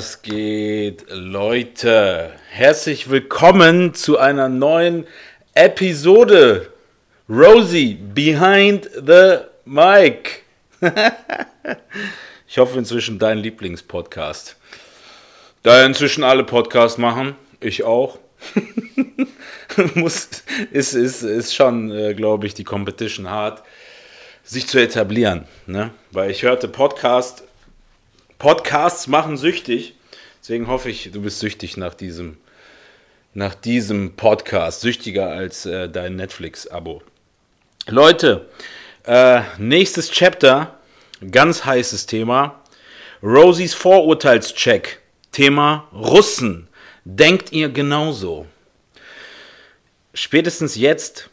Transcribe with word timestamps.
Was 0.00 0.22
geht, 0.22 1.04
Leute? 1.10 2.32
Herzlich 2.48 3.10
willkommen 3.10 3.92
zu 3.92 4.16
einer 4.16 4.48
neuen 4.48 5.06
Episode. 5.52 6.72
Rosie 7.28 7.96
Behind 7.96 8.88
the 8.94 9.40
Mic. 9.66 10.42
ich 12.48 12.56
hoffe 12.56 12.78
inzwischen 12.78 13.18
dein 13.18 13.36
Lieblingspodcast. 13.40 14.56
Da 15.64 15.84
inzwischen 15.84 16.24
alle 16.24 16.44
Podcasts 16.44 16.96
machen, 16.96 17.36
ich 17.60 17.84
auch. 17.84 18.18
Muss, 19.96 20.30
ist, 20.70 20.94
ist, 20.94 21.22
ist 21.22 21.54
schon, 21.54 21.90
äh, 21.90 22.14
glaube 22.14 22.46
ich, 22.46 22.54
die 22.54 22.64
Competition 22.64 23.28
hart, 23.28 23.62
sich 24.44 24.66
zu 24.66 24.80
etablieren. 24.80 25.44
Ne? 25.66 25.90
Weil 26.10 26.30
ich 26.30 26.42
hörte 26.42 26.68
Podcast 26.68 27.42
Podcasts 28.40 29.06
machen 29.06 29.36
süchtig. 29.36 29.94
Deswegen 30.40 30.66
hoffe 30.66 30.90
ich, 30.90 31.10
du 31.12 31.22
bist 31.22 31.38
süchtig 31.38 31.76
nach 31.76 31.94
diesem, 31.94 32.38
nach 33.34 33.54
diesem 33.54 34.16
Podcast. 34.16 34.80
Süchtiger 34.80 35.28
als 35.28 35.66
äh, 35.66 35.88
dein 35.88 36.16
Netflix-Abo. 36.16 37.02
Leute, 37.86 38.48
äh, 39.04 39.42
nächstes 39.58 40.10
Chapter, 40.10 40.78
ganz 41.30 41.64
heißes 41.64 42.06
Thema. 42.06 42.62
Rosies 43.22 43.74
Vorurteilscheck. 43.74 45.00
Thema 45.32 45.88
Russen. 45.92 46.68
Denkt 47.04 47.52
ihr 47.52 47.68
genauso? 47.68 48.46
Spätestens 50.12 50.74
jetzt, 50.74 51.30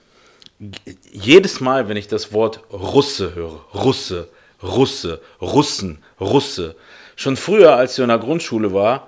jedes 1.11 1.59
Mal, 1.59 1.89
wenn 1.89 1.97
ich 1.97 2.08
das 2.08 2.31
Wort 2.33 2.61
Russe 2.71 3.36
höre, 3.36 3.66
Russe, 3.73 4.30
Russe, 4.61 5.21
Russen, 5.42 6.03
Russe, 6.19 6.75
Schon 7.17 7.35
früher, 7.35 7.75
als 7.75 7.97
ich 7.97 8.03
in 8.03 8.09
der 8.09 8.19
Grundschule 8.19 8.73
war, 8.73 9.07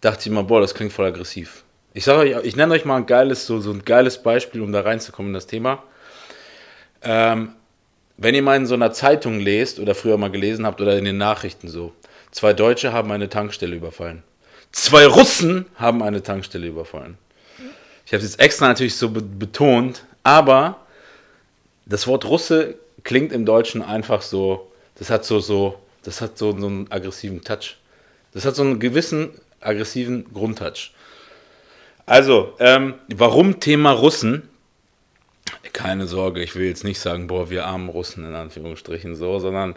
dachte 0.00 0.28
ich 0.28 0.34
mal, 0.34 0.44
boah, 0.44 0.62
das 0.62 0.74
klingt 0.74 0.94
voll 0.94 1.04
aggressiv. 1.04 1.62
Ich 1.92 2.04
sage 2.04 2.20
euch, 2.20 2.44
ich 2.44 2.56
nenne 2.56 2.72
euch 2.72 2.86
mal 2.86 2.96
ein 2.96 3.06
geiles, 3.06 3.46
so, 3.46 3.60
so 3.60 3.70
ein 3.70 3.84
geiles 3.84 4.22
Beispiel, 4.22 4.62
um 4.62 4.72
da 4.72 4.80
reinzukommen 4.80 5.28
in 5.28 5.34
das 5.34 5.46
Thema. 5.46 5.82
Ähm, 7.02 7.52
wenn 8.16 8.34
ihr 8.34 8.42
mal 8.42 8.56
in 8.56 8.66
so 8.66 8.72
einer 8.74 8.92
Zeitung 8.92 9.40
lest 9.40 9.78
oder 9.78 9.94
früher 9.94 10.16
mal 10.16 10.30
gelesen 10.30 10.64
habt 10.64 10.80
oder 10.80 10.96
in 10.96 11.04
den 11.04 11.18
Nachrichten 11.18 11.68
so, 11.68 11.92
zwei 12.30 12.54
Deutsche 12.54 12.94
haben 12.94 13.12
eine 13.12 13.28
Tankstelle 13.28 13.76
überfallen. 13.76 14.22
Zwei 14.72 15.06
Russen 15.06 15.66
haben 15.76 16.02
eine 16.02 16.22
Tankstelle 16.22 16.66
überfallen. 16.66 17.18
Ich 18.06 18.14
habe 18.14 18.24
es 18.24 18.30
jetzt 18.32 18.40
extra 18.40 18.68
natürlich 18.68 18.96
so 18.96 19.10
be 19.10 19.20
betont, 19.20 20.04
aber 20.22 20.78
das 21.84 22.06
Wort 22.06 22.24
Russe 22.24 22.76
klingt 23.02 23.32
im 23.32 23.44
Deutschen 23.44 23.82
einfach 23.82 24.22
so, 24.22 24.72
das 24.94 25.10
hat 25.10 25.26
so, 25.26 25.40
so, 25.40 25.78
das 26.04 26.20
hat 26.20 26.38
so, 26.38 26.56
so 26.58 26.66
einen 26.66 26.90
aggressiven 26.90 27.42
Touch. 27.42 27.76
Das 28.32 28.44
hat 28.44 28.54
so 28.54 28.62
einen 28.62 28.78
gewissen 28.78 29.30
aggressiven 29.60 30.32
Grundtouch. 30.32 30.90
Also, 32.06 32.54
ähm, 32.58 32.94
warum 33.08 33.60
Thema 33.60 33.92
Russen? 33.92 34.48
Keine 35.72 36.06
Sorge, 36.06 36.42
ich 36.42 36.54
will 36.54 36.66
jetzt 36.66 36.84
nicht 36.84 37.00
sagen, 37.00 37.26
boah, 37.26 37.50
wir 37.50 37.66
armen 37.66 37.88
Russen 37.88 38.24
in 38.24 38.34
Anführungsstrichen 38.34 39.16
so, 39.16 39.38
sondern 39.38 39.74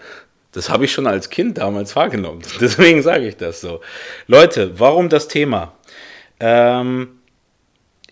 das 0.51 0.69
habe 0.69 0.85
ich 0.85 0.91
schon 0.91 1.07
als 1.07 1.29
Kind 1.29 1.57
damals 1.57 1.95
wahrgenommen. 1.95 2.41
Deswegen 2.59 3.01
sage 3.01 3.27
ich 3.27 3.37
das 3.37 3.61
so. 3.61 3.81
Leute, 4.27 4.79
warum 4.79 5.09
das 5.09 5.27
Thema? 5.27 5.73
Ähm, 6.39 7.19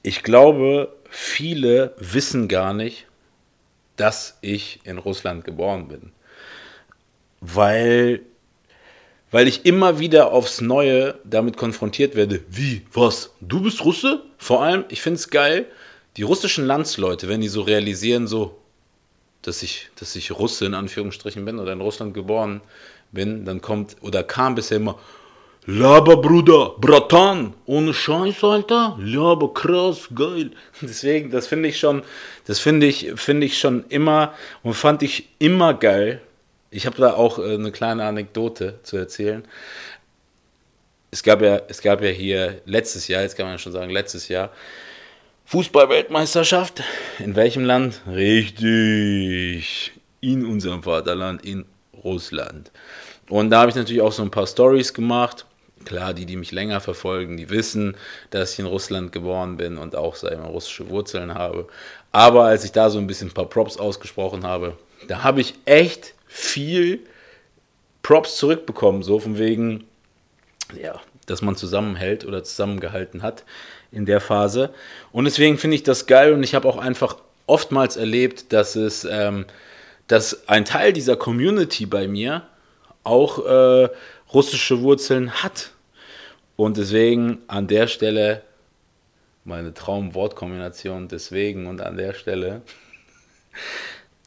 ich 0.01 0.23
glaube, 0.23 0.95
viele 1.09 1.93
wissen 1.97 2.47
gar 2.47 2.73
nicht, 2.73 3.07
dass 3.97 4.37
ich 4.41 4.79
in 4.83 4.97
Russland 4.97 5.43
geboren 5.43 5.87
bin 5.87 6.11
weil, 7.53 8.21
weil 9.31 9.47
ich 9.47 9.65
immer 9.65 9.99
wieder 9.99 10.31
aufs 10.31 10.61
Neue 10.61 11.15
damit 11.23 11.57
konfrontiert 11.57 12.15
werde. 12.15 12.41
Wie? 12.49 12.81
Was? 12.93 13.31
Du 13.41 13.61
bist 13.61 13.83
Russe? 13.85 14.23
Vor 14.37 14.63
allem, 14.63 14.85
ich 14.89 15.01
finde 15.01 15.19
es 15.19 15.29
geil, 15.29 15.65
die 16.17 16.23
russischen 16.23 16.65
Landsleute, 16.65 17.27
wenn 17.27 17.41
die 17.41 17.47
so 17.47 17.61
realisieren, 17.61 18.27
so, 18.27 18.57
dass 19.41 19.63
ich, 19.63 19.89
dass 19.99 20.15
ich 20.15 20.31
Russe 20.31 20.65
in 20.65 20.73
Anführungsstrichen 20.73 21.45
bin 21.45 21.59
oder 21.59 21.73
in 21.73 21.81
Russland 21.81 22.13
geboren 22.13 22.61
bin, 23.11 23.45
dann 23.45 23.61
kommt 23.61 23.97
oder 24.01 24.23
kam 24.23 24.55
bisher 24.55 24.77
immer, 24.77 24.97
Laber, 25.67 26.17
Bruder, 26.17 26.75
Bratan, 26.77 27.55
ohne 27.65 27.91
Scheiß, 27.91 28.43
Alter. 28.43 28.97
Laber, 28.99 29.51
krass, 29.51 30.09
geil. 30.13 30.51
Deswegen, 30.81 31.31
das 31.31 31.47
finde 31.47 31.69
ich 31.69 31.79
schon, 31.79 32.03
das 32.45 32.59
finde 32.59 32.85
ich, 32.85 33.13
finde 33.15 33.47
ich 33.47 33.57
schon 33.57 33.83
immer 33.89 34.33
und 34.61 34.75
fand 34.75 35.01
ich 35.01 35.29
immer 35.39 35.73
geil, 35.73 36.21
ich 36.75 36.85
habe 36.85 36.97
da 36.97 37.13
auch 37.13 37.39
äh, 37.39 37.53
eine 37.53 37.71
kleine 37.71 38.03
Anekdote 38.03 38.79
zu 38.83 38.97
erzählen. 38.97 39.43
Es 41.09 41.23
gab 41.23 41.41
ja, 41.41 41.61
es 41.69 41.81
gab 41.81 42.01
ja 42.01 42.09
hier 42.09 42.61
letztes 42.65 43.07
Jahr, 43.07 43.21
jetzt 43.21 43.37
kann 43.37 43.47
man 43.47 43.57
schon 43.57 43.71
sagen, 43.71 43.89
letztes 43.89 44.27
Jahr, 44.27 44.51
Fußball-Weltmeisterschaft. 45.45 46.83
In 47.19 47.35
welchem 47.35 47.63
Land? 47.63 48.01
Richtig. 48.07 49.93
In 50.19 50.45
unserem 50.45 50.83
Vaterland, 50.83 51.45
in 51.45 51.65
Russland. 52.03 52.71
Und 53.29 53.51
da 53.51 53.61
habe 53.61 53.69
ich 53.69 53.75
natürlich 53.75 54.01
auch 54.01 54.11
so 54.11 54.23
ein 54.23 54.31
paar 54.31 54.47
Stories 54.47 54.93
gemacht. 54.93 55.45
Klar, 55.85 56.13
die, 56.13 56.25
die 56.25 56.35
mich 56.35 56.51
länger 56.51 56.81
verfolgen, 56.81 57.37
die 57.37 57.49
wissen, 57.49 57.95
dass 58.31 58.53
ich 58.53 58.59
in 58.59 58.65
Russland 58.65 59.11
geboren 59.11 59.55
bin 59.55 59.77
und 59.77 59.95
auch, 59.95 60.15
sag 60.15 60.33
ich 60.33 60.39
mal, 60.39 60.47
russische 60.47 60.89
Wurzeln 60.89 61.35
habe. 61.35 61.67
Aber 62.11 62.45
als 62.45 62.65
ich 62.65 62.71
da 62.71 62.89
so 62.89 62.97
ein 62.97 63.07
bisschen 63.07 63.29
ein 63.29 63.33
paar 63.33 63.45
Props 63.45 63.77
ausgesprochen 63.77 64.43
habe, 64.45 64.77
da 65.07 65.23
habe 65.23 65.41
ich 65.41 65.53
echt 65.65 66.14
viel 66.35 66.99
Props 68.03 68.35
zurückbekommen, 68.35 69.03
so 69.03 69.19
von 69.19 69.37
wegen, 69.37 69.85
ja, 70.79 70.99
dass 71.27 71.41
man 71.41 71.55
zusammenhält 71.55 72.25
oder 72.25 72.43
zusammengehalten 72.43 73.23
hat 73.23 73.45
in 73.91 74.05
der 74.05 74.19
Phase. 74.19 74.73
Und 75.13 75.25
deswegen 75.25 75.57
finde 75.57 75.75
ich 75.75 75.83
das 75.83 76.07
geil 76.07 76.33
und 76.33 76.43
ich 76.43 76.53
habe 76.53 76.67
auch 76.67 76.77
einfach 76.77 77.17
oftmals 77.47 77.95
erlebt, 77.95 78.51
dass 78.51 78.75
es, 78.75 79.07
ähm, 79.09 79.45
dass 80.07 80.49
ein 80.49 80.65
Teil 80.65 80.91
dieser 80.91 81.15
Community 81.15 81.85
bei 81.85 82.07
mir 82.07 82.43
auch 83.05 83.45
äh, 83.45 83.89
russische 84.33 84.81
Wurzeln 84.81 85.41
hat. 85.41 85.71
Und 86.57 86.75
deswegen 86.77 87.39
an 87.47 87.67
der 87.67 87.87
Stelle 87.87 88.41
meine 89.45 89.73
Traumwortkombination 89.73 91.07
deswegen 91.07 91.67
und 91.67 91.79
an 91.79 91.95
der 91.95 92.13
Stelle 92.13 92.61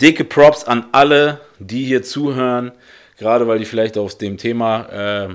dicke 0.00 0.24
Props 0.24 0.64
an 0.64 0.86
alle, 0.92 1.40
die 1.58 1.84
hier 1.84 2.02
zuhören, 2.02 2.72
gerade 3.16 3.46
weil 3.46 3.58
die 3.58 3.64
vielleicht 3.64 3.98
auf 3.98 4.16
dem 4.16 4.38
Thema 4.38 5.28
äh, 5.28 5.34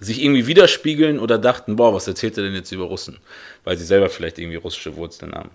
sich 0.00 0.22
irgendwie 0.22 0.46
widerspiegeln 0.46 1.18
oder 1.18 1.38
dachten, 1.38 1.76
boah, 1.76 1.94
was 1.94 2.06
erzählt 2.06 2.36
er 2.36 2.44
denn 2.44 2.54
jetzt 2.54 2.72
über 2.72 2.84
Russen? 2.84 3.18
Weil 3.64 3.76
sie 3.76 3.84
selber 3.84 4.10
vielleicht 4.10 4.38
irgendwie 4.38 4.56
russische 4.56 4.96
Wurzeln 4.96 5.34
haben. 5.34 5.50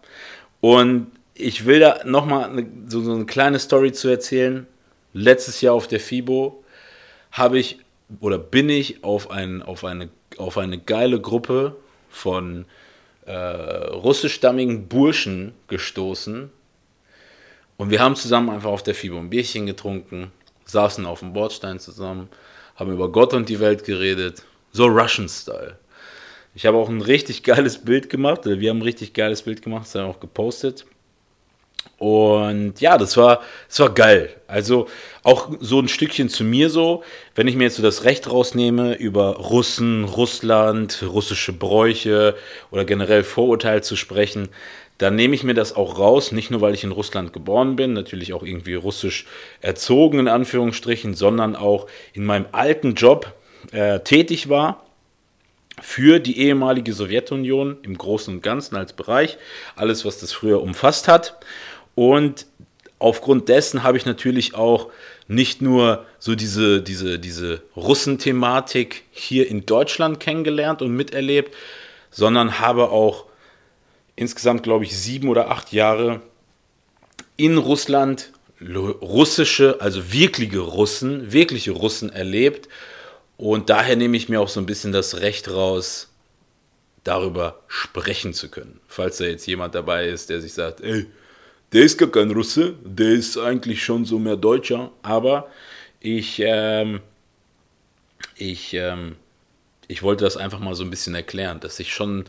Und 0.62 1.08
ich 1.36 1.66
will 1.66 1.80
da 1.80 2.02
nochmal 2.06 2.66
so, 2.88 3.02
so 3.02 3.14
eine 3.14 3.26
kleine 3.26 3.60
Story 3.60 3.92
zu 3.92 4.10
erzählen. 4.10 4.68
Letztes 5.14 5.62
Jahr 5.62 5.74
auf 5.74 5.88
der 5.88 6.00
FIBO 6.00 6.64
habe 7.32 7.60
ich 7.60 7.80
oder 8.20 8.38
bin 8.38 8.70
ich 8.70 9.04
auf, 9.04 9.30
ein, 9.30 9.62
auf, 9.62 9.86
eine, 9.86 10.10
auf 10.38 10.58
eine 10.58 10.80
geile 10.80 11.22
Gruppe 11.22 11.76
von 12.10 12.66
äh, 13.26 13.34
russischstammigen 13.34 14.88
Burschen 14.88 15.54
gestoßen, 15.68 16.50
und 17.80 17.92
wir 17.92 18.02
haben 18.02 18.18
zusammen 18.18 18.50
einfach 18.50 18.70
auf 18.70 18.84
der 18.84 18.94
FIBO 18.94 19.18
ein 19.18 19.30
Bierchen 19.30 19.66
getrunken, 19.66 20.34
saßen 20.66 21.06
auf 21.06 21.22
dem 21.22 21.32
Bordstein 21.32 21.80
zusammen, 21.80 22.28
haben 22.76 22.92
über 22.92 23.10
Gott 23.10 23.34
und 23.34 23.48
die 23.48 23.62
Welt 23.62 23.86
geredet. 23.86 24.44
So 24.74 24.86
Russian-Style. 24.86 25.78
Ich 26.54 26.66
habe 26.66 26.76
auch 26.78 26.90
ein 26.90 27.00
richtig 27.00 27.42
geiles 27.44 27.78
Bild 27.78 28.10
gemacht, 28.10 28.46
oder 28.46 28.60
wir 28.60 28.70
haben 28.70 28.80
ein 28.80 28.84
richtig 28.84 29.14
geiles 29.14 29.44
Bild 29.44 29.62
gemacht, 29.62 29.86
das 29.86 29.96
haben 29.96 30.12
auch 30.12 30.20
gepostet. 30.20 30.86
Und 31.98 32.82
ja, 32.82 32.98
das 32.98 33.16
war, 33.16 33.42
das 33.70 33.80
war 33.80 33.94
geil. 33.94 34.36
Also 34.48 34.90
auch 35.24 35.50
so 35.62 35.80
ein 35.80 35.88
Stückchen 35.88 36.28
zu 36.28 36.44
mir 36.44 36.70
so, 36.70 37.04
wenn 37.36 37.48
ich 37.48 37.56
mir 37.56 37.64
jetzt 37.64 37.78
so 37.78 37.84
das 37.84 38.04
Recht 38.04 38.30
rausnehme, 38.30 38.96
über 38.96 39.38
Russen, 39.38 40.04
Russland, 40.04 41.02
russische 41.08 41.54
Bräuche 41.54 42.36
oder 42.72 42.84
generell 42.84 43.24
Vorurteile 43.24 43.82
zu 43.82 43.96
sprechen, 43.96 44.50
dann 45.00 45.16
nehme 45.16 45.34
ich 45.34 45.44
mir 45.44 45.54
das 45.54 45.76
auch 45.76 45.98
raus, 45.98 46.32
nicht 46.32 46.52
nur 46.52 46.62
weil 46.62 46.74
ich 46.74 46.84
in 46.84 46.92
Russland 46.92 47.34
geboren 47.34 47.76
bin, 47.78 47.94
natürlich 47.94 48.34
auch 48.34 48.44
irgendwie 48.44 48.76
russisch 48.76 49.26
erzogen 49.62 50.20
in 50.20 50.28
Anführungsstrichen, 50.28 51.16
sondern 51.16 51.56
auch 51.56 51.88
in 52.14 52.26
meinem 52.26 52.46
alten 52.52 52.96
Job 52.96 53.34
äh, 53.72 54.02
tätig 54.02 54.50
war 54.50 54.84
für 55.82 56.20
die 56.20 56.40
ehemalige 56.40 56.92
Sowjetunion 56.92 57.78
im 57.82 57.98
Großen 57.98 58.36
und 58.36 58.44
Ganzen 58.44 58.76
als 58.76 58.92
Bereich, 58.92 59.38
alles, 59.78 60.04
was 60.04 60.20
das 60.20 60.34
früher 60.34 60.62
umfasst 60.62 61.08
hat. 61.08 61.38
Und 61.96 62.46
aufgrund 63.00 63.48
dessen 63.48 63.84
habe 63.84 63.98
ich 63.98 64.06
natürlich 64.06 64.54
auch 64.54 64.90
nicht 65.30 65.62
nur 65.62 66.06
so 66.18 66.36
diese, 66.36 66.82
diese, 66.82 67.20
diese 67.20 67.62
Russenthematik 67.78 69.04
hier 69.12 69.48
in 69.48 69.66
Deutschland 69.66 70.20
kennengelernt 70.20 70.82
und 70.82 70.92
miterlebt, 70.92 71.56
sondern 72.12 72.60
habe 72.60 72.90
auch 72.90 73.29
insgesamt, 74.20 74.64
glaube 74.64 74.84
ich, 74.84 74.98
sieben 74.98 75.30
oder 75.30 75.50
acht 75.50 75.72
Jahre 75.72 76.20
in 77.38 77.58
Russland 77.58 78.34
russische, 78.62 79.78
also 79.80 80.12
wirkliche 80.12 80.60
Russen, 80.60 81.32
wirkliche 81.32 81.72
Russen 81.72 82.10
erlebt 82.10 82.68
und 83.38 83.70
daher 83.70 83.96
nehme 83.96 84.18
ich 84.18 84.28
mir 84.28 84.42
auch 84.42 84.50
so 84.50 84.60
ein 84.60 84.66
bisschen 84.66 84.92
das 84.92 85.22
Recht 85.22 85.50
raus, 85.50 86.10
darüber 87.06 87.62
sprechen 87.70 88.34
zu 88.34 88.50
können. 88.50 88.82
Falls 88.90 89.20
da 89.20 89.24
jetzt 89.24 89.48
jemand 89.48 89.74
dabei 89.74 90.10
ist, 90.10 90.30
der 90.30 90.42
sich 90.42 90.52
sagt, 90.52 90.82
ey, 90.82 91.06
der 91.72 91.84
ist 91.84 91.98
gar 91.98 92.12
kein 92.12 92.32
Russe, 92.32 92.74
der 92.84 93.12
ist 93.12 93.38
eigentlich 93.38 93.86
schon 93.86 94.04
so 94.04 94.20
mehr 94.20 94.36
Deutscher, 94.36 94.92
aber 95.02 95.48
ich, 96.02 96.42
ähm, 96.44 97.00
ich, 98.36 98.74
ähm, 98.74 99.16
ich 99.88 100.04
wollte 100.04 100.26
das 100.26 100.36
einfach 100.36 100.60
mal 100.60 100.76
so 100.76 100.84
ein 100.84 100.90
bisschen 100.90 101.16
erklären, 101.16 101.62
dass 101.62 101.80
ich 101.80 101.94
schon, 101.94 102.26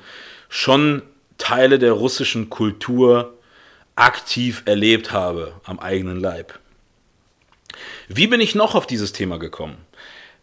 schon 0.49 1.03
Teile 1.41 1.81
der 1.81 1.93
russischen 1.93 2.51
Kultur 2.51 3.35
aktiv 3.97 4.63
erlebt 4.67 5.11
habe 5.11 5.55
am 5.65 5.81
eigenen 5.81 6.21
Leib. 6.21 6.57
Wie 8.09 8.29
bin 8.29 8.41
ich 8.41 8.55
noch 8.55 8.75
auf 8.75 8.87
dieses 8.87 9.13
Thema 9.13 9.39
gekommen? 9.39 9.77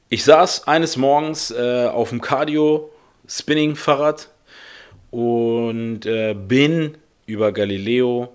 Ich 0.10 0.24
saß 0.24 0.68
eines 0.68 0.98
Morgens 0.98 1.52
äh, 1.52 1.88
auf 1.92 2.10
dem 2.10 2.22
Cardio-Spinning-Fahrrad 2.22 4.30
und 5.12 6.06
äh, 6.06 6.34
bin 6.34 6.98
über 7.26 7.52
Galileo 7.52 8.34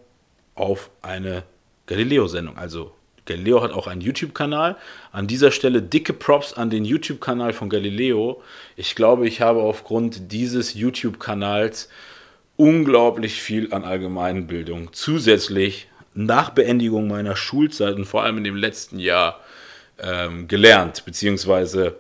auf 0.55 0.91
eine 1.03 1.45
Galileo-Sendung. 1.87 2.59
Also 2.59 2.93
Galileo 3.25 3.63
hat 3.63 3.73
auch 3.73 3.87
einen 3.87 4.01
YouTube-Kanal. 4.01 4.77
An 5.13 5.27
dieser 5.27 5.51
Stelle 5.51 5.83
dicke 5.83 6.13
Props 6.13 6.53
an 6.53 6.71
den 6.71 6.85
YouTube-Kanal 6.85 7.53
von 7.53 7.71
Galileo. 7.71 8.43
Ich 8.77 8.95
glaube, 8.95 9.27
ich 9.27 9.41
habe 9.41 9.63
aufgrund 9.63 10.33
dieses 10.33 10.75
YouTube-Kanals 10.75 11.89
unglaublich 12.57 13.41
viel 13.41 13.73
an 13.73 13.85
Allgemeinbildung 13.85 14.93
zusätzlich 14.93 15.89
nach 16.15 16.51
Beendigung 16.51 17.09
meiner 17.09 17.37
Schulzeit 17.37 17.97
und 17.97 18.05
vor 18.05 18.23
allem 18.23 18.39
in 18.39 18.45
dem 18.45 18.57
letzten 18.57 18.99
Jahr 18.99 19.41
ähm, 19.99 20.49
gelernt, 20.49 21.05
beziehungsweise 21.05 21.97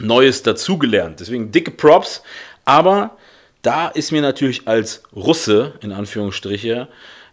Neues 0.00 0.42
dazugelernt. 0.42 1.20
Deswegen 1.20 1.52
dicke 1.52 1.70
Props. 1.70 2.22
Aber 2.64 3.16
da 3.62 3.88
ist 3.88 4.10
mir 4.10 4.22
natürlich 4.22 4.66
als 4.66 5.02
Russe, 5.14 5.74
in 5.80 5.92
Anführungsstriche, 5.92 6.88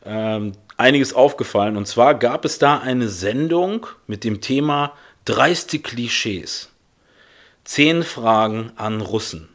ähm, 0.06 0.54
einiges 0.78 1.14
aufgefallen. 1.14 1.78
Und 1.78 1.88
zwar 1.88 2.16
gab 2.16 2.46
es 2.46 2.60
da 2.60 2.80
eine 2.80 3.10
Sendung 3.10 3.88
mit 4.08 4.24
dem 4.24 4.42
Thema 4.42 4.94
dreiste 5.26 5.80
Klischees. 5.80 6.70
Zehn 7.64 8.04
Fragen 8.04 8.72
an 8.76 9.02
Russen. 9.02 9.51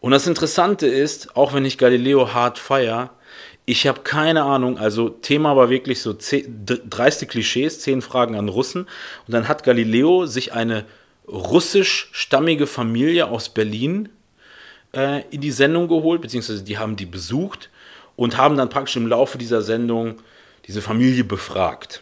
Und 0.00 0.12
das 0.12 0.26
Interessante 0.26 0.86
ist, 0.86 1.36
auch 1.36 1.54
wenn 1.54 1.64
ich 1.64 1.78
Galileo 1.78 2.32
hart 2.32 2.58
feier, 2.58 3.10
ich 3.66 3.86
habe 3.86 4.00
keine 4.00 4.44
Ahnung, 4.44 4.78
also 4.78 5.10
Thema 5.10 5.54
war 5.54 5.68
wirklich 5.68 6.00
so 6.00 6.14
zehn, 6.14 6.64
dreiste 6.64 7.26
Klischees, 7.26 7.80
zehn 7.80 8.00
Fragen 8.00 8.34
an 8.34 8.48
Russen. 8.48 8.82
Und 8.82 9.34
dann 9.34 9.46
hat 9.46 9.62
Galileo 9.62 10.24
sich 10.24 10.54
eine 10.54 10.86
russisch-stammige 11.26 12.66
Familie 12.66 13.28
aus 13.28 13.50
Berlin 13.50 14.08
äh, 14.94 15.22
in 15.30 15.42
die 15.42 15.50
Sendung 15.50 15.88
geholt, 15.88 16.22
beziehungsweise 16.22 16.64
die 16.64 16.78
haben 16.78 16.96
die 16.96 17.04
besucht 17.04 17.68
und 18.16 18.38
haben 18.38 18.56
dann 18.56 18.70
praktisch 18.70 18.96
im 18.96 19.06
Laufe 19.06 19.36
dieser 19.36 19.60
Sendung 19.60 20.16
diese 20.66 20.80
Familie 20.80 21.24
befragt. 21.24 22.00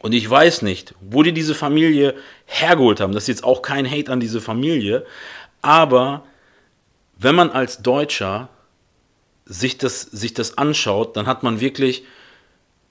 Und 0.00 0.12
ich 0.12 0.28
weiß 0.28 0.62
nicht, 0.62 0.94
wo 1.00 1.22
die 1.22 1.32
diese 1.32 1.54
Familie 1.54 2.14
hergeholt 2.46 3.00
haben. 3.00 3.12
Das 3.12 3.24
ist 3.24 3.28
jetzt 3.28 3.44
auch 3.44 3.62
kein 3.62 3.88
Hate 3.88 4.10
an 4.10 4.18
diese 4.18 4.40
Familie. 4.40 5.06
Aber 5.60 6.24
wenn 7.22 7.34
man 7.34 7.50
als 7.50 7.82
Deutscher 7.82 8.48
sich 9.44 9.78
das, 9.78 10.02
sich 10.02 10.34
das 10.34 10.58
anschaut, 10.58 11.16
dann 11.16 11.26
hat 11.26 11.42
man 11.42 11.60
wirklich 11.60 12.04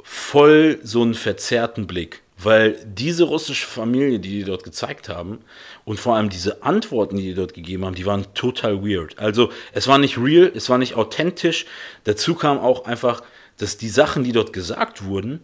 voll 0.03 0.79
so 0.83 1.01
einen 1.01 1.13
verzerrten 1.13 1.87
Blick. 1.87 2.21
Weil 2.37 2.79
diese 2.85 3.25
russische 3.25 3.67
Familie, 3.67 4.19
die 4.19 4.29
die 4.29 4.43
dort 4.43 4.63
gezeigt 4.63 5.09
haben, 5.09 5.39
und 5.85 5.99
vor 5.99 6.15
allem 6.15 6.29
diese 6.29 6.63
Antworten, 6.63 7.17
die 7.17 7.23
die 7.23 7.33
dort 7.35 7.53
gegeben 7.53 7.85
haben, 7.85 7.93
die 7.93 8.05
waren 8.05 8.33
total 8.33 8.83
weird. 8.83 9.19
Also 9.19 9.51
es 9.73 9.87
war 9.87 9.99
nicht 9.99 10.17
real, 10.17 10.51
es 10.55 10.67
war 10.69 10.79
nicht 10.79 10.95
authentisch. 10.95 11.65
Dazu 12.03 12.33
kam 12.33 12.57
auch 12.57 12.85
einfach, 12.85 13.21
dass 13.57 13.77
die 13.77 13.89
Sachen, 13.89 14.23
die 14.23 14.31
dort 14.31 14.53
gesagt 14.53 15.05
wurden, 15.05 15.39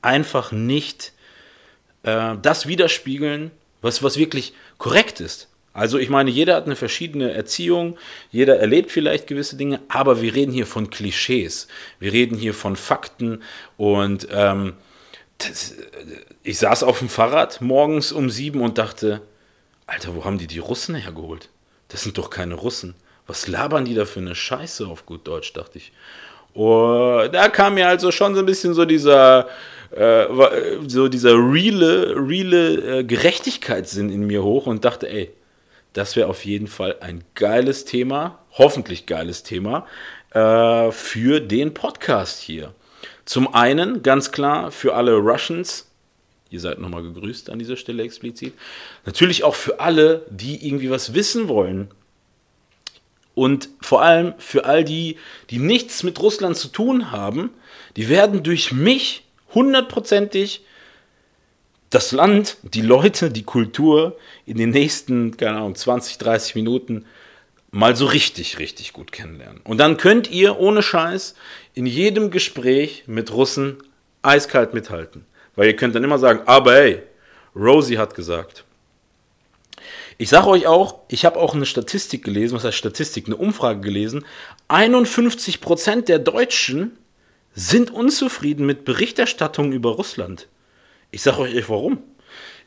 einfach 0.00 0.52
nicht 0.52 1.12
äh, 2.04 2.36
das 2.40 2.68
widerspiegeln, 2.68 3.50
was, 3.82 4.04
was 4.04 4.16
wirklich 4.16 4.52
korrekt 4.78 5.20
ist. 5.20 5.48
Also 5.72 5.98
ich 5.98 6.08
meine, 6.08 6.30
jeder 6.30 6.56
hat 6.56 6.66
eine 6.66 6.76
verschiedene 6.76 7.32
Erziehung, 7.32 7.98
jeder 8.30 8.58
erlebt 8.58 8.90
vielleicht 8.90 9.26
gewisse 9.26 9.56
Dinge, 9.56 9.80
aber 9.88 10.20
wir 10.22 10.34
reden 10.34 10.52
hier 10.52 10.66
von 10.66 10.90
Klischees, 10.90 11.68
wir 12.00 12.12
reden 12.12 12.36
hier 12.36 12.54
von 12.54 12.74
Fakten 12.74 13.42
und 13.76 14.26
ähm, 14.32 14.74
das, 15.38 15.74
ich 16.42 16.58
saß 16.58 16.82
auf 16.82 16.98
dem 16.98 17.08
Fahrrad 17.08 17.60
morgens 17.60 18.10
um 18.10 18.28
sieben 18.28 18.60
und 18.60 18.78
dachte, 18.78 19.20
Alter, 19.86 20.14
wo 20.14 20.24
haben 20.24 20.38
die 20.38 20.46
die 20.46 20.58
Russen 20.58 20.94
hergeholt? 20.94 21.48
Das 21.88 22.02
sind 22.02 22.18
doch 22.18 22.30
keine 22.30 22.54
Russen. 22.54 22.94
Was 23.26 23.46
labern 23.46 23.84
die 23.84 23.94
da 23.94 24.04
für 24.04 24.20
eine 24.20 24.34
Scheiße 24.34 24.86
auf 24.86 25.06
gut 25.06 25.26
Deutsch, 25.26 25.52
dachte 25.52 25.78
ich. 25.78 25.92
Und 26.54 27.32
da 27.32 27.48
kam 27.48 27.74
mir 27.74 27.88
also 27.88 28.10
schon 28.10 28.34
so 28.34 28.40
ein 28.40 28.46
bisschen 28.46 28.74
so 28.74 28.84
dieser, 28.84 29.48
äh, 29.90 30.26
so 30.86 31.08
dieser 31.08 31.34
reale, 31.34 32.14
reale 32.16 32.98
äh, 32.98 33.04
Gerechtigkeitssinn 33.04 34.10
in 34.10 34.26
mir 34.26 34.42
hoch 34.42 34.66
und 34.66 34.84
dachte, 34.84 35.08
ey, 35.08 35.30
das 35.92 36.16
wäre 36.16 36.28
auf 36.28 36.44
jeden 36.44 36.66
Fall 36.66 36.96
ein 37.00 37.24
geiles 37.34 37.84
Thema, 37.84 38.38
hoffentlich 38.52 39.06
geiles 39.06 39.42
Thema 39.42 39.86
äh, 40.30 40.90
für 40.90 41.40
den 41.40 41.74
Podcast 41.74 42.40
hier. 42.40 42.74
Zum 43.24 43.54
einen 43.54 44.02
ganz 44.02 44.32
klar 44.32 44.70
für 44.70 44.94
alle 44.94 45.14
Russians, 45.14 45.90
ihr 46.50 46.60
seid 46.60 46.78
nochmal 46.78 47.02
gegrüßt 47.02 47.50
an 47.50 47.58
dieser 47.58 47.76
Stelle 47.76 48.02
explizit. 48.02 48.54
Natürlich 49.04 49.44
auch 49.44 49.54
für 49.54 49.80
alle, 49.80 50.24
die 50.30 50.66
irgendwie 50.66 50.90
was 50.90 51.14
wissen 51.14 51.48
wollen. 51.48 51.90
Und 53.34 53.68
vor 53.80 54.02
allem 54.02 54.34
für 54.38 54.64
all 54.64 54.82
die, 54.82 55.16
die 55.50 55.58
nichts 55.58 56.02
mit 56.02 56.20
Russland 56.20 56.56
zu 56.56 56.68
tun 56.68 57.12
haben, 57.12 57.50
die 57.96 58.08
werden 58.08 58.42
durch 58.42 58.72
mich 58.72 59.24
hundertprozentig 59.54 60.64
das 61.90 62.12
Land, 62.12 62.58
die 62.62 62.82
Leute, 62.82 63.30
die 63.30 63.44
Kultur 63.44 64.16
in 64.46 64.58
den 64.58 64.70
nächsten, 64.70 65.36
keine 65.36 65.58
Ahnung, 65.58 65.74
20, 65.74 66.18
30 66.18 66.54
Minuten 66.54 67.06
mal 67.70 67.96
so 67.96 68.06
richtig, 68.06 68.58
richtig 68.58 68.92
gut 68.92 69.12
kennenlernen. 69.12 69.60
Und 69.64 69.78
dann 69.78 69.96
könnt 69.96 70.30
ihr 70.30 70.58
ohne 70.58 70.82
Scheiß 70.82 71.34
in 71.74 71.86
jedem 71.86 72.30
Gespräch 72.30 73.04
mit 73.06 73.32
Russen 73.32 73.78
eiskalt 74.22 74.74
mithalten. 74.74 75.24
Weil 75.54 75.68
ihr 75.68 75.76
könnt 75.76 75.94
dann 75.94 76.04
immer 76.04 76.18
sagen, 76.18 76.42
aber 76.46 76.74
hey, 76.74 77.02
Rosie 77.54 77.98
hat 77.98 78.14
gesagt. 78.14 78.64
Ich 80.16 80.28
sage 80.28 80.48
euch 80.48 80.66
auch, 80.66 81.00
ich 81.08 81.24
habe 81.24 81.38
auch 81.38 81.54
eine 81.54 81.66
Statistik 81.66 82.24
gelesen, 82.24 82.56
was 82.56 82.64
heißt 82.64 82.76
Statistik, 82.76 83.26
eine 83.26 83.36
Umfrage 83.36 83.80
gelesen. 83.80 84.24
51% 84.68 86.02
der 86.02 86.18
Deutschen 86.18 86.98
sind 87.54 87.90
unzufrieden 87.90 88.66
mit 88.66 88.84
Berichterstattungen 88.84 89.72
über 89.72 89.90
Russland. 89.90 90.48
Ich 91.10 91.22
sage 91.22 91.40
euch 91.40 91.68
warum. 91.68 92.02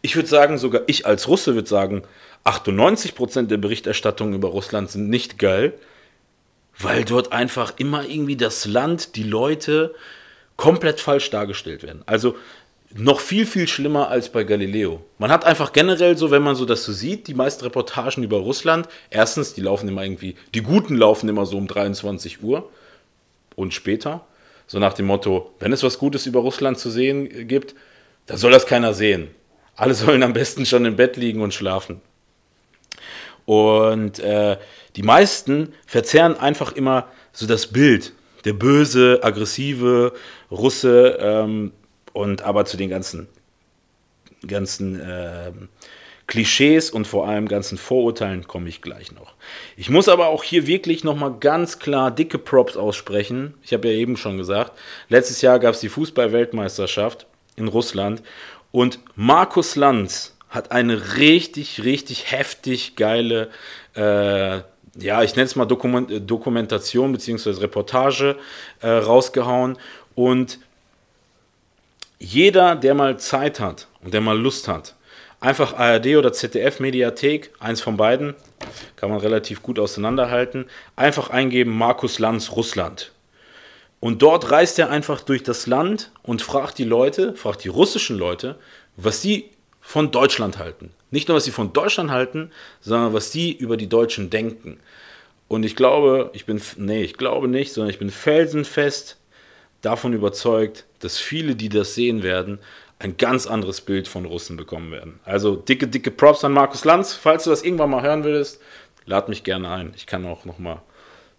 Ich 0.02 0.16
würde 0.16 0.28
sagen, 0.28 0.58
sogar 0.58 0.82
ich 0.88 1.06
als 1.06 1.28
Russe 1.28 1.54
würde 1.54 1.70
sagen, 1.70 2.04
98% 2.46 3.48
der 3.48 3.58
Berichterstattungen 3.58 4.34
über 4.34 4.50
Russland 4.50 4.90
sind 4.90 5.10
nicht 5.10 5.38
geil, 5.38 5.74
weil 6.80 7.06
dort 7.06 7.32
einfach 7.32 7.74
immer 7.78 8.06
irgendwie 8.08 8.36
das 8.36 8.66
Land, 8.66 9.16
die 9.16 9.24
Leute 9.24 9.94
komplett 10.58 11.00
falsch 11.00 11.30
dargestellt 11.30 11.84
werden. 11.84 12.02
Also 12.08 12.36
noch 12.94 13.20
viel, 13.20 13.46
viel 13.46 13.68
schlimmer 13.68 14.10
als 14.10 14.30
bei 14.30 14.44
Galileo. 14.44 15.02
Man 15.18 15.32
hat 15.32 15.46
einfach 15.46 15.72
generell 15.72 16.18
so, 16.18 16.32
wenn 16.32 16.42
man 16.42 16.56
so 16.56 16.66
das 16.66 16.84
so 16.84 16.92
sieht, 16.92 17.28
die 17.28 17.34
meisten 17.34 17.64
Reportagen 17.64 18.24
über 18.24 18.38
Russland, 18.38 18.88
erstens, 19.10 19.54
die 19.54 19.62
laufen 19.62 19.88
immer 19.88 20.04
irgendwie, 20.04 20.36
die 20.54 20.62
guten 20.62 20.96
laufen 20.96 21.30
immer 21.30 21.46
so 21.46 21.58
um 21.58 21.68
23 21.68 22.44
Uhr 22.44 22.70
und 23.56 23.74
später. 23.74 24.26
So 24.68 24.80
nach 24.80 24.94
dem 24.94 25.06
Motto, 25.06 25.54
wenn 25.60 25.74
es 25.74 25.84
was 25.84 26.00
Gutes 26.00 26.26
über 26.26 26.40
Russland 26.40 26.80
zu 26.80 26.90
sehen 26.90 27.48
gibt, 27.48 27.76
da 28.26 28.38
soll 28.38 28.52
das 28.52 28.66
keiner 28.66 28.94
sehen. 28.94 29.30
Alle 29.76 29.94
sollen 29.94 30.24
am 30.24 30.34
besten 30.34 30.66
schon 30.66 30.86
im 30.86 30.96
Bett 30.96 31.18
liegen 31.18 31.42
und 31.42 31.54
schlafen. 31.54 32.02
Und 33.46 34.20
äh, 34.20 34.58
die 34.96 35.04
meisten 35.04 35.74
verzerren 35.86 36.38
einfach 36.38 36.74
immer 36.74 37.08
so 37.32 37.48
das 37.48 37.68
Bild. 37.68 38.14
Der 38.46 38.54
böse, 38.54 39.20
aggressive 39.24 40.14
Russe 40.50 41.18
ähm, 41.20 41.72
und 42.14 42.42
aber 42.42 42.66
zu 42.66 42.78
den 42.78 42.90
ganzen, 42.90 43.28
ganzen 44.46 45.00
äh, 45.00 45.52
Klischees 46.28 46.92
und 46.92 47.08
vor 47.08 47.28
allem 47.28 47.48
ganzen 47.48 47.78
Vorurteilen 47.78 48.48
komme 48.48 48.70
ich 48.70 48.82
gleich 48.82 49.12
noch. 49.12 49.36
Ich 49.76 49.90
muss 49.90 50.08
aber 50.08 50.28
auch 50.28 50.44
hier 50.44 50.66
wirklich 50.66 51.04
nochmal 51.04 51.36
ganz 51.40 51.78
klar 51.78 52.10
dicke 52.10 52.38
Props 52.38 52.78
aussprechen. 52.78 53.54
Ich 53.64 53.74
habe 53.74 53.90
ja 53.90 53.94
eben 53.96 54.16
schon 54.16 54.38
gesagt, 54.38 54.78
letztes 55.10 55.42
Jahr 55.42 55.60
gab 55.60 55.74
es 55.74 55.82
die 55.82 55.90
Fußball-Weltmeisterschaft 55.90 57.28
in 57.62 57.68
Russland 57.68 58.22
und 58.72 59.00
Markus 59.16 59.76
Lanz 59.76 60.36
hat 60.50 60.72
eine 60.72 61.16
richtig, 61.18 61.84
richtig 61.84 62.32
heftig 62.32 62.96
geile, 62.96 63.50
äh, 63.96 64.62
ja, 65.00 65.24
ich 65.24 65.36
nenne 65.36 65.46
es 65.46 65.56
mal 65.56 65.66
Dokument 65.66 66.30
Dokumentation 66.30 67.14
bzw. 67.14 67.52
Reportage 67.62 68.36
äh, 68.82 68.90
rausgehauen 68.90 69.78
und 70.16 70.60
jeder, 72.20 72.76
der 72.76 72.94
mal 72.94 73.18
Zeit 73.18 73.60
hat 73.60 73.88
und 74.04 74.14
der 74.14 74.22
mal 74.22 74.38
Lust 74.38 74.68
hat, 74.68 74.96
einfach 75.40 75.74
ARD 75.74 76.18
oder 76.18 76.34
ZDF 76.34 76.80
Mediathek, 76.80 77.52
eins 77.60 77.82
von 77.82 77.98
beiden, 77.98 78.36
kann 78.96 79.10
man 79.10 79.20
relativ 79.20 79.64
gut 79.64 79.80
auseinanderhalten, 79.80 80.66
einfach 80.96 81.30
eingeben 81.30 81.76
Markus 81.76 82.20
Lanz 82.20 82.52
Russland. 82.52 83.12
Und 84.02 84.24
dort 84.24 84.50
reist 84.50 84.80
er 84.80 84.90
einfach 84.90 85.22
durch 85.22 85.44
das 85.44 85.68
Land 85.68 86.12
und 86.24 86.42
fragt 86.42 86.80
die 86.80 86.84
Leute, 86.84 87.36
fragt 87.36 87.64
die 87.64 87.70
russischen 87.70 88.18
Leute, 88.18 88.58
was 88.98 89.22
sie 89.22 89.52
von 89.80 90.12
Deutschland 90.12 90.58
halten. 90.58 90.92
Nicht 91.12 91.28
nur, 91.28 91.38
was 91.38 91.46
sie 91.46 91.52
von 91.52 91.72
Deutschland 91.72 92.10
halten, 92.10 92.52
sondern 92.82 93.14
was 93.14 93.32
sie 93.32 93.52
über 93.52 93.78
die 93.78 93.88
Deutschen 93.88 94.32
denken. 94.32 94.80
Und 95.48 95.64
ich 95.64 95.76
glaube, 95.76 96.32
ich 96.34 96.46
bin, 96.46 96.60
nee, 96.78 97.04
ich 97.04 97.14
glaube 97.14 97.48
nicht, 97.48 97.74
sondern 97.74 97.92
ich 97.92 98.00
bin 98.00 98.10
felsenfest 98.10 99.18
davon 99.82 100.14
überzeugt, 100.14 100.86
dass 101.00 101.20
viele, 101.20 101.56
die 101.56 101.70
das 101.70 101.94
sehen 101.94 102.24
werden, 102.24 102.58
ein 102.98 103.18
ganz 103.18 103.46
anderes 103.46 103.82
Bild 103.82 104.08
von 104.08 104.26
Russen 104.26 104.58
bekommen 104.58 104.92
werden. 104.92 105.20
Also 105.26 105.56
dicke, 105.56 105.88
dicke 105.88 106.10
Props 106.10 106.44
an 106.44 106.54
Markus 106.54 106.86
Lanz. 106.86 107.14
Falls 107.14 107.44
du 107.44 107.52
das 107.52 107.64
irgendwann 107.64 107.92
mal 107.92 108.02
hören 108.02 108.24
willst, 108.24 108.60
lad 109.06 109.30
mich 109.30 109.44
gerne 109.44 109.70
ein. 109.70 109.94
Ich 109.96 110.08
kann 110.08 110.26
auch 110.26 110.46
noch 110.46 110.58
mal 110.58 110.82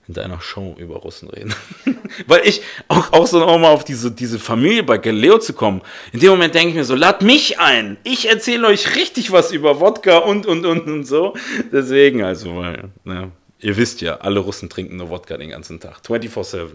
in 0.09 0.15
deiner 0.15 0.41
Show 0.41 0.75
über 0.79 0.97
Russen 0.97 1.29
reden. 1.31 1.55
Weil 2.27 2.43
ich 2.45 2.63
auch, 2.89 3.13
auch 3.13 3.27
so 3.27 3.39
nochmal 3.39 3.73
auf 3.73 3.85
diese, 3.85 4.11
diese 4.11 4.39
Familie 4.39 4.83
bei 4.83 4.99
Galileo 4.99 5.39
zu 5.39 5.53
kommen. 5.53 5.81
In 6.13 6.21
dem 6.21 6.31
Moment 6.31 6.55
denke 6.55 6.71
ich 6.71 6.75
mir 6.75 6.85
so, 6.85 6.95
lad 6.95 7.23
mich 7.23 7.61
ein. 7.61 7.97
Ich 8.03 8.29
erzähle 8.29 8.67
euch 8.67 8.97
richtig 8.97 9.31
was 9.31 9.53
über 9.53 9.81
Wodka 9.81 10.19
und, 10.19 10.47
und, 10.47 10.67
und, 10.67 10.87
und 10.87 11.05
so. 11.05 11.35
Deswegen 11.73 12.23
also, 12.25 12.57
weil, 12.57 12.91
ne, 13.05 13.31
ihr 13.61 13.77
wisst 13.77 14.01
ja, 14.01 14.17
alle 14.17 14.41
Russen 14.41 14.69
trinken 14.69 14.97
nur 14.97 15.11
Wodka 15.11 15.37
den 15.37 15.51
ganzen 15.51 15.79
Tag. 15.79 16.01
24-7. 16.07 16.71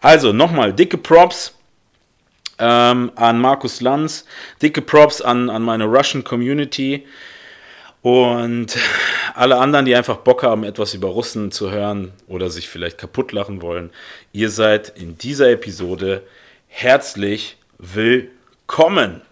Also, 0.00 0.32
nochmal, 0.32 0.72
dicke 0.72 0.96
Props 0.96 1.54
ähm, 2.58 3.10
an 3.16 3.40
Markus 3.40 3.80
Lanz, 3.80 4.24
dicke 4.62 4.80
Props 4.80 5.20
an, 5.20 5.50
an 5.50 5.62
meine 5.62 5.86
Russian 5.86 6.22
Community 6.22 7.04
und 8.04 8.76
alle 9.34 9.56
anderen, 9.56 9.86
die 9.86 9.96
einfach 9.96 10.18
Bock 10.18 10.42
haben, 10.42 10.62
etwas 10.62 10.92
über 10.92 11.08
Russen 11.08 11.50
zu 11.50 11.70
hören 11.70 12.12
oder 12.28 12.50
sich 12.50 12.68
vielleicht 12.68 12.98
kaputt 12.98 13.32
lachen 13.32 13.62
wollen. 13.62 13.88
Ihr 14.30 14.50
seid 14.50 14.90
in 14.90 15.16
dieser 15.16 15.50
Episode 15.50 16.22
herzlich 16.68 17.56
willkommen. 17.78 19.22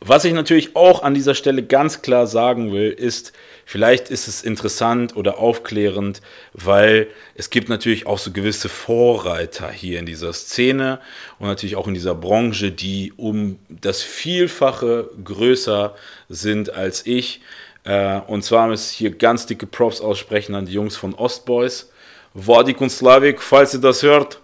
Was 0.00 0.26
ich 0.26 0.34
natürlich 0.34 0.76
auch 0.76 1.02
an 1.02 1.14
dieser 1.14 1.34
Stelle 1.34 1.62
ganz 1.62 2.02
klar 2.02 2.26
sagen 2.26 2.74
will, 2.74 2.90
ist, 2.90 3.32
vielleicht 3.68 4.08
ist 4.08 4.28
es 4.28 4.40
interessant 4.40 5.14
oder 5.14 5.36
aufklärend, 5.36 6.22
weil 6.54 7.08
es 7.34 7.50
gibt 7.50 7.68
natürlich 7.68 8.06
auch 8.06 8.16
so 8.16 8.30
gewisse 8.30 8.70
Vorreiter 8.70 9.70
hier 9.70 9.98
in 9.98 10.06
dieser 10.06 10.32
Szene 10.32 11.00
und 11.38 11.48
natürlich 11.48 11.76
auch 11.76 11.86
in 11.86 11.92
dieser 11.92 12.14
Branche, 12.14 12.72
die 12.72 13.12
um 13.18 13.58
das 13.68 14.02
Vielfache 14.02 15.10
größer 15.22 15.94
sind 16.30 16.72
als 16.72 17.04
ich. 17.04 17.42
Äh, 17.84 18.20
und 18.26 18.42
zwar 18.42 18.68
muss 18.68 18.90
ich 18.90 18.96
hier 18.96 19.10
ganz 19.10 19.44
dicke 19.44 19.66
Props 19.66 20.00
aussprechen 20.00 20.54
an 20.54 20.64
die 20.64 20.72
Jungs 20.72 20.96
von 20.96 21.12
Ostboys. 21.12 21.92
Vadik 22.32 22.80
und 22.80 22.88
Slavik, 22.88 23.42
falls 23.42 23.74
ihr 23.74 23.80
das 23.80 24.02
hört, 24.02 24.40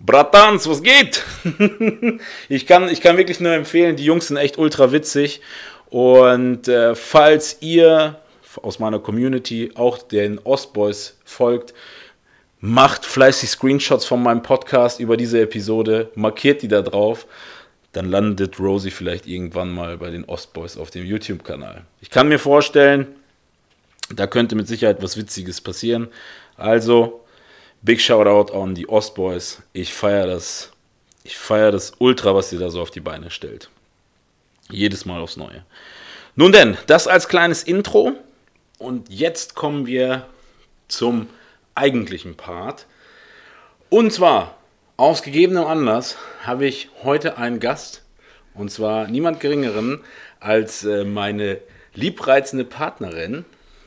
Bratans, 0.00 0.66
was 0.66 0.82
geht? 0.82 1.22
ich, 2.48 2.66
kann, 2.66 2.88
ich 2.88 3.02
kann 3.02 3.18
wirklich 3.18 3.38
nur 3.38 3.52
empfehlen, 3.52 3.96
die 3.96 4.06
Jungs 4.06 4.28
sind 4.28 4.38
echt 4.38 4.56
ultra 4.56 4.92
witzig. 4.92 5.42
Und 5.90 6.68
äh, 6.68 6.94
falls 6.94 7.58
ihr 7.60 8.21
aus 8.62 8.78
meiner 8.78 8.98
Community 8.98 9.72
auch 9.74 9.98
den 9.98 10.38
Ostboys 10.38 11.18
folgt, 11.24 11.74
macht 12.60 13.04
fleißig 13.04 13.50
Screenshots 13.50 14.04
von 14.04 14.22
meinem 14.22 14.42
Podcast 14.42 15.00
über 15.00 15.16
diese 15.16 15.40
Episode, 15.40 16.10
markiert 16.14 16.62
die 16.62 16.68
da 16.68 16.82
drauf, 16.82 17.26
dann 17.92 18.08
landet 18.08 18.58
Rosie 18.58 18.90
vielleicht 18.90 19.26
irgendwann 19.26 19.72
mal 19.72 19.98
bei 19.98 20.10
den 20.10 20.24
Ostboys 20.24 20.76
auf 20.76 20.90
dem 20.90 21.04
YouTube-Kanal. 21.04 21.82
Ich 22.00 22.10
kann 22.10 22.28
mir 22.28 22.38
vorstellen, 22.38 23.06
da 24.14 24.26
könnte 24.26 24.54
mit 24.54 24.68
Sicherheit 24.68 25.02
was 25.02 25.16
Witziges 25.16 25.60
passieren. 25.60 26.08
Also, 26.56 27.24
Big 27.82 28.00
Shoutout 28.00 28.52
an 28.56 28.74
die 28.74 28.88
Ostboys. 28.88 29.62
Ich 29.72 29.92
feiere 29.92 30.26
das. 30.26 30.70
Ich 31.24 31.36
feiere 31.36 31.72
das 31.72 31.92
Ultra, 31.98 32.34
was 32.34 32.52
ihr 32.52 32.58
da 32.58 32.70
so 32.70 32.80
auf 32.80 32.90
die 32.90 33.00
Beine 33.00 33.30
stellt. 33.30 33.70
Jedes 34.70 35.04
Mal 35.04 35.20
aufs 35.20 35.36
Neue. 35.36 35.64
Nun 36.34 36.52
denn, 36.52 36.76
das 36.86 37.06
als 37.06 37.28
kleines 37.28 37.62
Intro. 37.62 38.12
Und 38.82 39.08
jetzt 39.10 39.54
kommen 39.54 39.86
wir 39.86 40.26
zum 40.88 41.28
eigentlichen 41.76 42.36
Part. 42.36 42.86
Und 43.90 44.12
zwar, 44.12 44.56
aus 44.96 45.22
gegebenem 45.22 45.64
Anlass, 45.64 46.16
habe 46.44 46.66
ich 46.66 46.90
heute 47.04 47.38
einen 47.38 47.60
Gast. 47.60 48.02
Und 48.54 48.72
zwar 48.72 49.06
niemand 49.06 49.38
Geringeren 49.38 50.00
als 50.40 50.84
äh, 50.84 51.04
meine 51.04 51.58
liebreizende 51.94 52.64
Partnerin, 52.64 53.44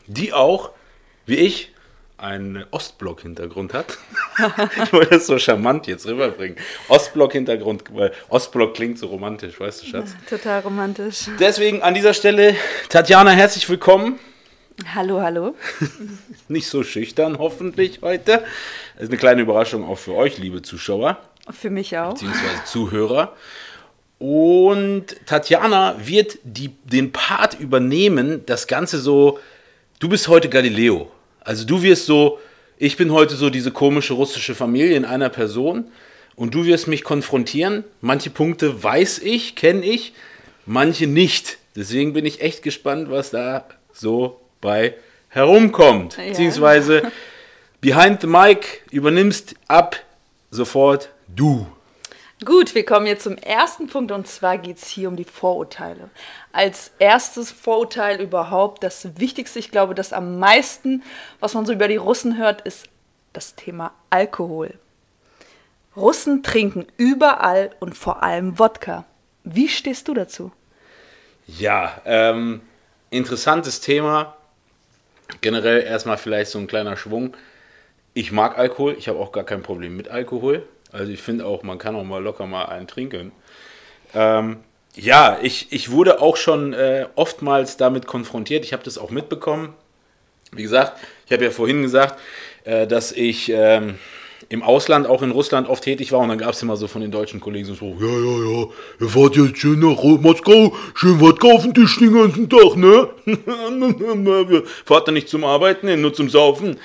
die 0.08 0.32
auch, 0.32 0.72
wie 1.26 1.36
ich, 1.36 1.74
einen 2.18 2.64
Ostblock-Hintergrund 2.72 3.74
hat. 3.74 3.98
ich 4.82 4.94
wollte 4.94 5.16
das 5.16 5.28
so 5.28 5.38
charmant 5.38 5.88
jetzt 5.88 6.08
rüberbringen. 6.08 6.58
Ostblock-Hintergrund, 6.88 7.84
weil 7.92 8.14
Ostblock 8.30 8.74
klingt 8.76 8.98
so 8.98 9.08
romantisch, 9.08 9.60
weißt 9.60 9.84
du, 9.84 9.88
Schatz? 9.88 10.14
Ja, 10.14 10.38
total 10.38 10.62
romantisch. 10.62 11.26
Deswegen 11.38 11.82
an 11.82 11.94
dieser 11.94 12.14
Stelle, 12.14 12.56
Tatjana, 12.88 13.32
herzlich 13.32 13.68
willkommen. 13.70 14.18
Hallo, 14.94 15.22
hallo. 15.22 15.56
Nicht 16.50 16.68
so 16.68 16.84
schüchtern, 16.84 17.38
hoffentlich 17.40 18.00
heute. 18.02 18.44
Das 18.96 19.04
ist 19.04 19.10
eine 19.10 19.18
kleine 19.18 19.42
Überraschung 19.42 19.86
auch 19.86 19.98
für 19.98 20.14
euch, 20.14 20.38
liebe 20.38 20.62
Zuschauer. 20.62 21.18
Für 21.50 21.70
mich 21.70 21.98
auch. 21.98 22.14
Beziehungsweise 22.14 22.64
Zuhörer. 22.66 23.36
Und 24.20 25.16
Tatjana 25.26 25.96
wird 26.04 26.40
die, 26.44 26.72
den 26.84 27.12
Part 27.12 27.60
übernehmen, 27.60 28.46
das 28.46 28.68
Ganze 28.68 29.00
so, 29.00 29.40
du 30.00 30.10
bist 30.10 30.28
heute 30.28 30.50
Galileo. 30.50 31.12
Also 31.42 31.66
du 31.66 31.82
wirst 31.82 32.06
so, 32.06 32.40
ich 32.78 32.98
bin 32.98 33.12
heute 33.12 33.36
so 33.36 33.50
diese 33.50 33.72
komische 33.72 34.14
russische 34.14 34.56
Familie 34.56 34.98
in 34.98 35.06
einer 35.06 35.30
Person 35.30 35.86
und 36.36 36.54
du 36.54 36.66
wirst 36.66 36.88
mich 36.88 37.04
konfrontieren. 37.04 37.86
Manche 38.02 38.30
Punkte 38.30 38.84
weiß 38.84 39.20
ich, 39.20 39.56
kenne 39.56 39.86
ich, 39.86 40.14
manche 40.66 41.08
nicht. 41.08 41.60
Deswegen 41.76 42.14
bin 42.14 42.26
ich 42.26 42.42
echt 42.42 42.64
gespannt, 42.64 43.10
was 43.10 43.32
da 43.32 43.66
so 43.94 44.42
bei 44.66 44.96
herumkommt. 45.30 46.18
Ja. 46.18 46.26
Beziehungsweise 46.26 47.12
behind 47.80 48.22
the 48.22 48.28
mic 48.28 48.82
übernimmst 48.92 49.56
ab 49.68 49.98
sofort 50.52 51.10
du. 51.28 51.68
Gut, 52.44 52.76
wir 52.76 52.86
kommen 52.86 53.06
jetzt 53.06 53.24
zum 53.24 53.38
ersten 53.38 53.88
Punkt 53.88 54.12
und 54.12 54.28
zwar 54.28 54.58
geht 54.58 54.78
es 54.78 54.88
hier 54.88 55.08
um 55.08 55.16
die 55.16 55.24
Vorurteile. 55.24 56.10
Als 56.52 56.92
erstes 57.00 57.50
Vorurteil 57.50 58.20
überhaupt, 58.20 58.84
das 58.84 59.18
Wichtigste, 59.20 59.60
ich 59.60 59.72
glaube, 59.72 59.96
das 59.96 60.12
am 60.12 60.38
meisten, 60.38 61.02
was 61.40 61.54
man 61.54 61.66
so 61.66 61.72
über 61.72 61.88
die 61.88 61.96
Russen 61.96 62.38
hört, 62.38 62.62
ist 62.62 62.88
das 63.32 63.56
Thema 63.56 63.94
Alkohol. 64.10 64.74
Russen 65.96 66.44
trinken 66.44 66.86
überall 66.98 67.70
und 67.80 67.96
vor 67.98 68.22
allem 68.22 68.60
Wodka. 68.60 69.06
Wie 69.46 69.70
stehst 69.70 70.10
du 70.10 70.14
dazu? 70.14 70.52
Ja, 71.48 72.02
ähm, 72.06 72.62
interessantes 73.12 73.80
Thema. 73.80 74.36
Generell 75.42 75.82
erstmal 75.84 76.18
vielleicht 76.18 76.52
so 76.52 76.60
ein 76.60 76.68
kleiner 76.68 76.98
Schwung. 76.98 77.36
Ich 78.14 78.32
mag 78.32 78.58
Alkohol, 78.58 78.96
ich 78.98 79.08
habe 79.08 79.20
auch 79.20 79.32
gar 79.32 79.44
kein 79.44 79.62
Problem 79.62 79.98
mit 79.98 80.08
Alkohol. 80.08 80.64
Also 80.92 81.12
ich 81.12 81.22
finde 81.22 81.46
auch, 81.46 81.64
man 81.64 81.78
kann 81.78 81.96
auch 81.96 82.04
mal 82.04 82.24
locker 82.24 82.46
mal 82.46 82.66
einen 82.66 82.88
trinken. 82.88 83.32
Ähm, 84.14 84.58
ja, 84.96 85.40
ich, 85.42 85.72
ich 85.72 85.92
wurde 85.92 86.22
auch 86.22 86.38
schon 86.38 86.74
äh, 86.74 87.08
oftmals 87.16 87.76
damit 87.76 88.08
konfrontiert. 88.08 88.64
Ich 88.64 88.72
habe 88.72 88.84
das 88.84 88.98
auch 88.98 89.10
mitbekommen. 89.10 89.74
Wie 90.52 90.64
gesagt, 90.64 90.94
ich 91.26 91.34
habe 91.34 91.44
ja 91.44 91.52
vorhin 91.52 91.82
gesagt, 91.82 92.18
äh, 92.64 92.88
dass 92.88 93.12
ich 93.12 93.52
ähm, 93.54 94.00
im 94.50 94.64
Ausland, 94.64 95.08
auch 95.08 95.22
in 95.22 95.32
Russland, 95.32 95.68
oft 95.68 95.84
tätig 95.84 96.12
war. 96.12 96.20
Und 96.20 96.30
dann 96.30 96.38
gab 96.38 96.52
es 96.52 96.62
immer 96.62 96.78
so 96.78 96.88
von 96.88 97.02
den 97.02 97.12
deutschen 97.12 97.40
Kollegen 97.40 97.66
so, 97.66 97.98
ja, 98.00 98.08
ja, 98.08 98.62
ja, 98.62 98.68
ihr 99.02 99.10
fahrt 99.10 99.36
jetzt 99.36 99.58
schön 99.58 99.80
nach 99.80 100.02
Moskau, 100.04 100.76
schön 100.94 101.20
was 101.22 101.38
kaufen 101.38 101.74
Tisch 101.74 101.98
den 102.00 102.14
ganzen 102.14 102.50
Tag, 102.50 102.76
ne? 102.76 103.10
fahrt 104.86 105.08
ihr 105.10 105.12
nicht 105.12 105.30
zum 105.30 105.44
Arbeiten, 105.44 106.00
nur 106.02 106.14
zum 106.14 106.30
Saufen. 106.30 106.78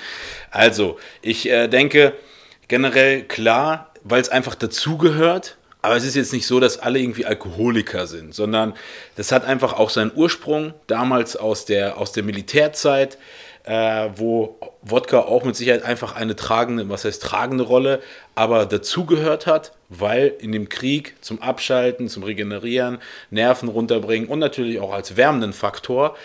Also, 0.49 0.97
ich 1.21 1.49
äh, 1.49 1.67
denke 1.67 2.13
generell 2.67 3.23
klar, 3.23 3.91
weil 4.03 4.21
es 4.21 4.29
einfach 4.29 4.55
dazugehört. 4.55 5.57
Aber 5.83 5.95
es 5.95 6.03
ist 6.05 6.15
jetzt 6.15 6.31
nicht 6.31 6.45
so, 6.45 6.59
dass 6.59 6.77
alle 6.77 6.99
irgendwie 6.99 7.25
Alkoholiker 7.25 8.05
sind, 8.05 8.35
sondern 8.35 8.73
das 9.15 9.31
hat 9.31 9.45
einfach 9.45 9.73
auch 9.73 9.89
seinen 9.89 10.11
Ursprung 10.13 10.75
damals 10.85 11.35
aus 11.35 11.65
der, 11.65 11.97
aus 11.97 12.11
der 12.11 12.21
Militärzeit, 12.21 13.17
äh, 13.63 14.09
wo 14.15 14.57
Wodka 14.81 15.19
auch 15.19 15.43
mit 15.43 15.55
Sicherheit 15.55 15.83
einfach 15.83 16.15
eine 16.15 16.35
tragende, 16.35 16.89
was 16.89 17.05
heißt 17.05 17.21
tragende 17.21 17.63
Rolle, 17.63 18.01
aber 18.35 18.65
dazugehört 18.65 19.45
hat, 19.45 19.73
weil 19.89 20.33
in 20.39 20.51
dem 20.51 20.69
Krieg 20.69 21.15
zum 21.21 21.41
Abschalten, 21.41 22.09
zum 22.09 22.23
Regenerieren, 22.23 22.99
Nerven 23.29 23.69
runterbringen 23.69 24.27
und 24.27 24.39
natürlich 24.39 24.79
auch 24.79 24.93
als 24.93 25.17
wärmenden 25.17 25.53
Faktor 25.53 26.15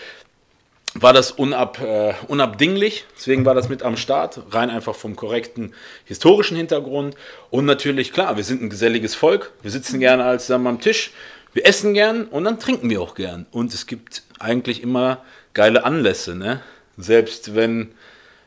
war 1.01 1.13
das 1.13 1.31
unab, 1.31 1.79
äh, 1.81 2.13
unabdinglich. 2.27 3.05
Deswegen 3.15 3.45
war 3.45 3.53
das 3.53 3.69
mit 3.69 3.83
am 3.83 3.97
Start, 3.97 4.41
rein 4.51 4.69
einfach 4.69 4.95
vom 4.95 5.15
korrekten 5.15 5.73
historischen 6.05 6.57
Hintergrund. 6.57 7.15
Und 7.49 7.65
natürlich, 7.65 8.13
klar, 8.13 8.37
wir 8.37 8.43
sind 8.43 8.61
ein 8.61 8.69
geselliges 8.69 9.13
Volk. 9.13 9.51
Wir 9.61 9.71
sitzen 9.71 9.99
gerne 9.99 10.23
als 10.23 10.47
zusammen 10.47 10.67
am 10.67 10.81
Tisch. 10.81 11.11
Wir 11.53 11.65
essen 11.65 11.93
gern 11.93 12.25
und 12.25 12.43
dann 12.45 12.59
trinken 12.59 12.89
wir 12.89 13.01
auch 13.01 13.15
gern. 13.15 13.45
Und 13.51 13.73
es 13.73 13.85
gibt 13.85 14.23
eigentlich 14.39 14.81
immer 14.81 15.23
geile 15.53 15.85
Anlässe, 15.85 16.35
ne? 16.35 16.61
Selbst 16.97 17.55
wenn, 17.55 17.93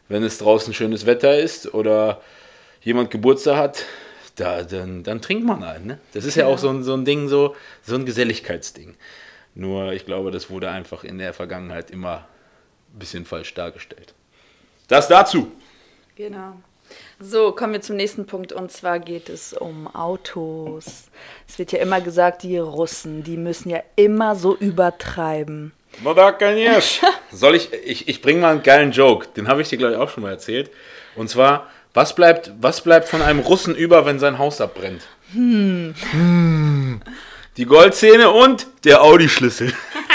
wenn 0.09 0.23
es 0.23 0.39
draußen 0.39 0.75
schönes 0.75 1.07
Wetter 1.07 1.39
ist 1.39 1.73
oder 1.73 2.21
jemand 2.83 3.11
Geburtstag 3.11 3.57
hat, 3.57 3.85
da, 4.37 4.63
dann, 4.63 5.03
dann 5.03 5.21
trinkt 5.21 5.45
man 5.45 5.63
einen. 5.63 5.87
Ne? 5.87 5.99
Das 6.13 6.25
ist 6.25 6.35
ja, 6.35 6.47
ja 6.47 6.53
auch 6.53 6.59
so 6.59 6.69
ein, 6.69 6.83
so 6.83 6.95
ein 6.95 7.05
Ding, 7.05 7.29
so, 7.29 7.55
so 7.83 7.95
ein 7.95 8.07
Geselligkeitsding. 8.07 8.95
Nur 9.55 9.93
ich 9.93 10.07
glaube, 10.07 10.31
das 10.31 10.51
wurde 10.51 10.71
einfach 10.71 11.05
in 11.05 11.19
der 11.19 11.33
Vergangenheit 11.33 11.91
immer 11.91 12.27
ein 12.95 12.99
bisschen 12.99 13.25
falsch 13.25 13.55
dargestellt. 13.55 14.15
Das 14.89 15.09
dazu. 15.09 15.53
Genau. 16.17 16.55
So, 17.21 17.53
kommen 17.53 17.75
wir 17.75 17.81
zum 17.81 17.97
nächsten 17.97 18.27
Punkt 18.27 18.53
und 18.53 18.73
zwar 18.73 18.99
geht 18.99 19.29
es 19.29 19.53
um 19.53 19.87
Autos. 19.95 21.05
Es 21.47 21.59
wird 21.59 21.71
ja 21.73 21.79
immer 21.79 22.01
gesagt, 22.01 22.43
die 22.43 22.59
Russen, 22.59 23.23
die 23.23 23.37
müssen 23.37 23.71
ja 23.71 23.83
immer 23.95 24.35
so 24.35 24.57
übertreiben. 24.57 25.73
Soll 27.33 27.55
ich, 27.55 27.73
ich, 27.73 28.09
ich 28.09 28.23
bringe 28.23 28.41
mal 28.41 28.53
einen 28.53 28.63
geilen 28.63 28.93
Joke, 28.93 29.29
den 29.37 29.49
habe 29.49 29.63
ich 29.63 29.69
dir, 29.69 29.79
glaube 29.79 29.95
ich, 29.95 29.99
auch 29.99 30.11
schon 30.11 30.23
mal 30.23 30.31
erzählt. 30.31 30.71
Und 31.17 31.29
zwar, 31.29 31.69
was 31.95 32.15
bleibt, 32.15 32.53
was 32.61 32.83
bleibt 32.83 33.09
von 33.09 33.23
einem 33.23 33.41
Russen 33.41 33.75
über, 33.75 34.07
wenn 34.07 34.19
sein 34.19 34.39
Haus 34.39 34.61
abbrennt? 34.61 35.03
Hm. 35.33 35.95
hm. 36.13 37.01
Die 37.57 37.67
Goldzähne 37.67 38.31
und 38.31 38.67
der 38.85 39.03
Audi-Schlüssel. 39.03 39.73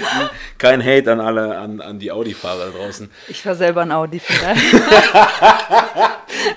Kein 0.58 0.84
Hate 0.84 1.12
an 1.12 1.20
alle, 1.20 1.58
an, 1.58 1.80
an 1.80 1.98
die 1.98 2.10
Audi-Fahrer 2.12 2.70
draußen. 2.70 3.10
Ich 3.28 3.44
war 3.44 3.54
selber 3.54 3.82
ein 3.82 3.92
Audi-Fahrer. 3.92 4.54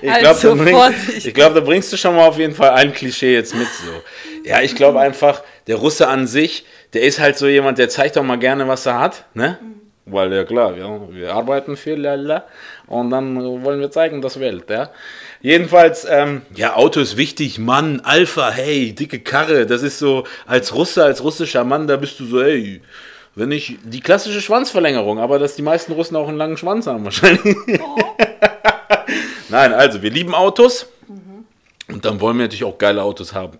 glaube, 0.00 0.28
also, 0.28 0.54
da, 0.54 0.62
bringst, 0.62 1.34
glaub, 1.34 1.54
da 1.54 1.60
bringst 1.60 1.92
du 1.92 1.96
schon 1.96 2.16
mal 2.16 2.26
auf 2.26 2.38
jeden 2.38 2.54
Fall 2.54 2.70
ein 2.70 2.92
Klischee 2.92 3.34
jetzt 3.34 3.54
mit. 3.54 3.68
So. 3.68 4.48
Ja, 4.48 4.60
ich 4.62 4.74
glaube 4.74 5.00
einfach, 5.00 5.42
der 5.66 5.76
Russe 5.76 6.08
an 6.08 6.26
sich, 6.26 6.64
der 6.92 7.02
ist 7.02 7.18
halt 7.20 7.36
so 7.36 7.46
jemand, 7.46 7.78
der 7.78 7.88
zeigt 7.88 8.16
doch 8.16 8.22
mal 8.22 8.38
gerne, 8.38 8.68
was 8.68 8.86
er 8.86 9.00
hat. 9.00 9.24
Ne? 9.34 9.58
Weil, 10.08 10.32
ja 10.32 10.44
klar, 10.44 10.76
ja, 10.76 11.00
wir 11.10 11.34
arbeiten 11.34 11.76
viel, 11.76 11.96
lala, 11.96 12.44
und 12.86 13.10
dann 13.10 13.64
wollen 13.64 13.80
wir 13.80 13.90
zeigen, 13.90 14.22
das 14.22 14.38
Welt. 14.38 14.70
Ja? 14.70 14.90
Jedenfalls, 15.40 16.06
ähm, 16.08 16.42
ja, 16.54 16.76
Auto 16.76 17.00
ist 17.00 17.16
wichtig, 17.16 17.58
Mann, 17.58 18.00
Alpha, 18.04 18.50
hey, 18.50 18.94
dicke 18.94 19.18
Karre, 19.18 19.66
das 19.66 19.82
ist 19.82 19.98
so, 19.98 20.24
als 20.46 20.74
Russe, 20.74 21.04
als 21.04 21.24
russischer 21.24 21.64
Mann, 21.64 21.88
da 21.88 21.96
bist 21.96 22.20
du 22.20 22.26
so, 22.26 22.40
hey, 22.40 22.80
wenn 23.36 23.52
ich, 23.52 23.78
die 23.84 24.00
klassische 24.00 24.40
Schwanzverlängerung, 24.40 25.18
aber 25.18 25.38
dass 25.38 25.54
die 25.54 25.62
meisten 25.62 25.92
Russen 25.92 26.16
auch 26.16 26.26
einen 26.26 26.38
langen 26.38 26.56
Schwanz 26.56 26.86
haben 26.86 27.04
wahrscheinlich. 27.04 27.56
Oh. 27.80 27.98
Nein, 29.50 29.72
also, 29.72 30.02
wir 30.02 30.10
lieben 30.10 30.34
Autos 30.34 30.86
mhm. 31.06 31.44
und 31.92 32.04
dann 32.04 32.20
wollen 32.20 32.38
wir 32.38 32.44
natürlich 32.44 32.64
auch 32.64 32.78
geile 32.78 33.02
Autos 33.02 33.34
haben. 33.34 33.58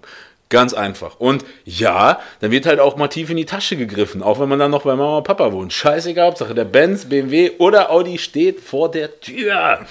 Ganz 0.48 0.74
einfach. 0.74 1.20
Und 1.20 1.44
ja, 1.64 2.20
dann 2.40 2.52
wird 2.52 2.66
halt 2.66 2.80
auch 2.80 2.96
mal 2.96 3.08
tief 3.08 3.30
in 3.30 3.36
die 3.36 3.46
Tasche 3.46 3.76
gegriffen, 3.76 4.22
auch 4.22 4.40
wenn 4.40 4.48
man 4.48 4.58
dann 4.58 4.70
noch 4.70 4.84
bei 4.84 4.94
Mama 4.94 5.18
und 5.18 5.24
Papa 5.24 5.52
wohnt. 5.52 5.72
Scheißegal, 5.72 6.26
Hauptsache 6.28 6.54
der 6.54 6.64
Benz, 6.64 7.04
BMW 7.04 7.52
oder 7.58 7.90
Audi 7.90 8.16
steht 8.16 8.60
vor 8.60 8.90
der 8.90 9.20
Tür. 9.20 9.84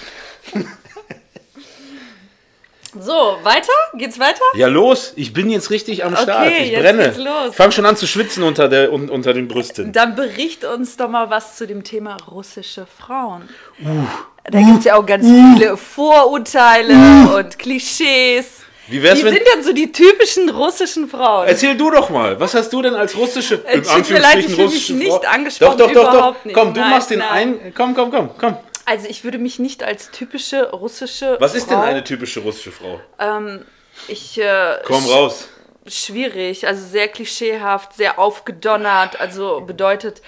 So, 3.00 3.36
weiter? 3.42 3.72
Geht's 3.94 4.18
weiter? 4.18 4.42
Ja, 4.54 4.68
los. 4.68 5.12
Ich 5.16 5.32
bin 5.32 5.50
jetzt 5.50 5.70
richtig 5.70 6.04
am 6.04 6.16
Start. 6.16 6.46
Okay, 6.46 6.64
ich 6.64 6.70
jetzt 6.70 6.80
brenne. 6.80 7.04
Geht's 7.04 7.18
los. 7.18 7.50
Ich 7.50 7.56
fange 7.56 7.72
schon 7.72 7.86
an 7.86 7.96
zu 7.96 8.06
schwitzen 8.06 8.42
unter, 8.42 8.68
der, 8.68 8.92
un, 8.92 9.10
unter 9.10 9.34
den 9.34 9.48
Brüsten. 9.48 9.92
Dann 9.92 10.14
bericht 10.14 10.64
uns 10.64 10.96
doch 10.96 11.08
mal 11.08 11.28
was 11.28 11.56
zu 11.56 11.66
dem 11.66 11.84
Thema 11.84 12.16
russische 12.30 12.86
Frauen. 12.86 13.48
Uh. 13.84 14.06
Da 14.44 14.60
gibt 14.60 14.78
es 14.78 14.84
ja 14.84 14.96
auch 14.96 15.04
ganz 15.04 15.24
uh. 15.26 15.54
viele 15.54 15.76
Vorurteile 15.76 16.94
uh. 16.94 17.36
und 17.36 17.58
Klischees. 17.58 18.62
Wie 18.88 19.02
wär's, 19.02 19.18
Wie 19.18 19.22
sind 19.22 19.42
denn 19.52 19.64
so 19.64 19.72
die 19.72 19.90
typischen 19.90 20.48
russischen 20.48 21.08
Frauen? 21.08 21.48
Erzähl 21.48 21.76
du 21.76 21.90
doch 21.90 22.08
mal. 22.08 22.38
Was 22.38 22.54
hast 22.54 22.72
du 22.72 22.82
denn 22.82 22.94
als 22.94 23.16
russische, 23.16 23.56
in 23.56 23.86
Anführungsstrichen 23.86 24.54
russische 24.54 24.92
Frau? 24.92 24.98
nicht 24.98 25.28
angesprochen. 25.28 25.78
Doch, 25.78 25.92
doch, 25.92 26.12
doch, 26.12 26.34
doch. 26.44 26.52
Komm, 26.52 26.72
du 26.72 26.80
nein, 26.80 26.90
machst 26.90 27.10
den 27.10 27.20
einen. 27.20 27.74
Komm, 27.74 27.94
komm, 27.94 28.12
komm, 28.12 28.30
komm. 28.38 28.56
Also 28.86 29.08
ich 29.08 29.24
würde 29.24 29.38
mich 29.38 29.58
nicht 29.58 29.82
als 29.82 30.12
typische 30.12 30.70
russische 30.70 31.36
Was 31.40 31.54
ist 31.54 31.66
Frau, 31.68 31.74
denn 31.74 31.84
eine 31.84 32.04
typische 32.04 32.40
russische 32.40 32.70
Frau? 32.70 33.00
Ähm, 33.18 33.64
ich. 34.08 34.40
Äh, 34.40 34.78
Komm 34.84 35.04
raus. 35.06 35.48
Schwierig, 35.88 36.66
also 36.66 36.84
sehr 36.84 37.08
klischeehaft, 37.08 37.94
sehr 37.94 38.18
aufgedonnert. 38.18 39.20
Also 39.20 39.60
bedeutet, 39.60 40.22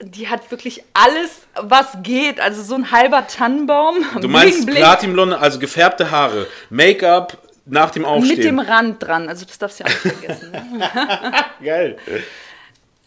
die 0.00 0.28
hat 0.28 0.50
wirklich 0.50 0.82
alles, 0.94 1.42
was 1.54 1.98
geht. 2.02 2.40
Also 2.40 2.62
so 2.62 2.74
ein 2.76 2.90
halber 2.90 3.26
Tannenbaum. 3.26 3.96
Du 4.20 4.28
meinst 4.28 4.66
Platinblonde, 4.66 5.38
also 5.38 5.58
gefärbte 5.58 6.10
Haare, 6.10 6.46
Make-up 6.70 7.38
nach 7.64 7.90
dem 7.90 8.04
Aufstehen. 8.04 8.36
Mit 8.36 8.44
dem 8.44 8.58
Rand 8.60 9.02
dran, 9.02 9.28
also 9.28 9.44
das 9.44 9.58
darfst 9.58 9.80
du 9.80 9.84
ja 9.84 9.90
auch 9.90 10.04
nicht 10.04 10.16
vergessen. 10.16 10.50
Ne? 10.52 11.32
Geil. 11.64 11.98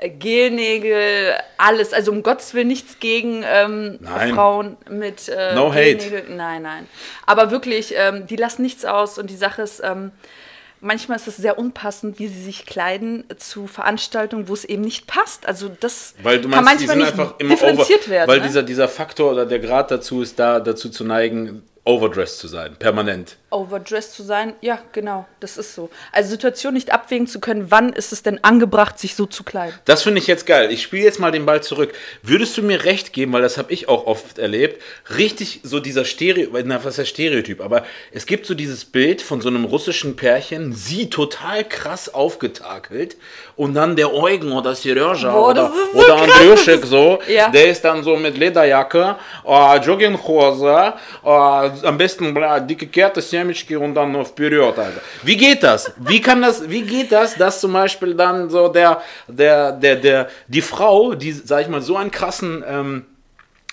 Gelnägel, 0.02 1.34
alles. 1.58 1.94
Also 1.94 2.12
um 2.12 2.24
Gottes 2.24 2.54
Willen 2.54 2.68
nichts 2.68 3.00
gegen 3.00 3.44
ähm, 3.46 4.00
Frauen 4.34 4.78
mit 4.90 5.28
äh, 5.28 5.54
no 5.56 5.72
Gelnägel. 5.72 6.20
Hate. 6.20 6.34
Nein, 6.34 6.62
nein. 6.62 6.88
Aber 7.26 7.52
wirklich, 7.52 7.94
ähm, 7.98 8.26
die 8.28 8.36
lassen 8.36 8.62
nichts 8.62 8.86
aus 8.86 9.18
und 9.18 9.30
die 9.30 9.36
Sache 9.36 9.62
ist, 9.62 9.82
ähm, 9.84 10.12
manchmal 10.82 11.18
ist 11.18 11.28
es 11.28 11.38
sehr 11.38 11.58
unpassend, 11.58 12.20
wie 12.20 12.28
sie 12.28 12.42
sich 12.42 12.66
kleiden 12.66 13.26
zu 13.38 13.68
Veranstaltungen, 13.68 14.48
wo 14.48 14.54
es 14.54 14.66
eben 14.66 14.82
nicht 14.84 15.08
passt. 15.08 15.46
Also 15.46 15.70
das 15.80 16.16
weil 16.24 16.40
du 16.42 16.48
meinst, 16.48 16.88
kann 16.88 16.98
manchmal 16.98 17.28
nicht 17.28 17.42
differenziert 17.42 18.04
over, 18.04 18.10
werden. 18.10 18.30
Weil 18.30 18.40
ne? 18.40 18.48
dieser, 18.48 18.64
dieser 18.64 18.88
Faktor 18.88 19.32
oder 19.32 19.46
der 19.46 19.60
Grad 19.60 19.92
dazu 19.92 20.22
ist, 20.22 20.40
da 20.40 20.60
dazu 20.60 20.90
zu 20.90 21.04
neigen, 21.04 21.64
overdressed 21.86 22.38
zu 22.38 22.48
sein, 22.48 22.76
permanent. 22.78 23.38
Overdressed 23.52 24.14
zu 24.14 24.22
sein, 24.22 24.54
ja, 24.62 24.80
genau, 24.92 25.26
das 25.40 25.58
ist 25.58 25.74
so. 25.74 25.90
Also 26.12 26.30
Situation 26.30 26.76
nicht 26.76 26.94
abwägen 26.94 27.26
zu 27.26 27.40
können, 27.40 27.72
wann 27.72 27.94
ist 27.94 28.12
es 28.12 28.22
denn 28.22 28.44
angebracht, 28.44 29.00
sich 29.00 29.16
so 29.16 29.26
zu 29.26 29.44
kleiden. 29.44 29.74
Das 29.86 30.04
finde 30.04 30.20
ich 30.20 30.28
jetzt 30.28 30.46
geil. 30.46 30.72
Ich 30.72 30.84
spiele 30.84 31.04
jetzt 31.04 31.20
mal 31.20 31.32
den 31.32 31.48
Ball 31.48 31.64
zurück. 31.64 31.94
Würdest 32.22 32.56
du 32.58 32.62
mir 32.62 32.86
recht 32.86 33.12
geben, 33.12 33.34
weil 33.34 33.42
das 33.42 33.58
habe 33.58 33.74
ich 33.74 33.90
auch 33.90 34.06
oft 34.06 34.38
erlebt, 34.38 34.82
richtig 35.18 35.62
so 35.64 35.80
dieser 35.80 36.06
Stereo, 36.06 36.52
na, 36.64 36.84
was 36.84 37.00
ist 37.00 37.10
Stereotyp, 37.10 37.62
aber 37.62 37.84
es 38.12 38.28
gibt 38.28 38.46
so 38.46 38.54
dieses 38.54 38.86
Bild 38.86 39.22
von 39.22 39.42
so 39.42 39.50
einem 39.50 39.66
russischen 39.66 40.16
Pärchen, 40.16 40.74
sie 40.74 41.10
total 41.10 41.64
krass 41.64 42.14
aufgetakelt 42.14 43.18
und 43.56 43.74
dann 43.74 43.96
der 43.96 44.14
Eugen 44.14 44.52
oder 44.52 44.76
Serежa 44.76 45.34
oder, 45.36 45.72
so 45.94 46.00
oder 46.00 46.22
Andrjuschek 46.22 46.86
so, 46.86 47.20
ja. 47.28 47.50
der 47.50 47.70
ist 47.70 47.82
dann 47.82 48.04
so 48.04 48.16
mit 48.16 48.38
Lederjacke, 48.38 49.16
äh, 49.46 49.78
Jogginghose, 49.78 50.94
äh, 51.26 51.69
am 51.84 51.98
besten 51.98 52.34
bla, 52.34 52.60
dicke 52.60 52.88
Kerte, 52.88 53.22
Sämmischke 53.22 53.80
und 53.80 53.96
dann 53.96 54.12
nur 54.12 54.26
vpürürt, 54.26 54.78
Alter. 54.78 55.02
Wie 55.24 55.38
geht 55.38 55.64
das? 55.64 55.92
Wie 55.98 56.22
kann 56.22 56.42
das, 56.42 56.70
wie 56.70 56.82
geht 56.82 57.12
das, 57.12 57.36
dass 57.36 57.60
zum 57.60 57.74
Beispiel 57.74 58.14
dann 58.16 58.50
so 58.50 58.68
der, 58.68 59.02
der, 59.28 59.72
der, 59.72 59.96
der, 59.96 60.28
die 60.48 60.62
Frau, 60.62 61.16
die, 61.16 61.32
sag 61.32 61.62
ich 61.62 61.68
mal, 61.68 61.82
so 61.82 61.98
einen 61.98 62.12
krassen, 62.12 62.64
ähm, 62.68 63.06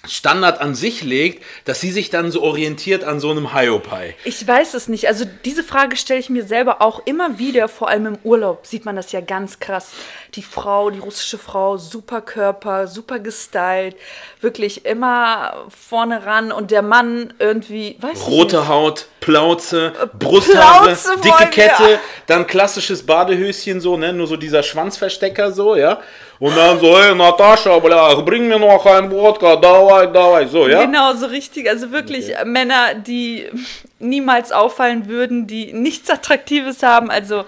Standard 0.08 0.60
an 0.60 0.74
sich 0.74 1.02
legt, 1.02 1.42
dass 1.64 1.80
sie 1.80 1.90
sich 1.90 2.10
dann 2.10 2.30
so 2.30 2.42
orientiert 2.42 3.04
an 3.04 3.20
so 3.20 3.30
einem 3.30 3.54
Hiopai? 3.54 4.14
Ich 4.24 4.46
weiß 4.46 4.74
es 4.74 4.88
nicht. 4.88 5.08
Also 5.08 5.24
diese 5.44 5.62
Frage 5.62 5.96
stelle 5.96 6.20
ich 6.20 6.30
mir 6.30 6.44
selber 6.44 6.82
auch 6.82 7.02
immer 7.04 7.38
wieder, 7.38 7.68
vor 7.68 7.88
allem 7.88 8.06
im 8.06 8.18
Urlaub 8.24 8.66
sieht 8.66 8.84
man 8.84 8.96
das 8.96 9.12
ja 9.12 9.20
ganz 9.20 9.60
krass. 9.60 9.90
Die 10.34 10.42
Frau, 10.42 10.90
die 10.90 10.98
russische 10.98 11.38
Frau, 11.38 11.76
super 11.76 12.20
Körper, 12.20 12.86
super 12.86 13.18
gestylt, 13.18 13.96
wirklich 14.40 14.84
immer 14.84 15.66
vorne 15.68 16.24
ran 16.26 16.52
und 16.52 16.70
der 16.70 16.82
Mann 16.82 17.32
irgendwie, 17.38 17.96
weiß 18.00 18.26
Rote 18.26 18.58
nicht. 18.58 18.68
Haut, 18.68 19.06
Plauze, 19.20 19.92
äh, 20.00 20.06
Brusthaare, 20.18 20.86
Plauze 20.86 21.20
dicke 21.22 21.46
Kette, 21.50 21.98
dann 22.26 22.46
klassisches 22.46 23.04
Badehöschen 23.04 23.80
so, 23.80 23.96
ne, 23.96 24.12
nur 24.12 24.26
so 24.26 24.36
dieser 24.36 24.62
Schwanzverstecker 24.62 25.52
so, 25.52 25.76
ja. 25.76 26.00
Und 26.39 26.57
dann 26.57 26.79
so, 26.79 26.97
hey 26.97 27.13
Natascha, 27.13 27.77
bring 27.77 28.47
mir 28.47 28.57
noch 28.57 28.83
ein 28.85 29.11
Wodka, 29.11 29.55
давай, 29.57 30.11
давай, 30.11 30.47
so, 30.47 30.67
ja? 30.67 30.85
Genau, 30.85 31.13
so 31.13 31.27
richtig, 31.27 31.69
also 31.69 31.91
wirklich 31.91 32.33
okay. 32.33 32.45
Männer, 32.45 32.95
die 32.95 33.47
niemals 33.99 34.51
auffallen 34.51 35.07
würden, 35.07 35.45
die 35.45 35.71
nichts 35.71 36.09
Attraktives 36.09 36.81
haben, 36.81 37.11
also 37.11 37.45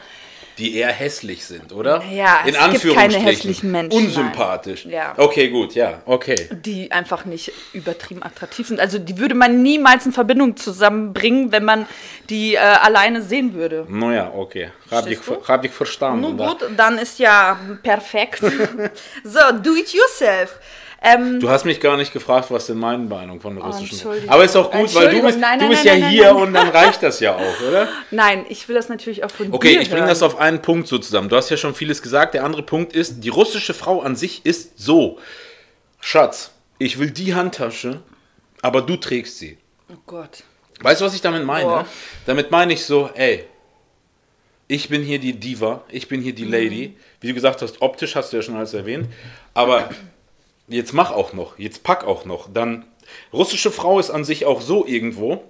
die 0.59 0.75
eher 0.77 0.89
hässlich 0.89 1.45
sind, 1.45 1.73
oder? 1.73 2.03
Ja, 2.11 2.41
es 2.45 2.57
In 2.57 2.73
gibt 2.73 2.95
keine 2.95 3.17
hässlichen 3.19 3.71
Menschen, 3.71 3.97
Unsympathisch. 3.97 4.85
nein. 4.85 4.95
Ja. 4.95 5.15
Okay, 5.17 5.49
gut, 5.49 5.75
ja, 5.75 6.03
okay. 6.05 6.49
die 6.51 6.91
einfach 6.91 7.25
nicht 7.25 7.53
übertrieben 7.73 8.23
attraktiv 8.23 8.67
sind. 8.67 8.81
Also 8.81 8.99
die 8.99 9.19
würde 9.19 9.35
man 9.35 9.63
niemals 9.63 10.05
in 10.07 10.13
Verbindung 10.13 10.57
zusammenbringen, 10.57 11.53
wenn 11.53 11.65
man 11.65 11.87
die 12.29 12.55
äh, 12.55 12.59
alleine 12.59 13.23
sehen 13.23 13.55
würde. 13.55 13.87
Naja, 13.89 14.33
okay. 14.35 14.71
Hab 14.91 15.07
ich, 15.07 15.19
hab 15.47 15.65
ich 15.65 15.71
verstanden. 15.71 16.21
Nun 16.23 16.37
gut, 16.37 16.59
dann 16.77 16.99
ist 16.99 17.19
ja 17.19 17.59
perfekt. 17.83 18.41
so, 19.25 19.41
do 19.63 19.77
it 19.77 19.93
yourself. 19.93 20.59
Ähm, 21.01 21.39
Du 21.39 21.49
hast 21.49 21.65
mich 21.65 21.81
gar 21.81 21.97
nicht 21.97 22.13
gefragt, 22.13 22.51
was 22.51 22.67
denn 22.67 22.79
meine 22.79 23.05
Meinung 23.05 23.41
von 23.41 23.55
der 23.55 23.65
russischen 23.65 24.09
Oh. 24.09 24.13
Aber 24.27 24.45
ist 24.45 24.57
auch 24.57 24.71
gut, 24.71 24.93
weil 24.95 25.11
du 25.15 25.23
bist, 25.23 25.39
nein, 25.39 25.59
du 25.59 25.65
nein, 25.67 25.71
bist 25.71 25.85
nein, 25.85 26.01
ja 26.01 26.09
hier 26.09 26.37
und 26.37 26.53
dann 26.53 26.69
reicht 26.69 27.03
das 27.03 27.21
ja 27.21 27.37
auch, 27.37 27.61
oder? 27.69 27.89
nein, 28.11 28.45
ich 28.49 28.69
will 28.69 28.75
das 28.75 28.89
natürlich 28.89 29.23
auch 29.23 29.31
von 29.31 29.53
Okay, 29.53 29.75
dir 29.75 29.81
ich 29.83 29.91
bringe 29.91 30.07
das 30.09 30.23
auf 30.23 30.39
einen 30.39 30.61
Punkt 30.61 30.89
so 30.89 30.99
zusammen. 30.99 31.29
Du 31.29 31.37
hast 31.37 31.51
ja 31.51 31.57
schon 31.57 31.75
vieles 31.75 32.03
gesagt. 32.03 32.35
Der 32.35 32.45
andere 32.45 32.63
Punkt 32.63 32.95
ist, 32.95 33.21
die 33.23 33.29
russische 33.29 33.75
Frau 33.75 34.01
an 34.01 34.17
sich 34.17 34.45
ist 34.45 34.79
so. 34.79 35.19
Schatz, 36.01 36.51
ich 36.79 36.99
will 36.99 37.11
die 37.13 37.35
Handtasche, 37.35 38.03
aber 38.63 38.83
du 38.83 38.97
trägst 38.97 39.39
sie. 39.39 39.57
Oh 39.91 39.97
Gott. 40.05 40.43
Weißt 40.81 41.01
du, 41.01 41.05
was 41.05 41.15
ich 41.15 41.21
damit 41.21 41.45
meine? 41.45 41.65
Boah. 41.65 41.87
Damit 42.27 42.51
meine 42.51 42.73
ich 42.73 42.85
so, 42.85 43.11
ey, 43.15 43.45
ich 44.67 44.89
bin 44.89 45.03
hier 45.03 45.19
die 45.19 45.33
Diva, 45.33 45.83
ich 45.89 46.09
bin 46.09 46.21
hier 46.21 46.35
die 46.35 46.45
Lady. 46.45 46.97
Wie 47.21 47.29
du 47.29 47.35
gesagt 47.35 47.63
hast, 47.63 47.81
optisch 47.81 48.15
hast 48.17 48.33
du 48.33 48.37
ja 48.37 48.43
schon 48.43 48.57
alles 48.57 48.75
erwähnt. 48.75 49.09
Aber 49.55 49.89
jetzt 50.69 50.93
mach 50.93 51.11
auch 51.11 51.33
noch, 51.33 51.59
jetzt 51.59 51.83
pack 51.83 52.05
auch 52.05 52.25
noch. 52.25 52.49
Dann, 52.53 52.85
russische 53.33 53.71
Frau 53.71 53.99
ist 53.99 54.11
an 54.11 54.25
sich 54.25 54.47
auch 54.47 54.61
so 54.61 54.87
irgendwo. 54.87 55.43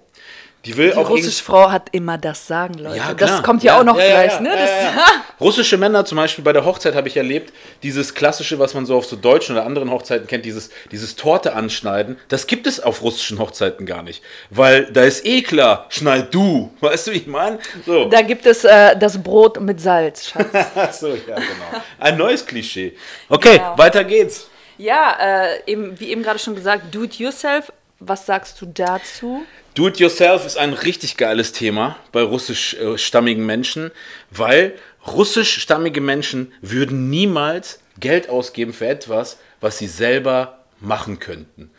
Die 0.64 0.76
will 0.76 0.90
Die 0.90 0.96
auch 0.96 1.08
russische 1.08 1.42
Frau 1.44 1.70
hat 1.70 1.88
immer 1.92 2.18
das 2.18 2.48
Sagen, 2.48 2.74
Leute. 2.74 2.96
Ja, 2.96 3.14
das 3.14 3.44
kommt 3.44 3.62
ja, 3.62 3.74
Ja, 3.74 3.80
auch 3.80 3.84
noch 3.84 3.96
ja, 3.96 4.06
gleich, 4.08 4.40
ne? 4.40 4.50
Russische 5.40 5.78
Männer 5.78 6.04
zum 6.04 6.16
Beispiel 6.16 6.42
bei 6.42 6.52
der 6.52 6.64
Hochzeit 6.64 6.96
habe 6.96 7.06
ich 7.06 7.16
erlebt, 7.16 7.52
dieses 7.84 8.12
klassische, 8.12 8.58
was 8.58 8.74
man 8.74 8.84
so 8.84 8.96
auf 8.96 9.06
so 9.06 9.14
deutschen 9.14 9.54
oder 9.54 9.64
anderen 9.64 9.88
Hochzeiten 9.88 10.26
kennt, 10.26 10.44
dieses, 10.44 10.70
dieses 10.90 11.14
Torte 11.14 11.54
anschneiden, 11.54 12.16
das 12.26 12.48
gibt 12.48 12.66
es 12.66 12.80
auf 12.80 13.02
russischen 13.02 13.38
Hochzeiten 13.38 13.86
gar 13.86 14.02
nicht. 14.02 14.20
Weil 14.50 14.86
da 14.92 15.04
ist 15.04 15.24
eh 15.24 15.42
klar, 15.42 15.86
schneid 15.90 16.34
du. 16.34 16.72
Weißt 16.80 17.06
du, 17.06 17.12
wie 17.12 17.18
ich 17.18 17.26
meine? 17.28 17.60
So. 17.86 18.06
Da 18.06 18.22
gibt 18.22 18.44
es 18.44 18.64
äh, 18.64 18.96
das 18.98 19.22
Brot 19.22 19.60
mit 19.60 19.80
Salz, 19.80 20.28
Schatz. 20.30 20.48
So, 20.98 21.10
ja, 21.10 21.36
genau. 21.36 21.82
Ein 22.00 22.16
neues 22.16 22.44
Klischee. 22.44 22.96
Okay, 23.28 23.58
Genau. 23.58 23.78
weiter 23.78 24.02
geht's. 24.02 24.48
Ja, 24.78 25.16
äh, 25.20 25.70
eben, 25.70 25.98
wie 26.00 26.10
eben 26.10 26.22
gerade 26.22 26.38
schon 26.38 26.54
gesagt, 26.54 26.94
do 26.94 27.04
it 27.04 27.18
yourself. 27.18 27.72
Was 28.00 28.26
sagst 28.26 28.60
du 28.60 28.66
dazu? 28.66 29.44
Do-it-yourself 29.74 30.44
ist 30.44 30.56
ein 30.56 30.72
richtig 30.72 31.16
geiles 31.16 31.52
Thema 31.52 31.96
bei 32.10 32.22
russischstammigen 32.22 33.46
Menschen, 33.46 33.92
weil 34.30 34.74
russischstammige 35.06 36.00
Menschen 36.00 36.52
würden 36.60 37.10
niemals 37.10 37.80
Geld 38.00 38.28
ausgeben 38.28 38.72
für 38.72 38.88
etwas, 38.88 39.38
was 39.60 39.78
sie 39.78 39.86
selber 39.86 40.64
machen 40.80 41.20
könnten. 41.20 41.70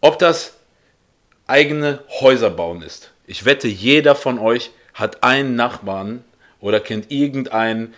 Ob 0.00 0.18
das 0.18 0.54
eigene 1.46 2.04
Häuser 2.20 2.50
bauen 2.50 2.80
ist. 2.80 3.12
Ich 3.26 3.44
wette, 3.44 3.68
jeder 3.68 4.14
von 4.14 4.38
euch 4.38 4.70
hat 4.94 5.22
einen 5.22 5.56
Nachbarn 5.56 6.24
oder 6.60 6.80
kennt 6.80 7.10
irgendeinen, 7.10 7.94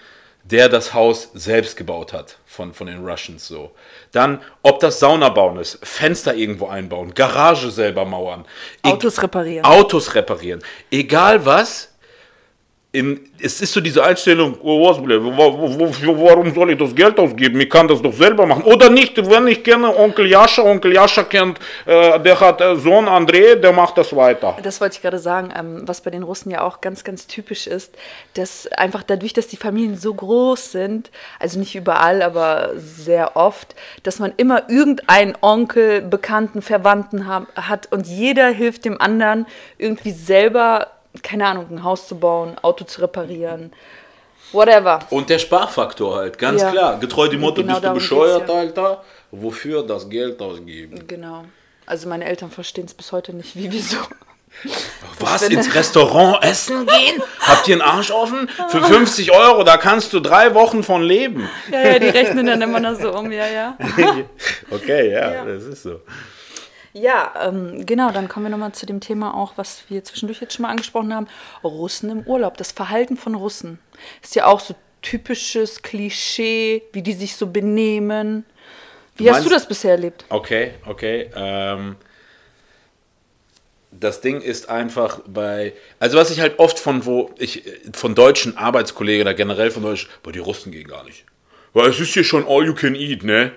der 0.51 0.69
das 0.69 0.95
Haus 0.95 1.31
selbst 1.35 1.77
gebaut 1.77 2.13
hat 2.13 2.39
von, 2.47 2.73
von 2.73 2.87
den 2.87 3.07
Russians 3.07 3.47
so. 3.47 3.73
Dann, 4.13 4.41
ob 4.63 4.81
das 4.81 4.99
Sauna 4.99 5.29
bauen 5.29 5.59
ist, 5.59 5.79
Fenster 5.87 6.35
irgendwo 6.35 6.67
einbauen, 6.69 7.13
Garage 7.15 7.71
selber 7.71 8.05
mauern, 8.05 8.45
e- 8.85 8.89
Autos 8.89 9.23
reparieren. 9.23 9.65
Autos 9.65 10.15
reparieren. 10.15 10.63
Egal 10.91 11.45
was, 11.45 11.93
in, 12.91 13.21
es 13.39 13.61
ist 13.61 13.75
so 13.75 13.83
diese 13.83 14.03
Einstellung, 14.03 14.57
oh, 14.63 14.89
was, 14.89 14.97
warum 14.99 16.55
soll 16.55 16.71
ich 16.71 16.79
das 16.79 16.95
Geld 16.95 17.19
ausgeben? 17.19 17.61
Ich 17.61 17.69
kann 17.69 17.87
das 17.87 18.01
doch 18.01 18.15
selber 18.15 18.47
machen. 18.47 18.63
Oder 18.63 18.89
nicht, 18.89 19.15
wenn 19.29 19.47
ich 19.47 19.63
kenne 19.63 19.95
Onkel 19.95 20.27
Jascha, 20.27 20.63
Onkel 20.63 20.95
Jascha 20.95 21.25
kennt, 21.25 21.59
äh, 21.85 22.19
der 22.19 22.41
hat 22.41 22.63
äh, 22.63 22.77
Sohn 22.77 23.07
André, 23.07 23.57
der 23.57 23.73
macht 23.73 23.99
das 23.99 24.17
weiter. 24.17 24.57
Das 24.63 24.81
wollte 24.81 24.97
ich 24.97 25.03
gerade 25.03 25.19
sagen, 25.19 25.53
ähm, 25.55 25.83
was 25.87 26.01
bei 26.01 26.11
den 26.11 26.23
Russen 26.23 26.51
ja 26.51 26.63
auch 26.63 26.81
ganz, 26.81 27.05
ganz 27.05 27.27
typisch 27.27 27.67
ist, 27.67 27.95
dass 28.35 28.67
einfach 28.69 29.03
dadurch, 29.03 29.35
dass 29.35 29.49
die 29.49 29.59
Familien 29.59 29.99
so 29.99 30.15
groß 30.15 30.73
sind, 30.73 31.11
also 31.39 31.59
nicht 31.59 31.77
überall, 31.77 32.23
aber 32.23 32.71
sehr 32.77 33.37
oft, 33.37 33.75
dass 34.03 34.19
man 34.19 34.33
immer 34.39 34.71
irgendeinen 34.71 35.37
Onkel, 35.43 36.01
Bekannten, 36.01 36.63
Verwandten 36.63 37.27
haben, 37.27 37.49
hat 37.55 37.93
und 37.93 38.07
jeder 38.07 38.49
hilft 38.49 38.87
dem 38.87 38.99
anderen 38.99 39.47
irgendwie 39.77 40.13
selber, 40.13 40.87
keine 41.23 41.47
Ahnung, 41.47 41.67
ein 41.71 41.83
Haus 41.85 42.07
zu 42.09 42.19
bauen, 42.19 42.57
Auto 42.63 42.85
zu 42.85 43.01
reparieren, 43.01 43.73
whatever. 44.53 45.01
Und 45.11 45.29
der 45.31 45.39
Sparfaktor 45.39 46.17
halt, 46.17 46.39
ganz 46.39 46.63
Ja. 46.63 46.71
klar. 46.71 46.99
Getreu 47.01 47.29
dem 47.29 47.41
Motto, 47.41 47.63
Genau 47.63 47.75
bist 47.75 47.85
du 47.87 47.93
bescheuert, 47.95 48.49
ja. 48.49 48.55
Alter? 48.55 49.05
Wofür 49.31 49.83
das 49.87 50.09
Geld 50.09 50.41
ausgeben? 50.41 51.07
Genau. 51.07 51.45
Also 51.87 52.09
meine 52.09 52.25
Eltern 52.27 52.51
verstehen 52.51 52.85
es 52.87 52.95
bis 52.95 53.13
heute 53.13 53.33
nicht, 53.35 53.57
wie 53.57 53.71
wieso. 53.73 53.97
Was, 55.21 55.43
ins 55.49 55.75
Restaurant 55.75 56.43
essen 56.43 56.87
gehen? 56.87 57.23
Habt 57.41 57.69
ihr 57.69 57.75
einen 57.75 57.83
Arsch 57.83 58.11
offen? 58.11 58.49
Für 58.71 58.83
50 58.83 59.31
Euro, 59.33 59.63
da 59.63 59.77
kannst 59.77 60.13
du 60.15 60.21
drei 60.21 60.55
Wochen 60.55 60.83
von 60.83 61.03
leben. 61.03 61.49
Ja, 61.71 61.81
ja, 61.83 61.99
die 61.99 62.09
rechnen 62.09 62.47
dann 62.47 62.61
immer 62.63 62.81
noch 62.81 62.99
so 62.99 63.13
um, 63.17 63.31
ja, 63.31 63.47
ja. 63.47 63.77
okay, 64.71 65.13
ja, 65.13 65.33
Ja. 65.35 65.45
das 65.45 65.65
ist 65.65 65.83
so. 65.83 66.01
Ja, 67.01 67.33
ähm, 67.43 67.87
genau, 67.87 68.11
dann 68.11 68.29
kommen 68.29 68.47
wir 68.47 68.51
nochmal 68.51 68.73
zu 68.73 68.87
dem 68.87 69.01
Thema 69.01 69.35
auch, 69.35 69.53
was 69.57 69.85
wir 69.89 70.03
zwischendurch 70.03 70.41
jetzt 70.41 70.55
schon 70.55 70.63
mal 70.65 70.71
angesprochen 70.71 71.15
haben. 71.15 71.29
Russen 71.63 72.11
im 72.11 72.21
Urlaub, 72.23 72.57
das 72.57 72.73
Verhalten 72.73 73.17
von 73.17 73.35
Russen. 73.35 73.79
Ist 74.23 74.35
ja 74.35 74.47
auch 74.47 74.61
so 74.61 74.75
typisches 75.03 75.83
Klischee, 75.83 76.83
wie 76.93 77.03
die 77.03 77.13
sich 77.13 77.37
so 77.37 77.47
benehmen. 77.47 78.45
Wie 79.17 79.29
hast 79.29 79.37
meinst- 79.37 79.47
du 79.47 79.55
das 79.55 79.69
bisher 79.69 79.93
erlebt? 79.93 80.25
Okay, 80.29 80.73
okay. 80.87 81.31
Ähm, 81.37 81.97
das 83.93 84.21
Ding 84.21 84.41
ist 84.41 84.69
einfach 84.69 85.21
bei, 85.27 85.73
also 86.01 86.19
was 86.19 86.31
ich 86.31 86.41
halt 86.41 86.59
oft 86.59 86.79
von 86.79 87.07
wo 87.07 87.31
ich 87.39 87.63
von 87.93 88.15
deutschen 88.15 88.57
Arbeitskollegen 88.57 89.23
oder 89.23 89.35
generell 89.35 89.71
von 89.71 89.83
deutschen, 89.83 90.09
boah, 90.23 90.33
die 90.33 90.39
Russen 90.41 90.73
gehen 90.73 90.89
gar 90.89 91.05
nicht. 91.05 91.25
Weil 91.73 91.91
es 91.91 92.01
ist 92.01 92.13
hier 92.15 92.25
schon 92.25 92.45
all 92.47 92.65
you 92.67 92.75
can 92.75 92.95
eat, 92.95 93.23
ne? 93.23 93.53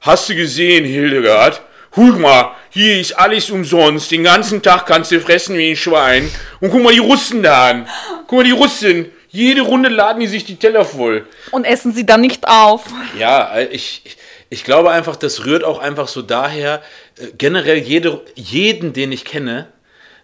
Hast 0.00 0.28
du 0.28 0.34
gesehen, 0.34 0.84
Hildegard? 0.84 1.62
Guck 1.94 2.18
mal, 2.18 2.56
hier 2.70 3.00
ist 3.00 3.12
alles 3.12 3.50
umsonst. 3.50 4.10
Den 4.10 4.24
ganzen 4.24 4.62
Tag 4.62 4.86
kannst 4.86 5.12
du 5.12 5.20
fressen 5.20 5.56
wie 5.56 5.70
ein 5.70 5.76
Schwein. 5.76 6.28
Und 6.60 6.70
guck 6.70 6.82
mal 6.82 6.92
die 6.92 6.98
Russen 6.98 7.42
da 7.42 7.70
an. 7.70 7.88
Guck 8.26 8.38
mal 8.38 8.44
die 8.44 8.50
Russen. 8.50 9.10
Jede 9.28 9.62
Runde 9.62 9.88
laden 9.88 10.20
die 10.20 10.26
sich 10.26 10.44
die 10.44 10.56
Teller 10.56 10.84
voll. 10.84 11.26
Und 11.50 11.64
essen 11.64 11.92
sie 11.92 12.04
dann 12.06 12.20
nicht 12.20 12.46
auf. 12.48 12.84
Ja, 13.18 13.56
äh, 13.56 13.66
ich, 13.66 14.02
ich- 14.50 14.64
glaube 14.64 14.90
einfach, 14.92 15.16
das 15.16 15.44
rührt 15.44 15.64
auch 15.64 15.78
einfach 15.78 16.06
so 16.08 16.22
daher, 16.22 16.82
äh, 17.18 17.28
generell 17.36 17.78
jede, 17.78 18.22
jeden, 18.34 18.92
den 18.92 19.10
ich 19.12 19.24
kenne, 19.24 19.66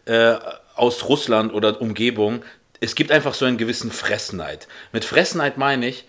äh, 0.06 0.34
aus 0.76 1.08
Russland 1.08 1.52
oder 1.52 1.80
Umgebung, 1.80 2.42
es 2.80 2.94
gibt 2.94 3.10
einfach 3.12 3.34
so 3.34 3.44
einen 3.44 3.58
gewissen 3.58 3.90
Fressneid. 3.90 4.66
Mit 4.92 5.04
Fressneid 5.04 5.58
meine 5.58 5.88
ich, 5.88 6.04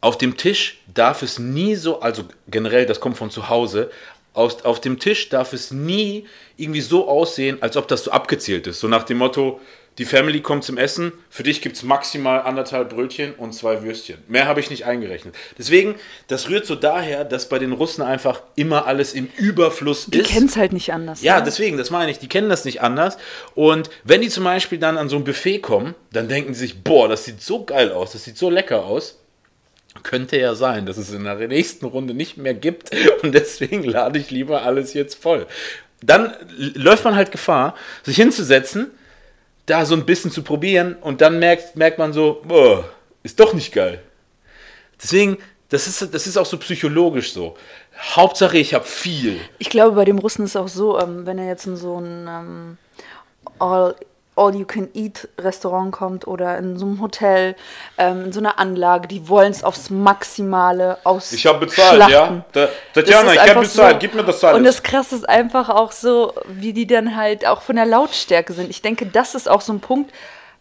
auf 0.00 0.18
dem 0.18 0.36
Tisch 0.36 0.80
darf 0.92 1.22
es 1.22 1.38
nie 1.38 1.74
so, 1.74 2.00
also 2.00 2.24
generell, 2.48 2.86
das 2.86 3.00
kommt 3.00 3.16
von 3.16 3.30
zu 3.30 3.48
Hause, 3.48 3.90
aus, 4.34 4.64
auf 4.64 4.80
dem 4.80 4.98
Tisch 4.98 5.28
darf 5.30 5.52
es 5.52 5.70
nie 5.72 6.26
irgendwie 6.56 6.80
so 6.80 7.08
aussehen, 7.08 7.58
als 7.60 7.76
ob 7.76 7.88
das 7.88 8.04
so 8.04 8.10
abgezählt 8.12 8.66
ist. 8.68 8.78
So 8.80 8.86
nach 8.86 9.02
dem 9.02 9.18
Motto, 9.18 9.60
die 9.98 10.04
Family 10.04 10.40
kommt 10.40 10.62
zum 10.62 10.78
Essen, 10.78 11.12
für 11.28 11.42
dich 11.42 11.60
gibt 11.60 11.74
es 11.74 11.82
maximal 11.82 12.42
anderthalb 12.42 12.90
Brötchen 12.90 13.34
und 13.34 13.52
zwei 13.52 13.82
Würstchen. 13.82 14.18
Mehr 14.28 14.46
habe 14.46 14.60
ich 14.60 14.70
nicht 14.70 14.84
eingerechnet. 14.84 15.34
Deswegen, 15.58 15.96
das 16.28 16.48
rührt 16.48 16.66
so 16.66 16.76
daher, 16.76 17.24
dass 17.24 17.48
bei 17.48 17.58
den 17.58 17.72
Russen 17.72 18.02
einfach 18.02 18.42
immer 18.54 18.86
alles 18.86 19.12
im 19.12 19.28
Überfluss 19.38 20.06
Die 20.06 20.18
ist. 20.20 20.30
kennen 20.30 20.46
es 20.46 20.56
halt 20.56 20.72
nicht 20.72 20.92
anders. 20.92 21.20
Ja, 21.22 21.38
ne? 21.38 21.44
deswegen, 21.46 21.76
das 21.76 21.90
meine 21.90 22.12
ich, 22.12 22.20
die 22.20 22.28
kennen 22.28 22.48
das 22.48 22.64
nicht 22.64 22.80
anders. 22.80 23.18
Und 23.56 23.90
wenn 24.04 24.20
die 24.20 24.28
zum 24.28 24.44
Beispiel 24.44 24.78
dann 24.78 24.98
an 24.98 25.08
so 25.08 25.16
ein 25.16 25.24
Buffet 25.24 25.58
kommen, 25.58 25.96
dann 26.12 26.28
denken 26.28 26.52
die 26.52 26.58
sich, 26.58 26.84
boah, 26.84 27.08
das 27.08 27.24
sieht 27.24 27.42
so 27.42 27.64
geil 27.64 27.90
aus, 27.90 28.12
das 28.12 28.22
sieht 28.22 28.38
so 28.38 28.50
lecker 28.50 28.84
aus. 28.84 29.18
Könnte 30.02 30.38
ja 30.38 30.54
sein, 30.54 30.86
dass 30.86 30.96
es 30.96 31.12
in 31.12 31.24
der 31.24 31.36
nächsten 31.48 31.86
Runde 31.86 32.14
nicht 32.14 32.36
mehr 32.36 32.54
gibt 32.54 32.90
und 33.22 33.32
deswegen 33.32 33.84
lade 33.84 34.18
ich 34.18 34.30
lieber 34.30 34.62
alles 34.62 34.94
jetzt 34.94 35.20
voll. 35.20 35.46
Dann 36.00 36.32
läuft 36.56 37.04
man 37.04 37.16
halt 37.16 37.32
Gefahr, 37.32 37.74
sich 38.04 38.16
hinzusetzen, 38.16 38.90
da 39.66 39.84
so 39.84 39.94
ein 39.94 40.06
bisschen 40.06 40.30
zu 40.30 40.42
probieren 40.42 40.96
und 41.00 41.20
dann 41.20 41.38
merkt, 41.38 41.76
merkt 41.76 41.98
man 41.98 42.12
so, 42.12 42.42
boah, 42.46 42.88
ist 43.22 43.40
doch 43.40 43.52
nicht 43.52 43.72
geil. 43.72 44.00
Deswegen, 45.02 45.38
das 45.68 45.86
ist, 45.86 46.14
das 46.14 46.26
ist 46.26 46.36
auch 46.36 46.46
so 46.46 46.56
psychologisch 46.58 47.32
so. 47.32 47.56
Hauptsache, 48.00 48.58
ich 48.58 48.74
habe 48.74 48.84
viel. 48.84 49.38
Ich 49.58 49.70
glaube, 49.70 49.96
bei 49.96 50.04
dem 50.04 50.18
Russen 50.18 50.44
ist 50.44 50.56
auch 50.56 50.68
so, 50.68 50.98
ähm, 50.98 51.26
wenn 51.26 51.38
er 51.38 51.46
jetzt 51.46 51.66
in 51.66 51.76
so 51.76 51.98
ein 52.00 52.26
ähm, 52.28 52.78
All, 53.58 53.96
All-You-Can-Eat-Restaurant 54.38 55.92
kommt 55.92 56.26
oder 56.26 56.56
in 56.58 56.78
so 56.78 56.86
einem 56.86 57.00
Hotel, 57.00 57.56
ähm, 57.98 58.26
in 58.26 58.32
so 58.32 58.40
einer 58.40 58.58
Anlage, 58.58 59.08
die 59.08 59.28
wollen 59.28 59.50
es 59.50 59.64
aufs 59.64 59.90
Maximale 59.90 60.98
aus. 61.04 61.32
Ich 61.32 61.46
habe 61.46 61.58
bezahlt, 61.60 62.08
ja. 62.08 62.44
Da, 62.52 62.68
Tatjana, 62.94 63.34
ich 63.34 63.40
habe 63.40 63.60
bezahlt, 63.60 64.00
gib 64.00 64.14
mir 64.14 64.24
das 64.24 64.42
alles. 64.44 64.56
Und 64.56 64.64
das 64.64 64.82
Krasse 64.82 65.16
ist 65.16 65.28
einfach 65.28 65.68
auch 65.68 65.92
so, 65.92 66.32
wie 66.46 66.72
die 66.72 66.86
dann 66.86 67.16
halt 67.16 67.46
auch 67.46 67.62
von 67.62 67.76
der 67.76 67.86
Lautstärke 67.86 68.52
sind. 68.52 68.70
Ich 68.70 68.80
denke, 68.82 69.06
das 69.06 69.34
ist 69.34 69.48
auch 69.48 69.60
so 69.60 69.72
ein 69.72 69.80
Punkt, 69.80 70.12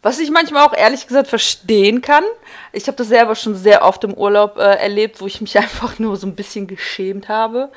Was 0.03 0.19
ich 0.19 0.29
manchmal 0.29 0.65
auch 0.65 0.73
ehrlich 0.73 1.07
gesagt 1.07 1.27
verstehen 1.27 2.01
kann. 2.01 2.23
Ich 2.71 2.87
habe 2.87 2.95
das 2.95 3.07
selber 3.07 3.35
schon 3.35 3.55
sehr 3.55 3.83
oft 3.83 4.03
im 4.03 4.13
Urlaub 4.13 4.57
äh, 4.57 4.61
erlebt, 4.61 5.19
wo 5.21 5.27
ich 5.27 5.41
mich 5.41 5.57
einfach 5.57 5.99
nur 5.99 6.15
so 6.17 6.27
ein 6.27 6.35
bisschen 6.35 6.67
geschämt 6.67 7.29
habe, 7.29 7.71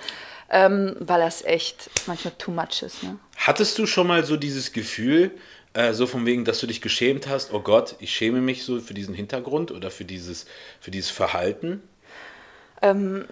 ähm, 0.50 0.96
weil 1.00 1.20
das 1.20 1.42
echt 1.42 1.90
manchmal 2.06 2.34
too 2.38 2.50
much 2.50 2.82
ist. 2.82 3.02
Ne? 3.02 3.18
Hattest 3.36 3.78
du 3.78 3.86
schon 3.86 4.06
mal 4.06 4.24
so 4.24 4.36
dieses 4.36 4.72
Gefühl, 4.72 5.32
äh, 5.74 5.92
so 5.92 6.06
von 6.06 6.26
wegen, 6.26 6.44
dass 6.44 6.60
du 6.60 6.66
dich 6.66 6.80
geschämt 6.80 7.28
hast, 7.28 7.52
oh 7.52 7.60
Gott, 7.60 7.96
ich 8.00 8.12
schäme 8.14 8.40
mich 8.40 8.64
so 8.64 8.80
für 8.80 8.94
diesen 8.94 9.14
Hintergrund 9.14 9.70
oder 9.70 9.90
für 9.90 10.04
dieses, 10.04 10.46
für 10.80 10.90
dieses 10.90 11.10
Verhalten? 11.10 11.82
Ähm, 12.82 13.26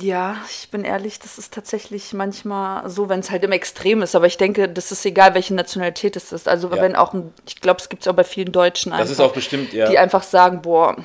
ja, 0.00 0.36
ich 0.50 0.70
bin 0.70 0.84
ehrlich, 0.84 1.20
das 1.20 1.38
ist 1.38 1.54
tatsächlich 1.54 2.12
manchmal 2.14 2.90
so, 2.90 3.08
wenn 3.08 3.20
es 3.20 3.30
halt 3.30 3.44
im 3.44 3.52
Extrem 3.52 4.02
ist. 4.02 4.16
Aber 4.16 4.26
ich 4.26 4.36
denke, 4.36 4.68
das 4.68 4.90
ist 4.90 5.06
egal, 5.06 5.34
welche 5.34 5.54
Nationalität 5.54 6.16
es 6.16 6.32
ist. 6.32 6.48
Also 6.48 6.68
Ja. 6.68 6.82
wenn 6.82 6.96
auch, 6.96 7.14
ein, 7.14 7.32
ich 7.46 7.60
glaube, 7.60 7.80
es 7.80 7.88
gibt 7.88 8.02
es 8.02 8.08
auch 8.08 8.14
bei 8.14 8.24
vielen 8.24 8.50
Deutschen 8.50 8.92
einfach, 8.92 9.04
Das 9.04 9.12
ist 9.12 9.20
auch 9.20 9.32
bestimmt, 9.32 9.72
ja. 9.72 9.88
die 9.88 9.98
einfach 9.98 10.24
sagen, 10.24 10.62
boah, 10.62 10.96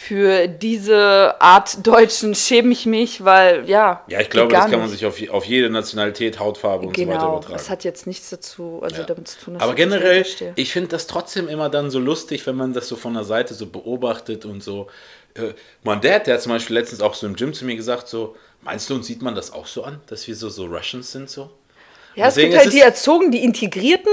für 0.00 0.46
diese 0.46 1.34
Art 1.40 1.84
Deutschen 1.84 2.32
schäme 2.36 2.70
ich 2.72 2.86
mich, 2.86 3.24
weil 3.24 3.68
ja. 3.68 4.04
Ja, 4.06 4.20
ich 4.20 4.30
glaube, 4.30 4.52
das 4.52 4.70
kann 4.70 4.78
man 4.78 4.88
sich 4.88 5.04
auf, 5.04 5.16
auf 5.30 5.44
jede 5.44 5.70
Nationalität, 5.70 6.38
Hautfarbe 6.38 6.86
und 6.86 6.96
so 6.96 7.02
weiter 7.02 7.18
Genau, 7.18 7.28
übertragen. 7.32 7.54
das 7.54 7.68
hat 7.68 7.82
jetzt 7.82 8.06
nichts 8.06 8.30
dazu, 8.30 8.78
also 8.80 9.00
Ja. 9.00 9.06
damit 9.06 9.26
zu 9.26 9.40
tun. 9.40 9.54
dass 9.54 9.62
Aber 9.64 9.74
generell, 9.74 10.24
ich 10.54 10.72
finde 10.72 10.88
das 10.90 11.08
trotzdem 11.08 11.48
immer 11.48 11.68
dann 11.68 11.90
so 11.90 11.98
lustig, 11.98 12.46
wenn 12.46 12.54
man 12.54 12.72
das 12.72 12.86
so 12.86 12.94
von 12.94 13.14
der 13.14 13.24
Seite 13.24 13.54
so 13.54 13.66
beobachtet 13.66 14.44
und 14.44 14.62
so. 14.62 14.86
Äh, 15.34 15.54
mein 15.82 16.00
Dad, 16.00 16.28
der 16.28 16.34
hat 16.34 16.42
zum 16.42 16.52
Beispiel 16.52 16.76
letztens 16.76 17.00
auch 17.00 17.14
so 17.14 17.26
im 17.26 17.34
Gym 17.34 17.52
zu 17.52 17.64
mir 17.64 17.74
gesagt, 17.74 18.06
so, 18.06 18.36
meinst 18.62 18.88
du, 18.88 18.94
uns 18.94 19.08
sieht 19.08 19.20
man 19.20 19.34
das 19.34 19.52
auch 19.52 19.66
so 19.66 19.82
an, 19.82 20.00
dass 20.06 20.28
wir 20.28 20.36
so, 20.36 20.48
so 20.48 20.66
Russians 20.66 21.10
sind 21.10 21.28
so? 21.28 21.50
Ja, 22.14 22.28
es 22.28 22.36
gibt 22.36 22.56
halt 22.56 22.72
die 22.72 22.80
Erzogen, 22.80 23.30
die 23.30 23.44
Integrierten 23.44 24.10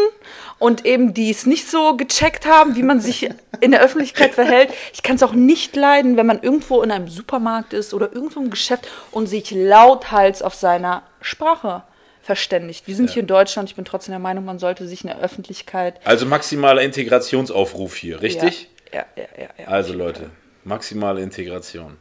und 0.60 0.86
eben 0.86 1.14
die 1.14 1.30
es 1.30 1.46
nicht 1.46 1.70
so 1.70 1.96
gecheckt 1.96 2.46
haben, 2.46 2.76
wie 2.76 2.84
man 2.84 3.00
sich 3.00 3.30
in 3.62 3.72
der 3.72 3.82
Öffentlichkeit 3.82 4.34
verhält. 4.34 4.70
Ich 4.94 5.04
kann 5.04 5.16
es 5.16 5.24
auch 5.24 5.34
nicht 5.34 5.76
leiden, 5.76 6.18
wenn 6.18 6.26
man 6.26 6.42
irgendwo 6.42 6.82
in 6.82 6.92
einem 6.92 7.08
Supermarkt 7.08 7.74
ist 7.74 7.94
oder 7.94 8.14
irgendwo 8.14 8.40
im 8.40 8.50
Geschäft 8.50 8.88
und 9.12 9.28
sich 9.28 9.52
lauthals 9.52 10.42
auf 10.42 10.56
seiner 10.56 11.04
Sprache 11.22 11.84
verständigt. 12.22 12.88
Wir 12.88 12.96
sind 12.96 13.12
hier 13.12 13.22
in 13.22 13.28
Deutschland, 13.28 13.70
ich 13.70 13.76
bin 13.76 13.86
trotzdem 13.86 14.14
der 14.14 14.20
Meinung, 14.20 14.46
man 14.46 14.58
sollte 14.58 14.88
sich 14.88 15.04
in 15.04 15.10
der 15.10 15.20
Öffentlichkeit. 15.20 16.00
Also 16.06 16.26
maximaler 16.26 16.82
Integrationsaufruf 16.82 17.96
hier, 17.96 18.22
richtig? 18.22 18.70
Ja, 18.92 19.06
ja, 19.16 19.24
ja. 19.24 19.44
ja, 19.44 19.50
ja. 19.60 19.68
Also 19.68 19.94
Leute, 19.94 20.32
maximale 20.64 21.22
Integration. 21.22 21.98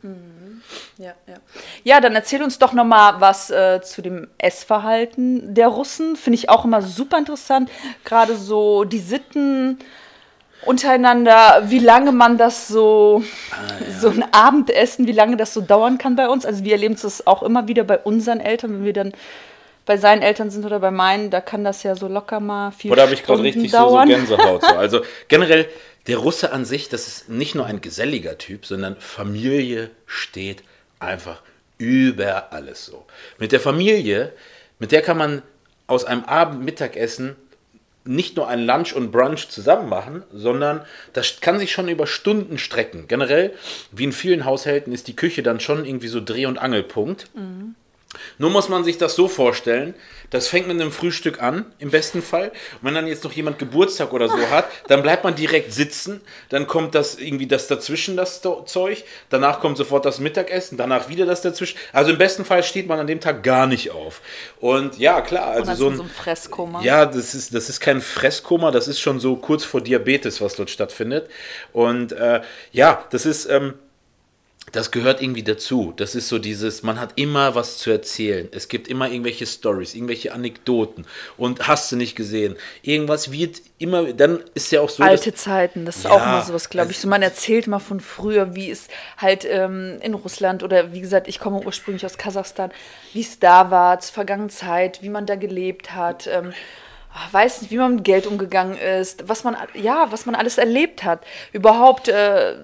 Ja, 0.99 1.13
ja. 1.27 1.35
ja, 1.83 2.01
dann 2.01 2.15
erzähl 2.15 2.43
uns 2.43 2.59
doch 2.59 2.73
noch 2.73 2.85
mal 2.85 3.21
was 3.21 3.51
äh, 3.51 3.81
zu 3.83 4.03
dem 4.03 4.29
Essverhalten 4.39 5.55
der 5.55 5.69
Russen. 5.69 6.17
Finde 6.17 6.39
ich 6.39 6.49
auch 6.49 6.65
immer 6.65 6.83
super 6.83 7.19
interessant. 7.19 7.71
Gerade 8.05 8.37
so 8.37 8.85
die 8.85 8.99
Sitten 8.99 9.79
untereinander, 10.67 11.63
wie 11.67 11.79
lange 11.79 12.13
man 12.13 12.39
das 12.39 12.69
so, 12.69 13.23
so 14.01 14.09
ein 14.09 14.25
Abendessen, 14.33 15.07
wie 15.07 15.13
lange 15.13 15.37
das 15.37 15.53
so 15.55 15.61
dauern 15.61 15.99
kann 15.99 16.17
bei 16.17 16.29
uns. 16.29 16.47
Also 16.47 16.65
wir 16.65 16.73
erleben 16.73 16.95
es 16.95 17.27
auch 17.27 17.43
immer 17.43 17.69
wieder 17.69 17.85
bei 17.85 17.99
unseren 17.99 18.41
Eltern, 18.41 18.73
wenn 18.73 18.85
wir 18.85 18.93
dann 18.93 19.13
bei 19.87 19.97
seinen 19.99 20.23
Eltern 20.23 20.51
sind 20.51 20.65
oder 20.65 20.81
bei 20.81 20.91
meinen, 20.91 21.31
da 21.31 21.41
kann 21.41 21.63
das 21.63 21.83
ja 21.83 21.95
so 21.95 22.09
locker 22.09 22.41
mal 22.41 22.71
vier 22.71 22.93
Oder 22.93 23.03
habe 23.03 23.15
ich 23.15 23.23
gerade 23.23 23.43
richtig 23.43 23.71
so, 23.71 23.91
so. 23.91 24.05
Gänsehaut? 24.05 24.63
So. 24.63 24.69
Also 24.75 25.01
generell, 25.29 25.67
der 26.07 26.19
Russe 26.19 26.53
an 26.53 26.65
sich, 26.65 26.89
das 26.89 27.07
ist 27.07 27.29
nicht 27.29 27.55
nur 27.55 27.67
ein 27.67 27.81
geselliger 27.81 28.39
Typ, 28.39 28.67
sondern 28.67 28.97
Familie 28.97 29.91
steht 30.07 30.63
einfach 31.05 31.43
über 31.79 32.53
alles 32.53 32.87
so. 32.87 33.07
Mit 33.39 33.53
der 33.53 33.61
Familie, 33.61 34.33
mit 34.79 34.93
der 34.93 35.03
kann 35.03 35.19
man 35.19 35.43
aus 35.87 36.05
einem 36.05 36.25
Abend 36.25 36.65
Mittagessen 36.65 37.37
nicht 38.07 38.37
nur 38.37 38.49
ein 38.49 38.67
Lunch 38.67 38.93
und 38.93 39.11
Brunch 39.11 39.49
zusammen 39.49 39.89
machen, 39.89 40.23
sondern 40.33 40.85
das 41.15 41.41
kann 41.41 41.59
sich 41.59 41.73
schon 41.73 41.89
über 41.89 42.07
Stunden 42.07 42.59
strecken. 42.59 43.09
Generell, 43.09 43.55
wie 43.93 44.05
in 44.05 44.13
vielen 44.13 44.45
Haushalten, 44.45 44.93
ist 44.93 45.09
die 45.09 45.17
Küche 45.17 45.43
dann 45.43 45.59
schon 45.61 45.85
irgendwie 45.87 46.09
so 46.09 46.23
Dreh- 46.23 46.47
und 46.47 46.59
Angelpunkt. 46.59 47.29
Nur 48.39 48.51
muss 48.51 48.69
man 48.69 48.85
sich 48.85 48.99
das 48.99 49.15
so 49.15 49.29
vorstellen, 49.29 49.95
das 50.31 50.49
fängt 50.49 50.67
mit 50.67 50.81
einem 50.81 50.91
Frühstück 50.91 51.43
an, 51.43 51.67
im 51.79 51.91
besten 51.91 52.23
Fall. 52.23 52.49
Und 52.49 52.79
wenn 52.83 52.95
dann 52.95 53.07
jetzt 53.07 53.25
noch 53.25 53.33
jemand 53.33 53.59
Geburtstag 53.59 54.13
oder 54.13 54.29
so 54.29 54.51
hat, 54.51 54.67
dann 54.89 55.03
bleibt 55.03 55.23
man 55.23 55.35
direkt 55.35 55.73
sitzen, 55.73 56.21
dann 56.49 56.67
kommt 56.67 56.95
das 56.95 57.17
irgendwie 57.17 57.47
das 57.47 57.69
dazwischen, 57.69 58.17
das 58.17 58.43
Zeug, 58.67 59.05
danach 59.31 59.61
kommt 59.61 59.77
sofort 59.77 60.05
das 60.05 60.19
Mittagessen, 60.19 60.77
danach 60.77 61.09
wieder 61.09 61.27
das 61.27 61.43
dazwischen. 61.43 61.79
Also 61.93 62.11
im 62.11 62.19
besten 62.19 62.45
Fall 62.45 62.63
steht 62.63 62.89
man 62.89 62.99
an 62.99 63.07
dem 63.07 63.21
Tag 63.21 63.43
gar 63.43 63.67
nicht 63.67 63.91
auf. 63.93 64.21
Und 64.61 64.99
ja, 64.99 65.21
klar, 65.21 65.49
also 65.49 65.75
so 65.75 65.87
ist 65.87 65.93
ein, 65.93 65.97
so 65.99 66.03
ein 66.03 66.09
Fresskoma. 66.09 66.83
ja, 66.83 67.07
das 67.07 67.35
ist, 67.35 67.55
das 67.55 67.69
ist 67.69 67.81
kein 67.81 68.01
Fresskoma, 68.01 68.71
das 68.71 68.89
ist 68.89 69.01
schon 69.01 69.21
so 69.21 69.37
kurz 69.37 69.65
vor 69.65 69.81
Diabetes, 69.81 70.41
was 70.41 70.57
dort 70.57 70.71
stattfindet. 70.71 71.29
Und 71.73 72.13
äh, 72.13 72.41
ja, 72.73 73.05
das 73.11 73.27
ist, 73.27 73.47
ähm, 73.47 73.75
das 74.75 74.91
gehört 74.91 75.23
irgendwie 75.23 75.43
dazu. 75.43 75.93
Das 75.97 76.15
ist 76.15 76.29
so 76.29 76.39
dieses, 76.39 76.83
man 76.83 77.01
hat 77.01 77.13
immer 77.17 77.55
was 77.55 77.79
zu 77.79 77.91
erzählen. 77.91 78.49
Es 78.53 78.69
gibt 78.69 78.89
immer 78.89 79.09
irgendwelche 79.09 79.47
Stories, 79.47 79.95
irgendwelche 79.95 80.33
Anekdoten. 80.33 81.07
Und 81.37 81.67
hast 81.69 81.91
du 81.93 81.97
nicht 81.97 82.17
gesehen? 82.17 82.57
Irgendwas 82.83 83.31
wird 83.31 83.63
immer, 83.79 84.13
dann 84.13 84.43
ist 84.55 84.73
ja 84.73 84.81
auch 84.81 84.89
so. 84.89 85.03
Alte 85.03 85.31
dass- 85.31 85.43
Zeiten, 85.43 85.85
das 85.85 85.97
ist 85.99 86.05
Ja, 86.05 86.11
auch 86.11 86.23
immer 86.23 86.43
sowas, 86.43 86.69
glaube 86.71 86.91
ich. 86.91 86.99
So, 86.99 87.09
man 87.09 87.23
erzählt 87.23 87.67
mal 87.67 87.79
von 87.79 88.01
früher, 88.01 88.55
wie 88.55 88.71
es 88.71 88.89
halt 89.17 89.45
ähm, 89.49 89.99
in 90.01 90.15
Russland 90.15 90.63
oder 90.63 90.93
wie 90.93 91.01
gesagt, 91.01 91.29
ich 91.29 91.39
komme 91.39 91.61
ursprünglich 91.65 92.05
aus 92.05 92.19
Kasachstan, 92.19 92.71
wie 93.13 93.21
es 93.21 93.39
da 93.39 93.71
war, 93.71 94.01
zur 94.01 94.15
vergangenen 94.15 94.51
Zeit, 94.51 95.03
wie 95.03 95.09
man 95.09 95.27
da 95.27 95.37
gelebt 95.37 95.93
hat. 95.95 96.27
Ähm, 96.27 96.53
ah, 97.13 97.29
weiß 97.33 97.63
nicht, 97.63 97.71
wie 97.71 97.77
man 97.79 97.97
mit 97.97 98.05
Geld 98.05 98.27
umgegangen 98.27 98.77
ist, 98.77 99.29
was 99.29 99.45
man, 99.45 99.57
ja, 99.75 100.07
was 100.11 100.27
man 100.27 100.35
alles 100.35 100.59
erlebt 100.59 101.05
hat. 101.05 101.23
Überhaupt 101.53 102.09
äh, 102.09 102.55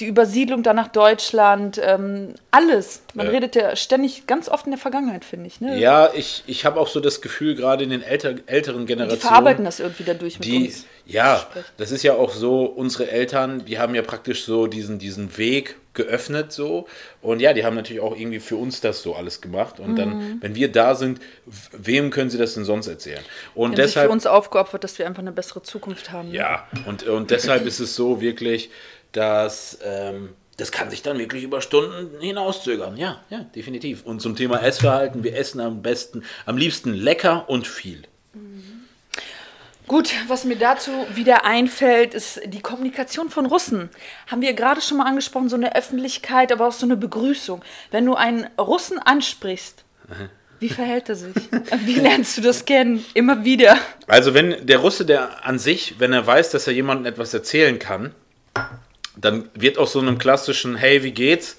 die 0.00 0.06
Übersiedlung 0.06 0.62
dann 0.62 0.76
nach 0.76 0.88
Deutschland, 0.88 1.80
ähm, 1.84 2.34
alles. 2.50 3.02
Man 3.14 3.26
Ja. 3.26 3.32
redet 3.32 3.54
ja 3.56 3.76
ständig, 3.76 4.26
ganz 4.26 4.48
oft 4.48 4.66
in 4.66 4.72
der 4.72 4.78
Vergangenheit, 4.80 5.24
finde 5.24 5.46
ich. 5.46 5.60
Ne? 5.60 5.78
Ja, 5.78 6.10
ich, 6.14 6.42
ich 6.46 6.64
habe 6.64 6.80
auch 6.80 6.88
so 6.88 7.00
das 7.00 7.20
Gefühl, 7.20 7.54
gerade 7.54 7.84
in 7.84 7.90
den 7.90 8.02
älter, 8.02 8.34
älteren 8.46 8.80
Die 8.80 8.86
Generationen. 8.86 9.20
verarbeiten 9.20 9.64
das 9.64 9.80
irgendwie 9.80 10.04
dadurch 10.04 10.38
mit 10.38 10.46
die, 10.46 10.66
uns. 10.66 10.86
ja, 11.06 11.38
sprechen. 11.38 11.66
das 11.76 11.90
ist 11.90 12.02
ja 12.02 12.14
auch 12.14 12.32
so, 12.32 12.64
unsere 12.64 13.10
Eltern, 13.10 13.64
die 13.64 13.78
haben 13.78 13.94
ja 13.94 14.02
praktisch 14.02 14.44
so 14.44 14.66
diesen, 14.66 14.98
diesen 14.98 15.36
Weg 15.38 15.76
geöffnet 15.92 16.52
so 16.52 16.86
und 17.20 17.40
ja, 17.40 17.52
die 17.52 17.64
haben 17.64 17.74
natürlich 17.74 18.00
auch 18.00 18.16
irgendwie 18.16 18.38
für 18.38 18.54
uns 18.54 18.80
das 18.80 19.02
so 19.02 19.16
alles 19.16 19.40
gemacht 19.40 19.80
und 19.80 19.90
Mhm. 19.90 19.96
dann, 19.96 20.38
wenn 20.40 20.54
wir 20.54 20.70
da 20.70 20.94
sind, 20.94 21.20
wem 21.72 22.10
können 22.10 22.30
sie 22.30 22.38
das 22.38 22.54
denn 22.54 22.64
sonst 22.64 22.86
erzählen? 22.86 23.18
Und 23.56 23.72
Die 23.76 23.82
haben 23.82 23.86
sich 23.88 23.94
für 23.94 23.98
deshalb, 24.00 24.12
uns 24.12 24.24
aufgeopfert, 24.26 24.84
dass 24.84 24.96
wir 25.00 25.06
einfach 25.08 25.22
eine 25.22 25.32
bessere 25.32 25.62
Zukunft 25.64 26.12
haben. 26.12 26.28
ne? 26.28 26.36
ja, 26.36 26.68
und, 26.86 27.02
und 27.08 27.32
deshalb 27.32 27.66
ist 27.66 27.80
es 27.80 27.96
so 27.96 28.20
wirklich, 28.20 28.70
dass 29.12 29.78
ähm, 29.84 30.30
das 30.60 30.72
kann 30.72 30.90
sich 30.90 31.02
dann 31.02 31.18
wirklich 31.18 31.42
über 31.42 31.62
Stunden 31.62 32.20
hinauszögern. 32.20 32.96
Ja, 32.96 33.20
ja, 33.30 33.40
definitiv. 33.54 34.04
Und 34.04 34.20
zum 34.20 34.36
Thema 34.36 34.62
Essverhalten, 34.62 35.24
wir 35.24 35.34
essen 35.34 35.60
am 35.60 35.80
besten, 35.80 36.22
am 36.44 36.56
liebsten 36.56 36.92
lecker 36.92 37.48
und 37.48 37.66
viel. 37.66 38.02
Gut, 39.86 40.12
was 40.28 40.44
mir 40.44 40.56
dazu 40.56 40.92
wieder 41.14 41.44
einfällt, 41.44 42.14
ist 42.14 42.40
die 42.44 42.60
Kommunikation 42.60 43.28
von 43.28 43.46
Russen. 43.46 43.88
Haben 44.28 44.40
wir 44.40 44.52
gerade 44.52 44.80
schon 44.80 44.98
mal 44.98 45.06
angesprochen, 45.06 45.48
so 45.48 45.56
eine 45.56 45.74
Öffentlichkeit, 45.74 46.52
aber 46.52 46.68
auch 46.68 46.72
so 46.72 46.86
eine 46.86 46.96
Begrüßung. 46.96 47.62
Wenn 47.90 48.06
du 48.06 48.14
einen 48.14 48.46
Russen 48.56 49.00
ansprichst, 49.00 49.82
wie 50.60 50.68
verhält 50.68 51.08
er 51.08 51.16
sich? 51.16 51.34
Wie 51.84 51.94
lernst 51.94 52.36
du 52.36 52.42
das 52.42 52.66
kennen? 52.66 53.04
Immer 53.14 53.44
wieder. 53.44 53.78
Also 54.06 54.34
wenn 54.34 54.66
der 54.66 54.78
Russe, 54.78 55.06
der 55.06 55.44
an 55.44 55.58
sich, 55.58 55.98
wenn 55.98 56.12
er 56.12 56.26
weiß, 56.26 56.50
dass 56.50 56.66
er 56.66 56.74
jemandem 56.74 57.06
etwas 57.06 57.32
erzählen 57.32 57.78
kann, 57.78 58.14
dann 59.16 59.48
wird 59.54 59.78
aus 59.78 59.92
so 59.92 60.00
einem 60.00 60.18
klassischen 60.18 60.76
Hey, 60.76 61.02
wie 61.02 61.12
geht's? 61.12 61.56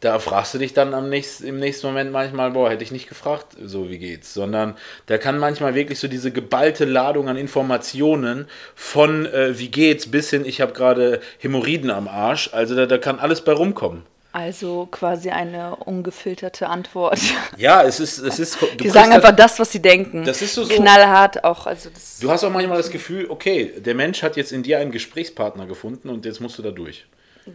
Da 0.00 0.18
fragst 0.18 0.52
du 0.54 0.58
dich 0.58 0.72
dann 0.72 0.94
am 0.94 1.08
nächsten, 1.08 1.46
im 1.46 1.60
nächsten 1.60 1.86
Moment 1.86 2.10
manchmal, 2.10 2.50
boah, 2.50 2.68
hätte 2.68 2.82
ich 2.82 2.90
nicht 2.90 3.08
gefragt, 3.08 3.56
so 3.64 3.88
wie 3.88 3.98
geht's, 3.98 4.34
sondern 4.34 4.76
da 5.06 5.16
kann 5.16 5.38
manchmal 5.38 5.76
wirklich 5.76 6.00
so 6.00 6.08
diese 6.08 6.32
geballte 6.32 6.84
Ladung 6.84 7.28
an 7.28 7.36
Informationen 7.36 8.48
von 8.74 9.26
äh, 9.26 9.56
wie 9.60 9.68
geht's 9.68 10.10
bis 10.10 10.30
hin, 10.30 10.44
ich 10.44 10.60
habe 10.60 10.72
gerade 10.72 11.20
Hämorrhoiden 11.38 11.90
am 11.90 12.08
Arsch, 12.08 12.50
also 12.52 12.74
da, 12.74 12.86
da 12.86 12.98
kann 12.98 13.20
alles 13.20 13.42
bei 13.44 13.52
rumkommen. 13.52 14.02
Also 14.32 14.86
quasi 14.90 15.28
eine 15.30 15.76
ungefilterte 15.76 16.68
Antwort. 16.68 17.20
Ja, 17.58 17.82
es 17.82 18.00
ist, 18.00 18.18
es 18.18 18.38
ist. 18.38 18.56
Die 18.80 18.88
sagen 18.88 19.12
einfach 19.12 19.36
das, 19.36 19.58
was 19.58 19.70
sie 19.70 19.82
denken. 19.82 20.24
Das 20.24 20.40
ist 20.40 20.54
so- 20.54 20.64
so- 20.64 20.74
Knallhart 20.74 21.44
auch. 21.44 21.66
Also 21.66 21.90
das 21.90 22.18
Du 22.18 22.30
hast 22.30 22.42
auch 22.42 22.50
manchmal 22.50 22.78
das 22.78 22.90
Gefühl, 22.90 23.26
okay, 23.28 23.78
der 23.78 23.94
Mensch 23.94 24.22
hat 24.22 24.36
jetzt 24.38 24.52
in 24.52 24.62
dir 24.62 24.78
einen 24.78 24.90
Gesprächspartner 24.90 25.66
gefunden 25.66 26.08
und 26.08 26.24
jetzt 26.24 26.40
musst 26.40 26.56
du 26.58 26.62
da 26.62 26.70
durch. 26.70 27.04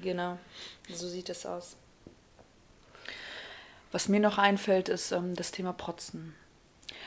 Genau, 0.04 0.38
so 0.94 1.08
sieht 1.08 1.30
es 1.30 1.46
aus. 1.48 1.76
Was 3.92 4.08
mir 4.10 4.20
noch 4.20 4.38
einfällt, 4.38 4.90
ist 4.90 5.12
ähm, 5.12 5.36
das 5.36 5.52
Thema 5.52 5.74
Protzen. 5.74 6.36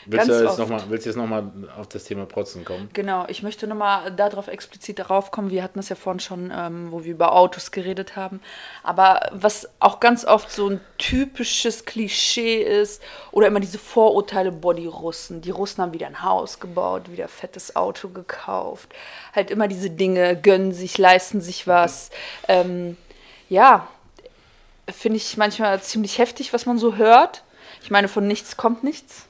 Willst 0.07 0.29
du, 0.29 0.33
Ganz 0.33 0.43
jetzt 0.43 0.51
oft. 0.51 0.59
noch 0.59 0.69
mal, 0.69 0.83
willst 0.89 1.07
du 1.07 1.11
jetzt 1.11 1.17
nochmal 1.17 1.51
auf 1.79 1.89
das 1.89 2.05
Thema 2.05 2.25
Protzen 2.27 2.65
kommen? 2.65 2.89
Genau, 2.93 3.25
ich 3.29 3.43
möchte 3.43 3.67
nochmal 3.67 4.11
darauf 4.13 4.49
explizit 4.49 4.99
darauf 4.99 5.31
kommen. 5.31 5.51
Wir 5.51 5.63
hatten 5.63 5.79
das 5.79 5.89
ja 5.89 5.97
vorhin 5.97 6.21
schon, 6.21 6.53
ähm, 6.55 6.91
wo 6.91 7.05
wir 7.05 7.13
über 7.13 7.33
Autos 7.33 7.71
geredet 7.71 8.17
haben. 8.17 8.41
Aber 8.83 9.21
was 9.33 9.69
auch 9.79 10.01
ganz 10.01 10.25
oft 10.25 10.51
so 10.51 10.69
ein 10.69 10.81
typisches 10.99 11.85
Klischee 11.85 12.63
ist, 12.63 13.03
oder 13.31 13.47
immer 13.47 13.61
diese 13.61 13.79
Vorurteile, 13.79 14.53
boah, 14.53 14.75
die 14.75 14.87
Russen. 14.87 15.41
Die 15.41 15.51
Russen 15.51 15.83
haben 15.83 15.93
wieder 15.93 16.07
ein 16.07 16.23
Haus 16.23 16.61
gebaut, 16.61 17.11
wieder 17.11 17.25
ein 17.25 17.31
fettes 17.31 17.77
Auto 17.77 18.09
gekauft. 18.09 18.89
Halt 19.35 19.51
immer 19.51 19.69
diese 19.69 19.91
Dinge, 19.91 20.41
gönnen 20.41 20.73
sich, 20.73 20.99
leisten 20.99 21.41
sich 21.41 21.67
was. 21.67 22.11
Ähm, 22.49 22.97
ja, 23.49 23.89
finde 24.89 25.17
ich 25.17 25.37
manchmal 25.37 25.81
ziemlich 25.83 26.19
heftig, 26.19 26.53
was 26.53 26.67
man 26.67 26.79
so 26.79 26.97
hört. 26.97 27.45
Ich 27.83 27.91
meine, 27.91 28.09
von 28.09 28.27
nichts 28.27 28.57
kommt 28.57 28.85
nichts. 28.85 29.27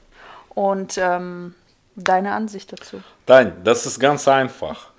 Und 0.59 0.97
ähm, 0.97 1.53
deine 1.95 2.33
Ansicht 2.33 2.71
dazu? 2.71 3.01
Nein, 3.27 3.53
das 3.63 3.85
ist 3.85 3.99
ganz 3.99 4.27
einfach. 4.27 4.89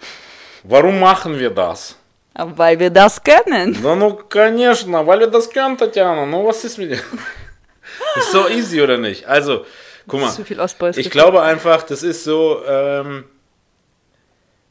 Warum 0.64 0.99
machen 1.01 1.38
wir 1.38 1.51
das? 1.51 1.96
Weil 2.35 2.79
wir 2.79 2.90
das 2.90 3.22
können. 3.22 3.81
Да 3.83 3.94
ну, 3.94 4.14
конечно, 4.29 5.07
weil 5.07 5.20
wir 5.20 5.27
das 5.29 5.49
können, 5.49 5.79
Tatjana. 5.79 6.27
Ну, 6.27 6.46
was 6.46 6.64
ist 6.64 6.77
mit 6.77 6.90
dir? 6.90 7.01
Ist 8.16 8.33
so 8.33 8.49
easy, 8.49 8.83
oder 8.83 8.99
nicht? 8.99 9.27
Also, 9.27 9.64
guck 10.07 10.20
mal. 10.20 10.31
Zu 10.31 10.44
viel 10.44 10.61
Ostboys. 10.61 10.96
Ich 10.96 11.11
glaube 11.11 11.40
einfach, 11.42 11.83
das 11.83 12.03
ist 12.03 12.25
so, 12.25 12.62
ähm, 12.66 13.25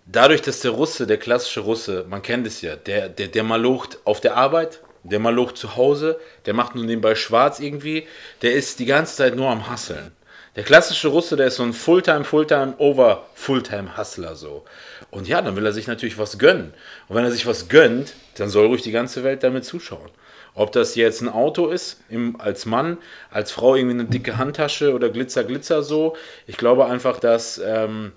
dadurch, 0.05 0.41
dass 0.41 0.59
der 0.59 0.71
Russe, 0.71 1.07
der 1.07 1.17
klassische 1.17 1.61
Russe, 1.61 2.05
man 2.07 2.21
kennt 2.21 2.45
es 2.45 2.61
ja, 2.61 2.75
der, 2.75 3.09
der, 3.09 3.27
der 3.27 3.43
malocht 3.43 3.99
auf 4.05 4.21
der 4.21 4.35
Arbeit, 4.35 4.81
der 5.03 5.19
malocht 5.19 5.57
zu 5.57 5.75
Hause, 5.75 6.19
der 6.45 6.53
macht 6.53 6.75
nur 6.75 6.85
nebenbei 6.85 7.15
schwarz 7.15 7.59
irgendwie, 7.59 8.07
der 8.41 8.53
ist 8.53 8.79
die 8.79 8.85
ganze 8.85 9.15
Zeit 9.15 9.35
nur 9.35 9.49
am 9.49 9.69
Hasseln. 9.69 10.11
Der 10.56 10.64
klassische 10.64 11.08
Russe, 11.08 11.36
der 11.36 11.46
ist 11.46 11.56
so 11.56 11.62
ein 11.62 11.72
Fulltime, 11.72 12.24
Fulltime, 12.24 12.74
over 12.78 13.26
Fulltime 13.34 13.96
Hustler 13.96 14.34
so. 14.34 14.64
Und 15.10 15.28
ja, 15.28 15.40
dann 15.42 15.54
will 15.54 15.64
er 15.64 15.72
sich 15.72 15.86
natürlich 15.86 16.18
was 16.18 16.38
gönnen. 16.38 16.74
Und 17.08 17.16
wenn 17.16 17.24
er 17.24 17.30
sich 17.30 17.46
was 17.46 17.68
gönnt, 17.68 18.14
dann 18.36 18.48
soll 18.48 18.66
ruhig 18.66 18.82
die 18.82 18.90
ganze 18.90 19.22
Welt 19.22 19.44
damit 19.44 19.64
zuschauen. 19.64 20.10
Ob 20.54 20.72
das 20.72 20.96
jetzt 20.96 21.20
ein 21.20 21.28
Auto 21.28 21.68
ist, 21.68 22.00
im, 22.08 22.40
als 22.40 22.66
Mann, 22.66 22.98
als 23.30 23.52
Frau 23.52 23.76
irgendwie 23.76 24.00
eine 24.00 24.08
dicke 24.08 24.38
Handtasche 24.38 24.92
oder 24.92 25.08
Glitzer, 25.08 25.44
Glitzer 25.44 25.84
so. 25.84 26.16
Ich 26.48 26.56
glaube 26.56 26.86
einfach, 26.86 27.20
dass, 27.20 27.60
ähm, 27.64 28.10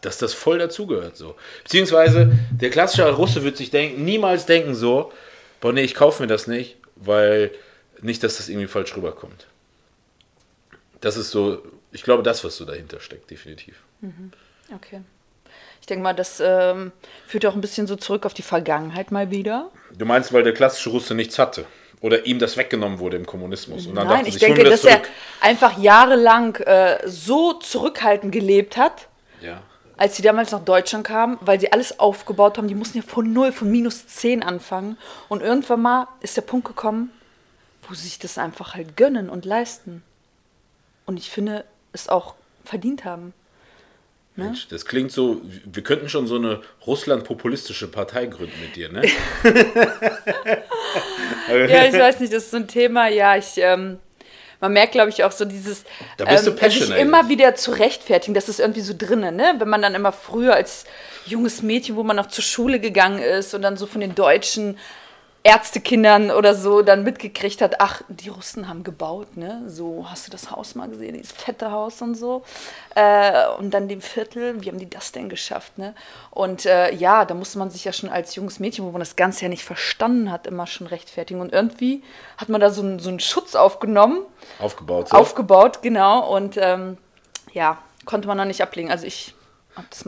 dass 0.00 0.18
das 0.18 0.34
voll 0.34 0.58
dazugehört 0.58 1.16
so. 1.16 1.36
Beziehungsweise 1.62 2.32
der 2.50 2.70
klassische 2.70 3.08
Russe 3.08 3.44
wird 3.44 3.56
sich 3.56 3.70
denken, 3.70 4.04
niemals 4.04 4.46
denken 4.46 4.74
so, 4.74 5.12
boah 5.60 5.72
nee, 5.72 5.82
ich 5.82 5.94
kaufe 5.94 6.22
mir 6.22 6.28
das 6.28 6.48
nicht, 6.48 6.76
weil 6.96 7.52
nicht, 8.00 8.24
dass 8.24 8.38
das 8.38 8.48
irgendwie 8.48 8.66
falsch 8.66 8.96
rüberkommt. 8.96 9.46
Das 11.00 11.16
ist 11.16 11.30
so, 11.30 11.62
ich 11.92 12.02
glaube, 12.02 12.22
das, 12.22 12.42
was 12.44 12.56
so 12.56 12.64
dahinter 12.64 13.00
steckt, 13.00 13.30
definitiv. 13.30 13.76
Okay. 14.74 15.00
Ich 15.80 15.86
denke 15.86 16.02
mal, 16.02 16.12
das 16.12 16.40
ähm, 16.44 16.92
führt 17.26 17.46
auch 17.46 17.54
ein 17.54 17.60
bisschen 17.60 17.86
so 17.86 17.96
zurück 17.96 18.26
auf 18.26 18.34
die 18.34 18.42
Vergangenheit 18.42 19.10
mal 19.10 19.30
wieder. 19.30 19.70
Du 19.96 20.04
meinst, 20.04 20.32
weil 20.32 20.42
der 20.42 20.52
klassische 20.54 20.90
Russe 20.90 21.14
nichts 21.14 21.38
hatte? 21.38 21.64
Oder 22.00 22.26
ihm 22.26 22.38
das 22.38 22.56
weggenommen 22.56 22.98
wurde 23.00 23.16
im 23.16 23.26
Kommunismus? 23.26 23.86
Und 23.86 23.94
dann 23.96 24.06
Nein, 24.06 24.16
dachte 24.18 24.28
ich 24.28 24.34
sich, 24.34 24.42
denke, 24.42 24.62
das 24.64 24.82
dass 24.82 24.84
er 24.90 25.02
zurück. 25.02 25.08
einfach 25.40 25.78
jahrelang 25.78 26.56
äh, 26.56 26.98
so 27.08 27.54
zurückhaltend 27.54 28.30
gelebt 28.32 28.76
hat, 28.76 29.08
Ja. 29.40 29.62
als 29.96 30.16
sie 30.16 30.22
damals 30.22 30.52
nach 30.52 30.64
Deutschland 30.64 31.04
kamen, 31.06 31.38
weil 31.40 31.58
sie 31.58 31.72
alles 31.72 31.98
aufgebaut 31.98 32.56
haben. 32.58 32.68
Die 32.68 32.74
mussten 32.76 32.98
ja 32.98 33.04
von 33.04 33.32
null, 33.32 33.50
von 33.50 33.70
minus 33.70 34.06
10 34.06 34.42
anfangen. 34.44 34.96
Und 35.28 35.42
irgendwann 35.42 35.82
mal 35.82 36.08
ist 36.20 36.36
der 36.36 36.42
Punkt 36.42 36.68
gekommen, 36.68 37.10
wo 37.88 37.94
sie 37.94 38.02
sich 38.04 38.18
das 38.20 38.38
einfach 38.38 38.74
halt 38.74 38.96
gönnen 38.96 39.28
und 39.30 39.44
leisten. 39.44 40.02
Und 41.08 41.18
ich 41.18 41.30
finde, 41.30 41.64
es 41.94 42.10
auch 42.10 42.34
verdient 42.66 43.06
haben. 43.06 43.32
Mensch, 44.36 44.68
das 44.68 44.84
klingt 44.84 45.10
so, 45.10 45.40
wir 45.64 45.82
könnten 45.82 46.10
schon 46.10 46.26
so 46.26 46.36
eine 46.36 46.60
Russland-populistische 46.86 47.88
Partei 47.88 48.26
gründen 48.26 48.60
mit 48.60 48.76
dir, 48.76 48.92
ne? 48.92 49.02
Ja, 51.48 51.86
ich 51.86 51.94
weiß 51.94 52.20
nicht, 52.20 52.30
das 52.30 52.44
ist 52.44 52.50
so 52.50 52.58
ein 52.58 52.68
Thema, 52.68 53.08
ja, 53.08 53.38
ich, 53.38 53.54
ähm, 53.56 53.98
man 54.60 54.74
merkt, 54.74 54.92
glaube 54.92 55.08
ich, 55.08 55.24
auch 55.24 55.32
so 55.32 55.46
dieses, 55.46 55.84
Da 56.18 56.26
bist 56.26 56.46
du 56.46 56.50
ähm, 56.50 56.70
sich 56.70 56.90
immer 56.90 57.30
wieder 57.30 57.54
zu 57.54 57.70
rechtfertigen, 57.70 58.34
das 58.34 58.50
ist 58.50 58.60
irgendwie 58.60 58.82
so 58.82 58.92
drinnen, 58.96 59.34
ne? 59.34 59.54
Wenn 59.56 59.68
man 59.68 59.80
dann 59.80 59.94
immer 59.94 60.12
früher 60.12 60.54
als 60.54 60.84
junges 61.24 61.62
Mädchen, 61.62 61.96
wo 61.96 62.02
man 62.02 62.16
noch 62.16 62.28
zur 62.28 62.44
Schule 62.44 62.80
gegangen 62.80 63.22
ist 63.22 63.54
und 63.54 63.62
dann 63.62 63.78
so 63.78 63.86
von 63.86 64.02
den 64.02 64.14
deutschen 64.14 64.76
Ärztekindern 65.48 66.30
oder 66.30 66.54
so 66.54 66.82
dann 66.82 67.04
mitgekriegt 67.04 67.62
hat, 67.62 67.80
ach, 67.80 68.02
die 68.08 68.28
Russen 68.28 68.68
haben 68.68 68.84
gebaut, 68.84 69.36
ne? 69.38 69.62
So, 69.66 70.04
hast 70.08 70.26
du 70.26 70.30
das 70.30 70.50
Haus 70.50 70.74
mal 70.74 70.88
gesehen, 70.88 71.14
dieses 71.14 71.32
fette 71.32 71.70
Haus 71.72 72.02
und 72.02 72.14
so. 72.16 72.42
Äh, 72.94 73.48
und 73.58 73.72
dann 73.72 73.88
dem 73.88 74.02
Viertel, 74.02 74.62
wie 74.62 74.68
haben 74.68 74.78
die 74.78 74.90
das 74.90 75.10
denn 75.12 75.30
geschafft, 75.30 75.78
ne? 75.78 75.94
Und 76.30 76.66
äh, 76.66 76.92
ja, 76.94 77.24
da 77.24 77.32
musste 77.32 77.58
man 77.58 77.70
sich 77.70 77.84
ja 77.84 77.94
schon 77.94 78.10
als 78.10 78.34
junges 78.34 78.60
Mädchen, 78.60 78.84
wo 78.84 78.90
man 78.90 79.00
das 79.00 79.16
Ganze 79.16 79.42
ja 79.44 79.48
nicht 79.48 79.64
verstanden 79.64 80.30
hat, 80.30 80.46
immer 80.46 80.66
schon 80.66 80.86
rechtfertigen. 80.86 81.40
Und 81.40 81.52
irgendwie 81.52 82.02
hat 82.36 82.50
man 82.50 82.60
da 82.60 82.68
so, 82.68 82.82
einen- 82.82 82.98
so 82.98 83.08
einen 83.08 83.20
Schutz 83.20 83.54
aufgenommen, 83.54 84.20
Aufgebaut. 84.58 85.08
So. 85.08 85.16
aufgebaut, 85.16 85.80
genau. 85.80 86.28
Und 86.28 86.58
ähm, 86.58 86.98
ja, 87.54 87.78
konnte 88.04 88.28
man 88.28 88.36
noch 88.36 88.44
nicht 88.44 88.60
ablegen. 88.62 88.90
Also 88.90 89.06
ich 89.06 89.34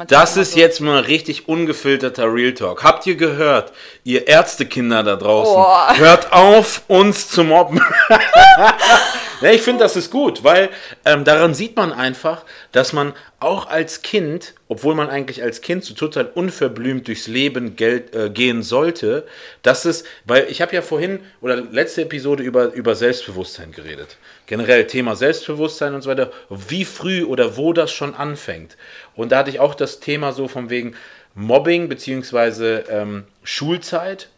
das 0.09 0.37
ist 0.37 0.53
so- 0.53 0.59
jetzt 0.59 0.81
mal 0.81 1.01
richtig 1.01 1.49
ungefilterter 1.49 2.33
Real 2.33 2.53
Talk. 2.55 2.83
Habt 2.85 3.07
ihr 3.07 3.17
gehört, 3.17 3.73
ihr 4.05 4.27
Ärztekinder 4.29 5.03
da 5.03 5.17
draußen? 5.17 5.55
Boah. 5.55 5.93
Hört 5.97 6.33
auf, 6.33 6.83
uns 6.89 7.29
zu 7.29 7.45
mobben. 7.45 7.81
ja, 9.41 9.51
ich 9.51 9.63
finde, 9.63 9.83
das 9.85 9.97
ist 9.97 10.11
gut, 10.11 10.45
weil 10.45 10.71
ähm, 11.05 11.25
daran 11.25 11.55
sieht 11.55 11.77
man 11.77 11.93
einfach, 11.93 12.45
dass 12.73 12.93
man 12.93 13.15
auch 13.39 13.69
als 13.69 14.03
Kind, 14.03 14.55
obwohl 14.69 14.95
man 14.95 15.09
eigentlich 15.09 15.43
als 15.43 15.61
Kind 15.63 15.85
so 15.85 15.95
total 15.95 16.27
unverblümt 16.35 17.09
durchs 17.09 17.27
Leben 17.27 17.75
gel- 17.77 18.05
äh, 18.13 18.29
gehen 18.31 18.63
sollte, 18.63 19.27
dass 19.63 19.85
es, 19.87 20.05
weil 20.27 20.47
ich 20.51 20.61
habe 20.61 20.75
ja 20.75 20.83
vorhin 20.83 21.21
oder 21.41 21.57
letzte 21.57 22.03
Episode 22.03 22.43
über, 22.43 22.73
über 22.75 22.95
Selbstbewusstsein 22.95 23.73
geredet. 23.73 24.17
Generell 24.51 24.89
Thema 24.89 25.15
Selbstbewusstsein 25.15 25.95
und 25.95 26.03
so 26.03 26.11
weiter, 26.11 26.33
wie 26.49 26.85
früh 26.85 27.23
oder 27.23 27.57
wo 27.57 27.73
das 27.73 27.93
schon 27.93 28.17
anfängt. 28.17 28.77
Und 29.15 29.31
da 29.31 29.39
hatte 29.39 29.51
ich 29.51 29.61
auch 29.61 29.77
das 29.77 30.01
Thema 30.01 30.33
so 30.33 30.49
von 30.49 30.71
wegen 30.71 30.97
Mobbing 31.37 31.89
beziehungsweise 31.89 32.83
ähm, 32.91 33.27
Schulzeit. 33.45 34.29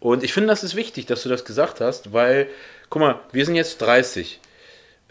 Und 0.00 0.24
ich 0.24 0.32
finde, 0.32 0.48
das 0.48 0.64
ist 0.64 0.74
wichtig, 0.74 1.04
dass 1.04 1.22
du 1.22 1.28
das 1.28 1.44
gesagt 1.44 1.82
hast, 1.82 2.14
weil, 2.14 2.46
guck 2.88 3.02
mal, 3.02 3.20
wir 3.30 3.44
sind 3.44 3.56
jetzt 3.56 3.76
30. 3.82 4.40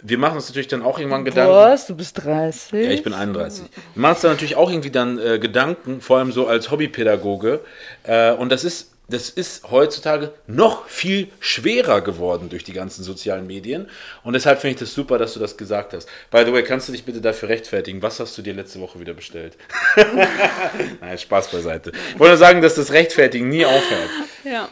Wir 0.02 0.17
machen 0.17 0.38
uns 0.38 0.48
natürlich 0.48 0.67
dann 0.67 0.82
auch 0.82 0.98
irgendwann 0.98 1.24
Gedanken. 1.24 1.54
Was? 1.54 1.86
Du 1.86 1.96
bist 1.96 2.24
30? 2.24 2.84
Ja, 2.84 2.89
ich 2.89 3.04
bin 3.04 3.13
31. 3.13 3.65
Wir 3.93 4.02
machen 4.02 4.13
uns 4.13 4.22
dann 4.22 4.32
natürlich 4.32 4.56
auch 4.56 4.72
irgendwie 4.72 4.89
dann 4.89 5.20
äh, 5.20 5.38
Gedanken, 5.38 6.02
vor 6.02 6.17
allem 6.17 6.32
so 6.32 6.48
als 6.48 6.72
Hobbypädagoge. 6.72 7.60
Äh, 8.06 8.32
und 8.32 8.52
das 8.52 8.63
ist, 8.63 8.91
das 9.10 9.30
ist 9.30 9.70
heutzutage 9.72 10.34
noch 10.48 10.88
viel 10.88 11.30
schwerer 11.39 12.02
geworden 12.02 12.50
durch 12.50 12.63
die 12.63 12.74
ganzen 12.74 13.04
sozialen 13.04 13.48
Medien. 13.48 13.89
Und 14.24 14.34
deshalb 14.34 14.60
finde 14.60 14.74
ich 14.76 14.80
das 14.80 14.93
super, 14.93 15.17
dass 15.17 15.34
du 15.34 15.39
das 15.39 15.56
gesagt 15.56 15.93
hast. 15.93 16.10
By 16.30 16.43
the 16.46 16.52
way, 16.52 16.63
kannst 16.63 16.89
du 16.89 16.91
dich 16.91 17.06
bitte 17.06 17.22
dafür 17.22 17.50
rechtfertigen? 17.50 18.02
Was 18.02 18.20
hast 18.20 18.38
du 18.38 18.41
dir 18.41 18.54
letzte 18.54 18.82
Woche 18.82 19.00
wieder 19.00 19.13
bestellt? 19.13 19.58
Nein, 21.02 21.17
Spaß 21.17 21.50
beiseite. 21.50 21.91
Ich 22.13 22.20
wollte 22.20 22.32
nur 22.32 22.38
sagen, 22.38 22.62
dass 22.62 22.76
das 22.76 22.91
Rechtfertigen 22.91 23.48
nie 23.48 23.65
aufhört. 23.65 24.10
Ja, 24.43 24.70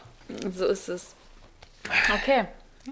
so 0.54 0.66
ist 0.66 0.90
es. 0.90 1.16
Okay, 2.14 2.46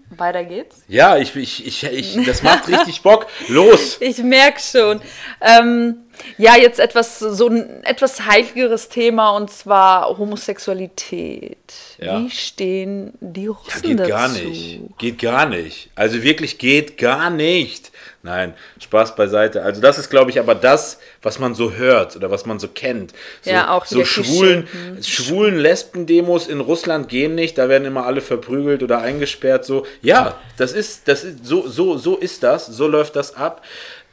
weiter 0.10 0.44
geht's. 0.44 0.84
Ja, 0.88 1.18
ich, 1.18 1.36
ich, 1.36 1.66
ich, 1.66 1.84
ich, 1.84 2.26
das 2.26 2.44
macht 2.44 2.68
richtig 2.68 3.02
Bock. 3.02 3.28
Los! 3.48 3.98
Ich 4.00 4.18
merke 4.20 4.60
schon. 4.60 5.02
Ähm, 5.42 6.04
ja, 6.38 6.56
jetzt 6.56 6.80
etwas 6.80 7.20
so 7.20 7.48
ein 7.48 7.84
etwas 7.84 8.26
heiligeres 8.26 8.90
Thema 8.90 9.32
und 9.32 9.50
zwar 9.50 10.18
Homosexualität. 10.18 11.74
Ja. 12.04 12.20
Wie 12.20 12.30
stehen 12.30 13.14
die 13.22 13.46
Ja, 13.46 13.52
Russen 13.52 13.82
geht 13.82 14.00
dazu? 14.00 14.10
gar 14.10 14.28
nicht. 14.30 14.80
Geht 14.98 15.20
gar 15.20 15.46
nicht. 15.48 15.90
Also 15.96 16.22
wirklich 16.24 16.58
geht 16.58 16.98
gar 16.98 17.30
nicht. 17.30 17.92
Nein, 18.26 18.54
Spaß 18.80 19.16
beiseite. 19.16 19.64
Also 19.64 19.82
das 19.82 19.98
ist, 19.98 20.10
glaube 20.10 20.32
ich, 20.32 20.40
aber 20.40 20.56
das, 20.56 21.00
was 21.22 21.40
man 21.40 21.56
so 21.56 21.74
hört 21.74 22.16
oder 22.16 22.32
was 22.32 22.46
man 22.46 22.58
so 22.60 22.68
kennt. 22.70 23.14
So, 23.42 23.52
Ja, 23.52 23.72
auch 23.72 23.86
so 23.86 24.06
schwulen, 24.06 24.68
schwulen 25.02 25.58
Lesben-Demos 25.58 26.48
in 26.48 26.62
Russland 26.62 27.10
gehen 27.10 27.36
nicht. 27.36 27.58
Da 27.58 27.68
werden 27.68 27.86
immer 27.86 28.06
alle 28.06 28.22
verprügelt 28.22 28.82
oder 28.82 29.00
eingesperrt. 29.02 29.66
So, 29.66 29.86
ja, 30.02 30.38
das 30.58 30.72
ist, 30.74 31.08
das 31.08 31.24
ist 31.24 31.46
so, 31.46 31.68
so, 31.68 31.98
so 31.98 32.16
ist 32.18 32.44
das. 32.44 32.66
So 32.68 32.88
läuft 32.88 33.16
das 33.18 33.36
ab. 33.36 33.62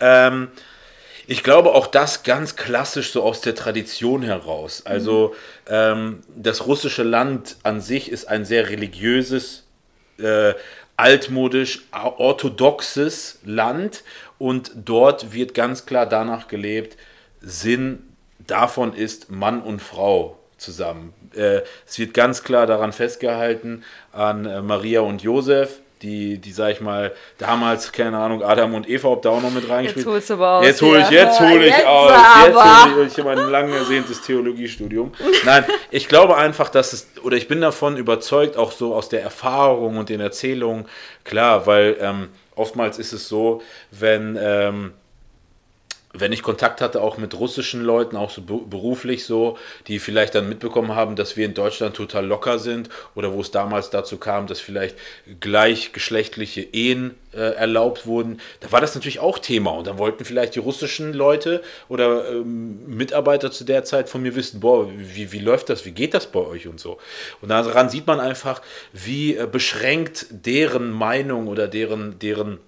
Ähm, 0.00 0.48
ich 1.30 1.44
glaube 1.44 1.76
auch 1.76 1.86
das 1.86 2.24
ganz 2.24 2.56
klassisch 2.56 3.12
so 3.12 3.22
aus 3.22 3.40
der 3.40 3.54
Tradition 3.54 4.22
heraus. 4.22 4.84
Also 4.84 5.36
ähm, 5.68 6.22
das 6.34 6.66
russische 6.66 7.04
Land 7.04 7.54
an 7.62 7.80
sich 7.80 8.10
ist 8.10 8.26
ein 8.26 8.44
sehr 8.44 8.68
religiöses, 8.68 9.64
äh, 10.18 10.54
altmodisch, 10.96 11.82
orthodoxes 11.92 13.38
Land 13.44 14.02
und 14.38 14.72
dort 14.74 15.32
wird 15.32 15.54
ganz 15.54 15.86
klar 15.86 16.04
danach 16.04 16.48
gelebt, 16.48 16.96
Sinn 17.40 18.08
davon 18.40 18.92
ist 18.92 19.30
Mann 19.30 19.62
und 19.62 19.80
Frau 19.80 20.36
zusammen. 20.56 21.14
Äh, 21.36 21.60
es 21.86 21.96
wird 21.96 22.12
ganz 22.12 22.42
klar 22.42 22.66
daran 22.66 22.92
festgehalten, 22.92 23.84
an 24.10 24.46
äh, 24.46 24.62
Maria 24.62 25.02
und 25.02 25.22
Josef, 25.22 25.79
die, 26.02 26.38
die, 26.38 26.52
sag 26.52 26.72
ich 26.72 26.80
mal, 26.80 27.12
damals, 27.38 27.92
keine 27.92 28.18
Ahnung, 28.18 28.42
Adam 28.42 28.74
und 28.74 28.88
Eva, 28.88 29.08
ob 29.08 29.22
da 29.22 29.30
auch 29.30 29.42
noch 29.42 29.50
mit 29.50 29.68
reingespielt. 29.68 30.06
Jetzt 30.06 30.12
holst 30.12 30.30
du 30.30 30.34
aber 30.34 30.58
aus. 30.58 30.64
Jetzt 30.66 30.82
hole 30.82 31.00
ich, 31.00 31.10
jetzt 31.10 31.40
hole 31.40 31.66
ich 31.66 31.74
Jetzt 31.74 31.86
aus. 31.86 32.10
aber. 32.10 32.46
Jetzt 32.46 32.94
hole 32.94 33.06
ich, 33.06 33.12
ich 33.12 33.18
habe 33.18 33.30
ein 33.30 33.50
lang 33.50 33.72
ersehntes 33.72 34.22
Theologiestudium. 34.22 35.12
Nein, 35.44 35.64
ich 35.90 36.08
glaube 36.08 36.36
einfach, 36.36 36.70
dass 36.70 36.92
es, 36.92 37.08
oder 37.22 37.36
ich 37.36 37.48
bin 37.48 37.60
davon 37.60 37.96
überzeugt, 37.96 38.56
auch 38.56 38.72
so 38.72 38.94
aus 38.94 39.08
der 39.08 39.22
Erfahrung 39.22 39.98
und 39.98 40.08
den 40.08 40.20
Erzählungen, 40.20 40.86
klar, 41.24 41.66
weil 41.66 41.96
ähm, 42.00 42.28
oftmals 42.54 42.98
ist 42.98 43.12
es 43.12 43.28
so, 43.28 43.60
wenn, 43.90 44.38
ähm, 44.40 44.92
wenn 46.12 46.32
ich 46.32 46.42
Kontakt 46.42 46.80
hatte 46.80 47.02
auch 47.02 47.18
mit 47.18 47.38
russischen 47.38 47.82
Leuten, 47.82 48.16
auch 48.16 48.30
so 48.30 48.42
be- 48.42 48.64
beruflich 48.68 49.24
so, 49.24 49.56
die 49.86 50.00
vielleicht 50.00 50.34
dann 50.34 50.48
mitbekommen 50.48 50.94
haben, 50.94 51.14
dass 51.14 51.36
wir 51.36 51.46
in 51.46 51.54
Deutschland 51.54 51.94
total 51.94 52.26
locker 52.26 52.58
sind 52.58 52.88
oder 53.14 53.32
wo 53.32 53.40
es 53.40 53.52
damals 53.52 53.90
dazu 53.90 54.18
kam, 54.18 54.48
dass 54.48 54.58
vielleicht 54.58 54.96
gleichgeschlechtliche 55.38 56.62
Ehen 56.62 57.14
äh, 57.32 57.54
erlaubt 57.54 58.06
wurden, 58.06 58.40
da 58.58 58.72
war 58.72 58.80
das 58.80 58.96
natürlich 58.96 59.20
auch 59.20 59.38
Thema 59.38 59.70
und 59.70 59.86
dann 59.86 59.98
wollten 59.98 60.24
vielleicht 60.24 60.56
die 60.56 60.58
russischen 60.58 61.12
Leute 61.12 61.62
oder 61.88 62.28
ähm, 62.28 62.96
Mitarbeiter 62.96 63.52
zu 63.52 63.62
der 63.62 63.84
Zeit 63.84 64.08
von 64.08 64.20
mir 64.20 64.34
wissen, 64.34 64.58
boah, 64.58 64.88
wie, 64.92 65.30
wie 65.30 65.38
läuft 65.38 65.68
das, 65.68 65.84
wie 65.84 65.92
geht 65.92 66.14
das 66.14 66.26
bei 66.26 66.40
euch 66.40 66.66
und 66.66 66.80
so. 66.80 66.98
Und 67.40 67.50
daran 67.50 67.88
sieht 67.88 68.08
man 68.08 68.18
einfach, 68.18 68.62
wie 68.92 69.36
äh, 69.36 69.46
beschränkt 69.46 70.26
deren 70.30 70.90
Meinung 70.90 71.46
oder 71.46 71.68
deren, 71.68 72.18
deren 72.18 72.58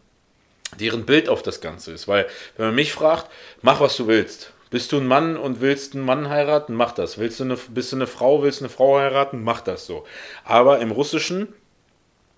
deren 0.79 1.05
Bild 1.05 1.29
auf 1.29 1.43
das 1.43 1.61
Ganze 1.61 1.93
ist. 1.93 2.09
Weil, 2.09 2.27
wenn 2.57 2.67
man 2.67 2.75
mich 2.75 2.93
fragt, 2.93 3.31
mach 3.63 3.81
was 3.81 3.97
du 3.97 4.07
willst. 4.07 4.53
Bist 4.71 4.91
du 4.93 4.97
ein 4.97 5.07
Mann 5.07 5.37
und 5.37 5.61
willst 5.61 5.95
einen 5.95 6.05
Mann 6.05 6.31
heiraten, 6.31 6.75
mach 6.75 6.93
das. 6.93 7.19
Willst 7.19 7.41
du 7.41 7.45
eine, 7.45 7.57
bist 7.57 7.93
du 7.93 7.97
eine 7.97 8.07
Frau, 8.07 8.43
willst 8.43 8.63
eine 8.63 8.71
Frau 8.71 8.99
heiraten, 8.99 9.43
mach 9.43 9.61
das 9.61 9.85
so. 9.87 10.07
Aber 10.45 10.79
im 10.79 10.91
Russischen, 10.91 11.53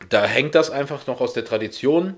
da 0.08 0.24
hängt 0.24 0.56
das 0.56 0.70
einfach 0.70 1.06
noch 1.06 1.20
aus 1.20 1.32
der 1.32 1.44
Tradition. 1.44 2.16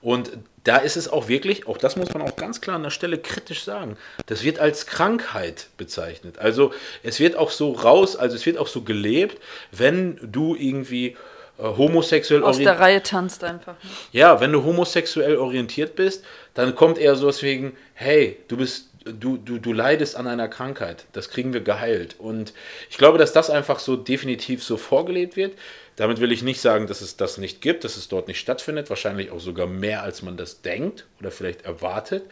Und 0.00 0.38
da 0.62 0.76
ist 0.76 0.96
es 0.96 1.08
auch 1.08 1.26
wirklich, 1.26 1.66
auch 1.66 1.78
das 1.78 1.96
muss 1.96 2.12
man 2.12 2.22
auch 2.22 2.36
ganz 2.36 2.60
klar 2.60 2.76
an 2.76 2.84
der 2.84 2.90
Stelle 2.90 3.18
kritisch 3.18 3.64
sagen, 3.64 3.96
das 4.26 4.44
wird 4.44 4.60
als 4.60 4.86
Krankheit 4.86 5.68
bezeichnet. 5.76 6.38
Also 6.38 6.72
es 7.02 7.18
wird 7.18 7.34
auch 7.34 7.50
so 7.50 7.72
raus, 7.72 8.14
also 8.14 8.36
es 8.36 8.46
wird 8.46 8.58
auch 8.58 8.68
so 8.68 8.82
gelebt, 8.82 9.40
wenn 9.72 10.18
du 10.22 10.54
irgendwie 10.54 11.16
äh, 11.58 11.62
homosexuell 11.62 12.42
Aus 12.42 12.58
der 12.58 12.78
Reihe 12.78 13.02
tanzt 13.02 13.44
einfach. 13.44 13.74
ja, 14.12 14.40
wenn 14.40 14.52
du 14.52 14.64
homosexuell 14.64 15.36
orientiert 15.36 15.96
bist, 15.96 16.24
dann 16.54 16.74
kommt 16.74 16.98
eher 16.98 17.16
sowas 17.16 17.42
wegen, 17.42 17.76
hey, 17.94 18.38
du 18.48 18.56
bist, 18.56 18.90
du, 19.04 19.36
du, 19.36 19.58
du 19.58 19.72
leidest 19.72 20.16
an 20.16 20.26
einer 20.26 20.48
Krankheit. 20.48 21.04
Das 21.12 21.30
kriegen 21.30 21.52
wir 21.52 21.60
geheilt. 21.60 22.16
Und 22.18 22.52
ich 22.90 22.98
glaube, 22.98 23.18
dass 23.18 23.32
das 23.32 23.50
einfach 23.50 23.78
so 23.78 23.96
definitiv 23.96 24.62
so 24.62 24.76
vorgelebt 24.76 25.36
wird. 25.36 25.54
Damit 25.96 26.20
will 26.20 26.30
ich 26.30 26.42
nicht 26.42 26.60
sagen, 26.60 26.86
dass 26.86 27.00
es 27.00 27.16
das 27.16 27.38
nicht 27.38 27.62
gibt, 27.62 27.84
dass 27.84 27.96
es 27.96 28.08
dort 28.08 28.28
nicht 28.28 28.38
stattfindet. 28.38 28.90
Wahrscheinlich 28.90 29.30
auch 29.30 29.40
sogar 29.40 29.66
mehr, 29.66 30.02
als 30.02 30.22
man 30.22 30.36
das 30.36 30.60
denkt 30.60 31.06
oder 31.20 31.30
vielleicht 31.30 31.64
erwartet. 31.64 32.24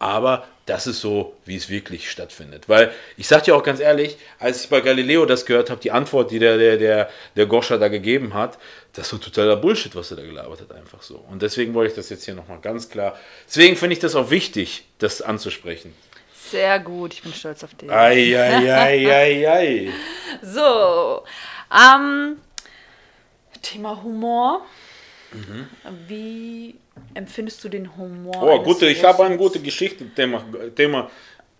Aber 0.00 0.48
das 0.64 0.86
ist 0.86 1.00
so, 1.00 1.36
wie 1.44 1.56
es 1.56 1.68
wirklich 1.68 2.10
stattfindet. 2.10 2.68
Weil 2.68 2.90
ich 3.18 3.28
sag 3.28 3.44
dir 3.44 3.54
auch 3.54 3.62
ganz 3.62 3.80
ehrlich, 3.80 4.16
als 4.38 4.64
ich 4.64 4.70
bei 4.70 4.80
Galileo 4.80 5.26
das 5.26 5.44
gehört 5.44 5.68
habe, 5.68 5.80
die 5.80 5.90
Antwort, 5.90 6.30
die 6.30 6.38
der, 6.38 6.56
der, 6.56 6.78
der, 6.78 7.10
der 7.36 7.46
Goscha 7.46 7.76
da 7.76 7.88
gegeben 7.88 8.32
hat, 8.32 8.58
das 8.94 9.12
war 9.12 9.20
totaler 9.20 9.56
Bullshit, 9.56 9.94
was 9.94 10.10
er 10.10 10.16
da 10.16 10.22
gelabert 10.22 10.62
hat, 10.62 10.72
einfach 10.72 11.02
so. 11.02 11.22
Und 11.30 11.42
deswegen 11.42 11.74
wollte 11.74 11.90
ich 11.90 11.96
das 11.96 12.08
jetzt 12.08 12.24
hier 12.24 12.34
nochmal 12.34 12.60
ganz 12.60 12.88
klar. 12.88 13.18
Deswegen 13.46 13.76
finde 13.76 13.92
ich 13.92 13.98
das 13.98 14.14
auch 14.14 14.30
wichtig, 14.30 14.86
das 14.98 15.20
anzusprechen. 15.20 15.94
Sehr 16.50 16.80
gut, 16.80 17.12
ich 17.12 17.22
bin 17.22 17.34
stolz 17.34 17.62
auf 17.62 17.74
dich. 17.74 17.90
Eieieiei. 17.90 19.90
So, 20.42 21.24
ähm, 21.70 22.38
Thema 23.60 24.02
Humor. 24.02 24.62
Wie 26.08 26.74
empfindest 27.14 27.62
du 27.64 27.68
den 27.68 27.96
Humor? 27.96 28.42
Oh, 28.42 28.62
gute, 28.62 28.86
ich 28.88 29.02
habe 29.04 29.24
eine 29.24 29.36
gute 29.36 29.60
Geschichte. 29.60 30.04
Thema, 30.14 30.42
Thema. 30.74 31.10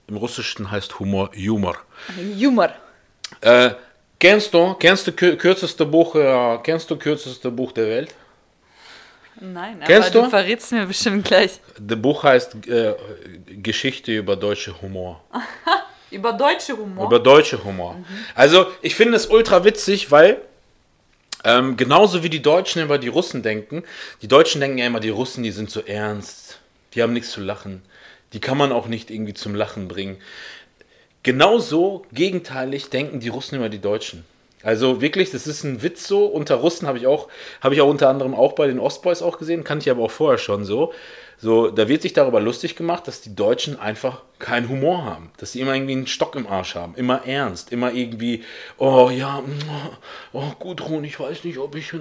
Im 0.08 0.16
Russischen 0.16 0.70
heißt 0.70 0.98
Humor 0.98 1.30
Humor. 1.36 1.76
Humor. 2.38 2.70
Äh, 3.40 3.70
kennst 4.18 4.52
du, 4.52 4.74
kennst 4.74 5.06
du 5.06 5.12
kür- 5.12 5.36
kürzeste 5.36 5.86
Buch, 5.86 6.14
äh, 6.16 6.58
kennst 6.64 6.90
du 6.90 6.96
kürzeste 6.96 7.50
Buch 7.50 7.70
der 7.72 7.86
Welt? 7.86 8.14
Nein, 9.42 9.80
Kennst 9.86 10.10
aber 10.10 10.18
du 10.18 10.24
du? 10.24 10.30
verrätst 10.30 10.72
mir 10.72 10.84
bestimmt 10.84 11.24
gleich. 11.24 11.60
Das 11.78 12.02
Buch 12.02 12.24
heißt 12.24 12.66
äh, 12.66 12.94
Geschichte 13.46 14.12
über 14.16 14.36
deutsche 14.36 14.80
Humor. 14.82 15.22
Über 16.10 16.32
deutsche 16.32 16.76
Humor. 16.76 17.06
Über 17.06 17.20
deutsche 17.20 17.62
Humor. 17.62 17.94
Also, 18.34 18.66
ich 18.82 18.96
finde 18.96 19.14
es 19.14 19.26
ultra 19.28 19.64
witzig, 19.64 20.10
weil 20.10 20.40
ähm, 21.44 21.76
genauso 21.76 22.22
wie 22.22 22.30
die 22.30 22.42
Deutschen 22.42 22.82
über 22.82 22.98
die 22.98 23.08
Russen 23.08 23.42
denken, 23.42 23.82
die 24.22 24.28
Deutschen 24.28 24.60
denken 24.60 24.78
ja 24.78 24.86
immer, 24.86 25.00
die 25.00 25.08
Russen, 25.08 25.42
die 25.42 25.50
sind 25.50 25.70
so 25.70 25.80
ernst, 25.80 26.60
die 26.94 27.02
haben 27.02 27.12
nichts 27.12 27.30
zu 27.30 27.40
lachen, 27.40 27.82
die 28.32 28.40
kann 28.40 28.58
man 28.58 28.72
auch 28.72 28.86
nicht 28.86 29.10
irgendwie 29.10 29.34
zum 29.34 29.54
Lachen 29.54 29.88
bringen. 29.88 30.18
Genauso 31.22 32.06
gegenteilig 32.12 32.88
denken 32.88 33.20
die 33.20 33.28
Russen 33.28 33.56
über 33.56 33.68
die 33.68 33.80
Deutschen. 33.80 34.24
Also 34.62 35.00
wirklich, 35.00 35.30
das 35.30 35.46
ist 35.46 35.64
ein 35.64 35.82
Witz 35.82 36.06
so. 36.06 36.26
Unter 36.26 36.56
Russen 36.56 36.86
habe 36.86 36.98
ich 36.98 37.06
auch, 37.06 37.28
habe 37.60 37.74
ich 37.74 37.80
auch 37.80 37.88
unter 37.88 38.08
anderem 38.08 38.34
auch 38.34 38.52
bei 38.52 38.66
den 38.66 38.78
Ostboys 38.78 39.22
auch 39.22 39.38
gesehen, 39.38 39.64
kannte 39.64 39.84
ich 39.84 39.90
aber 39.90 40.04
auch 40.04 40.10
vorher 40.10 40.38
schon 40.38 40.64
so. 40.64 40.92
So, 41.42 41.70
da 41.70 41.88
wird 41.88 42.02
sich 42.02 42.12
darüber 42.12 42.38
lustig 42.40 42.76
gemacht, 42.76 43.08
dass 43.08 43.22
die 43.22 43.34
Deutschen 43.34 43.80
einfach 43.80 44.20
keinen 44.38 44.68
Humor 44.68 45.04
haben. 45.06 45.30
Dass 45.38 45.52
sie 45.52 45.60
immer 45.60 45.74
irgendwie 45.74 45.92
einen 45.92 46.06
Stock 46.06 46.36
im 46.36 46.46
Arsch 46.46 46.74
haben. 46.74 46.94
Immer 46.96 47.26
ernst. 47.26 47.72
Immer 47.72 47.92
irgendwie, 47.92 48.44
oh 48.76 49.08
ja, 49.10 49.42
oh 50.34 50.50
Gudrun, 50.58 51.02
ich 51.04 51.18
weiß 51.18 51.44
nicht, 51.44 51.56
ob 51.58 51.74
ich, 51.76 51.92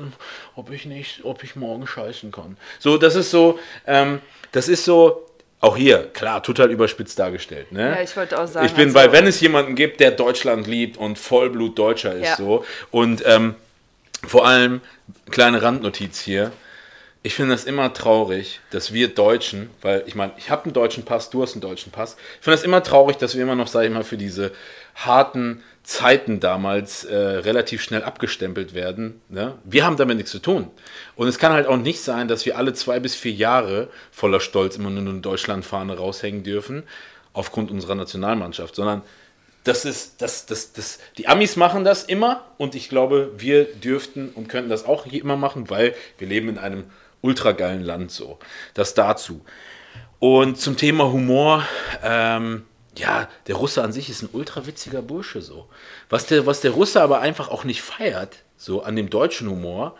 ob 0.55 0.71
ich 0.71 0.85
nicht, 0.85 1.23
ob 1.23 1.43
ich 1.43 1.55
morgen 1.55 1.87
scheißen 1.87 2.31
kann. 2.33 2.57
So, 2.79 2.97
das 2.97 3.15
ist 3.15 3.31
so, 3.31 3.59
ähm, 3.87 4.19
das 4.51 4.67
ist 4.67 4.83
so, 4.83 5.25
auch 5.61 5.75
hier, 5.77 6.09
klar, 6.13 6.41
total 6.43 6.71
überspitzt 6.71 7.19
dargestellt. 7.19 7.71
Ne? 7.71 7.91
Ja, 7.95 8.01
ich 8.01 8.15
wollte 8.15 8.39
auch 8.39 8.47
sagen, 8.47 8.65
Ich 8.65 8.73
bin, 8.73 8.85
also- 8.89 8.95
weil 8.95 9.11
wenn 9.11 9.27
es 9.27 9.39
jemanden 9.41 9.75
gibt, 9.75 9.99
der 9.99 10.11
Deutschland 10.11 10.67
liebt 10.67 10.97
und 10.97 11.17
Vollblut 11.19 11.77
Deutscher 11.77 12.13
ist 12.13 12.25
Ja. 12.25 12.35
so. 12.37 12.65
Und 12.91 13.23
ähm, 13.25 13.55
vor 14.27 14.45
allem, 14.45 14.81
kleine 15.31 15.61
Randnotiz 15.61 16.19
hier, 16.21 16.51
ich 17.21 17.35
finde 17.35 17.53
das 17.53 17.65
immer 17.65 17.93
traurig, 17.93 18.61
dass 18.71 18.93
wir 18.93 19.09
Deutschen, 19.09 19.69
weil 19.81 20.03
ich 20.07 20.15
meine, 20.15 20.31
ich 20.37 20.49
habe 20.49 20.65
einen 20.65 20.73
deutschen 20.73 21.03
Pass, 21.03 21.29
du 21.29 21.41
hast 21.41 21.53
einen 21.53 21.61
deutschen 21.61 21.91
Pass. 21.91 22.15
Ich 22.37 22.43
finde 22.43 22.55
das 22.55 22.63
immer 22.63 22.81
traurig, 22.81 23.17
dass 23.17 23.35
wir 23.35 23.43
immer 23.43 23.55
noch, 23.55 23.67
sage 23.67 23.87
ich 23.87 23.93
mal, 23.93 24.05
für 24.05 24.15
diese 24.15 24.51
harten 24.95 25.61
Zeiten 25.83 26.39
damals 26.39 27.03
äh, 27.03 27.15
relativ 27.15 27.81
schnell 27.81 28.03
abgestempelt 28.03 28.73
werden. 28.73 29.21
Ne? 29.27 29.55
Wir 29.65 29.85
haben 29.85 29.97
damit 29.97 30.17
nichts 30.17 30.31
zu 30.31 30.39
tun. 30.39 30.69
Und 31.15 31.27
es 31.27 31.39
kann 31.39 31.51
halt 31.51 31.67
auch 31.67 31.77
nicht 31.77 31.99
sein, 31.99 32.29
dass 32.29 32.45
wir 32.45 32.57
alle 32.57 32.73
zwei 32.73 33.01
bis 33.01 33.15
vier 33.15 33.33
Jahre 33.33 33.89
voller 34.11 34.39
Stolz 34.39 34.77
immer 34.77 34.89
nur 34.89 35.01
eine 35.01 35.19
Deutschlandfahne 35.19 35.97
raushängen 35.97 36.43
dürfen, 36.43 36.83
aufgrund 37.33 37.69
unserer 37.69 37.95
Nationalmannschaft, 37.95 38.75
sondern 38.75 39.01
das 39.65 39.83
ist, 39.83 40.21
das, 40.21 40.45
das, 40.45 40.71
das, 40.71 40.99
die 41.17 41.27
Amis 41.27 41.55
machen 41.57 41.83
das 41.83 42.03
immer 42.03 42.45
und 42.57 42.75
ich 42.75 42.87
glaube, 42.87 43.31
wir 43.37 43.65
dürften 43.65 44.29
und 44.29 44.47
könnten 44.47 44.69
das 44.69 44.85
auch 44.85 45.05
immer 45.05 45.35
machen, 45.35 45.69
weil 45.69 45.95
wir 46.17 46.27
leben 46.27 46.49
in 46.49 46.57
einem 46.57 46.85
ultra 47.21 47.51
geilen 47.51 47.83
Land 47.83 48.11
so. 48.11 48.39
Das 48.73 48.93
dazu. 48.93 49.41
Und 50.19 50.59
zum 50.59 50.77
Thema 50.77 51.11
Humor, 51.11 51.65
ähm, 52.03 52.65
ja, 52.97 53.29
der 53.47 53.55
Russe 53.55 53.83
an 53.83 53.93
sich 53.93 54.09
ist 54.09 54.21
ein 54.21 54.29
ultra 54.33 54.65
witziger 54.65 55.01
Bursche 55.01 55.41
so. 55.41 55.67
Was 56.09 56.25
der, 56.25 56.45
was 56.45 56.61
der 56.61 56.71
Russe 56.71 57.01
aber 57.01 57.21
einfach 57.21 57.49
auch 57.49 57.63
nicht 57.63 57.81
feiert, 57.81 58.37
so 58.57 58.83
an 58.83 58.95
dem 58.95 59.09
deutschen 59.09 59.49
Humor, 59.49 59.95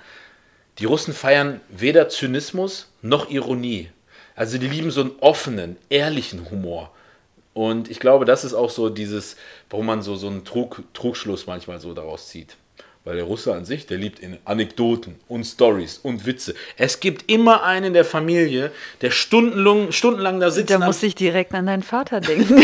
die 0.79 0.85
Russen 0.85 1.13
feiern 1.13 1.61
weder 1.69 2.09
Zynismus 2.09 2.91
noch 3.01 3.29
Ironie. 3.29 3.89
Also 4.35 4.57
die 4.57 4.67
lieben 4.67 4.91
so 4.91 5.01
einen 5.01 5.11
offenen, 5.19 5.77
ehrlichen 5.89 6.49
Humor. 6.49 6.91
Und 7.53 7.89
ich 7.89 7.99
glaube, 7.99 8.25
das 8.25 8.45
ist 8.45 8.53
auch 8.53 8.69
so 8.69 8.89
dieses, 8.89 9.35
warum 9.69 9.87
man 9.87 10.01
so, 10.01 10.15
so 10.15 10.27
einen 10.27 10.45
Trug, 10.45 10.83
Trugschluss 10.93 11.47
manchmal 11.47 11.79
so 11.79 11.93
daraus 11.93 12.29
zieht. 12.29 12.55
Weil 13.05 13.15
der 13.15 13.23
Russe 13.23 13.53
an 13.53 13.63
sich, 13.63 13.85
der 13.87 13.97
liebt 13.97 14.19
in 14.19 14.37
Anekdoten 14.43 15.15
und 15.29 15.45
Stories 15.45 15.99
und 16.03 16.25
Witze. 16.25 16.53
Es 16.75 16.99
gibt 16.99 17.31
immer 17.31 17.63
einen 17.63 17.85
in 17.85 17.93
der 17.93 18.03
Familie, 18.03 18.71
der 19.01 19.09
stundenlang, 19.11 19.93
stundenlang 19.93 20.41
da 20.41 20.51
sitzt, 20.51 20.69
Da 20.69 20.79
muss 20.79 21.01
ich 21.01 21.15
direkt 21.15 21.53
an 21.53 21.65
deinen 21.65 21.81
Vater 21.81 22.19
denken. 22.21 22.61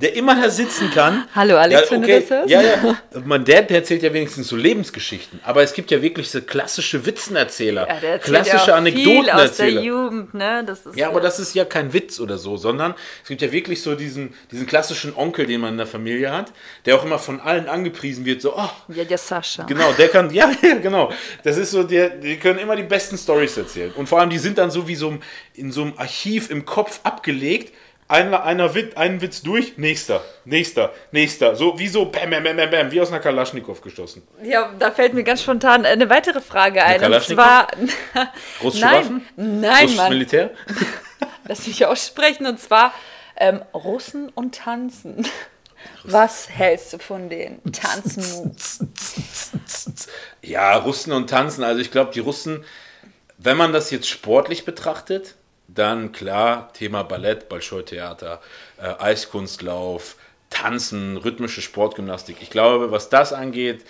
der 0.00 0.16
immer 0.16 0.34
da 0.34 0.50
sitzen 0.50 0.90
kann. 0.90 1.28
Hallo, 1.36 1.56
Alex, 1.56 1.88
wenn 1.92 2.02
du 2.02 2.08
das 2.08 2.28
hörst. 2.28 2.50
Ja, 2.50 2.62
ja. 2.62 2.96
Man, 3.24 3.44
der, 3.44 3.62
der 3.62 3.78
erzählt 3.78 4.02
ja 4.02 4.12
wenigstens 4.12 4.48
so 4.48 4.56
Lebensgeschichten. 4.56 5.38
Aber 5.44 5.62
es 5.62 5.72
gibt 5.72 5.92
ja 5.92 6.02
wirklich 6.02 6.30
so 6.30 6.40
klassische 6.42 7.06
Witzenerzähler, 7.06 7.86
Ja, 7.88 8.00
der 8.00 8.18
klassische 8.18 8.56
ja 8.56 8.58
viel 8.58 8.60
aus 8.60 8.66
der 8.66 8.74
Anekdotenerzähler. 8.74 9.82
Jugend, 9.82 10.34
ne? 10.34 10.64
Das 10.66 10.84
ist 10.84 10.96
Ja, 10.96 11.08
aber 11.08 11.20
das 11.20 11.38
ist 11.38 11.54
ja 11.54 11.64
kein 11.64 11.92
Witz 11.92 12.18
oder 12.18 12.38
so, 12.38 12.56
sondern 12.56 12.94
es 13.22 13.28
gibt 13.28 13.40
ja 13.40 13.52
wirklich 13.52 13.82
so 13.82 13.94
diesen, 13.94 14.34
diesen 14.50 14.66
klassischen 14.66 15.14
Onkel, 15.14 15.46
den 15.46 15.60
man 15.60 15.72
in 15.72 15.78
der 15.78 15.86
Familie 15.86 16.32
hat, 16.32 16.52
der 16.86 16.96
auch 16.96 17.04
immer 17.04 17.20
von 17.20 17.40
allen 17.40 17.68
angepriesen 17.68 18.24
wird, 18.24 18.42
so, 18.42 18.56
oh, 18.56 18.68
ja, 18.88 19.04
der 19.04 19.16
Sascha. 19.16 19.53
Genau, 19.66 19.92
der 19.92 20.08
kann, 20.08 20.32
ja, 20.32 20.50
genau. 20.82 21.12
Das 21.42 21.56
ist 21.56 21.70
so, 21.70 21.82
der, 21.82 22.10
die 22.10 22.36
können 22.38 22.58
immer 22.58 22.76
die 22.76 22.82
besten 22.82 23.16
Stories 23.16 23.56
erzählen. 23.56 23.92
Und 23.92 24.08
vor 24.08 24.20
allem, 24.20 24.30
die 24.30 24.38
sind 24.38 24.58
dann 24.58 24.70
so 24.70 24.88
wie 24.88 24.94
so 24.94 25.18
in 25.54 25.72
so 25.72 25.82
einem 25.82 25.94
Archiv 25.96 26.50
im 26.50 26.64
Kopf 26.64 27.00
abgelegt. 27.04 27.72
Einer, 28.06 28.44
einer 28.44 28.74
Witz, 28.74 28.96
einen 28.96 29.22
Witz 29.22 29.40
durch, 29.40 29.78
nächster, 29.78 30.22
nächster, 30.44 30.92
nächster. 31.10 31.56
So 31.56 31.78
wie 31.78 31.88
so 31.88 32.04
bam, 32.04 32.28
bam, 32.30 32.44
bam, 32.44 32.56
bam, 32.70 32.90
wie 32.92 33.00
aus 33.00 33.08
einer 33.08 33.20
Kalaschnikow 33.20 33.80
geschossen. 33.80 34.22
Ja, 34.42 34.70
da 34.78 34.90
fällt 34.90 35.14
mir 35.14 35.24
ganz 35.24 35.42
spontan 35.42 35.86
eine 35.86 36.10
weitere 36.10 36.42
Frage 36.42 36.84
ein. 36.84 36.96
Und 36.96 37.00
Kalaschnikow? 37.00 37.44
zwar. 37.44 37.68
Russische 38.62 38.84
nein, 38.84 38.96
Waffen? 38.98 39.26
nein, 39.36 39.70
Russisches 39.70 39.96
Mann. 39.96 40.08
Militär? 40.10 40.50
Lass 41.48 41.66
mich 41.66 41.86
aussprechen. 41.86 42.46
Und 42.46 42.60
zwar 42.60 42.92
ähm, 43.36 43.62
Russen 43.72 44.28
und 44.28 44.54
Tanzen. 44.54 45.26
Was 46.04 46.48
hältst 46.50 46.92
du 46.92 46.98
von 46.98 47.28
den 47.28 47.60
Tanzmoves? 47.72 48.80
Ja, 50.42 50.76
Russen 50.76 51.12
und 51.12 51.30
Tanzen. 51.30 51.64
Also 51.64 51.80
ich 51.80 51.90
glaube, 51.90 52.12
die 52.12 52.20
Russen, 52.20 52.64
wenn 53.38 53.56
man 53.56 53.72
das 53.72 53.90
jetzt 53.90 54.08
sportlich 54.08 54.66
betrachtet, 54.66 55.36
dann 55.68 56.12
klar, 56.12 56.70
Thema 56.74 57.02
Ballett, 57.02 57.48
Bolschoi-Theater, 57.48 58.42
äh, 58.76 59.02
Eiskunstlauf, 59.02 60.16
Tanzen, 60.50 61.16
rhythmische 61.16 61.62
Sportgymnastik. 61.62 62.36
Ich 62.40 62.50
glaube, 62.50 62.90
was 62.90 63.08
das 63.08 63.32
angeht, 63.32 63.84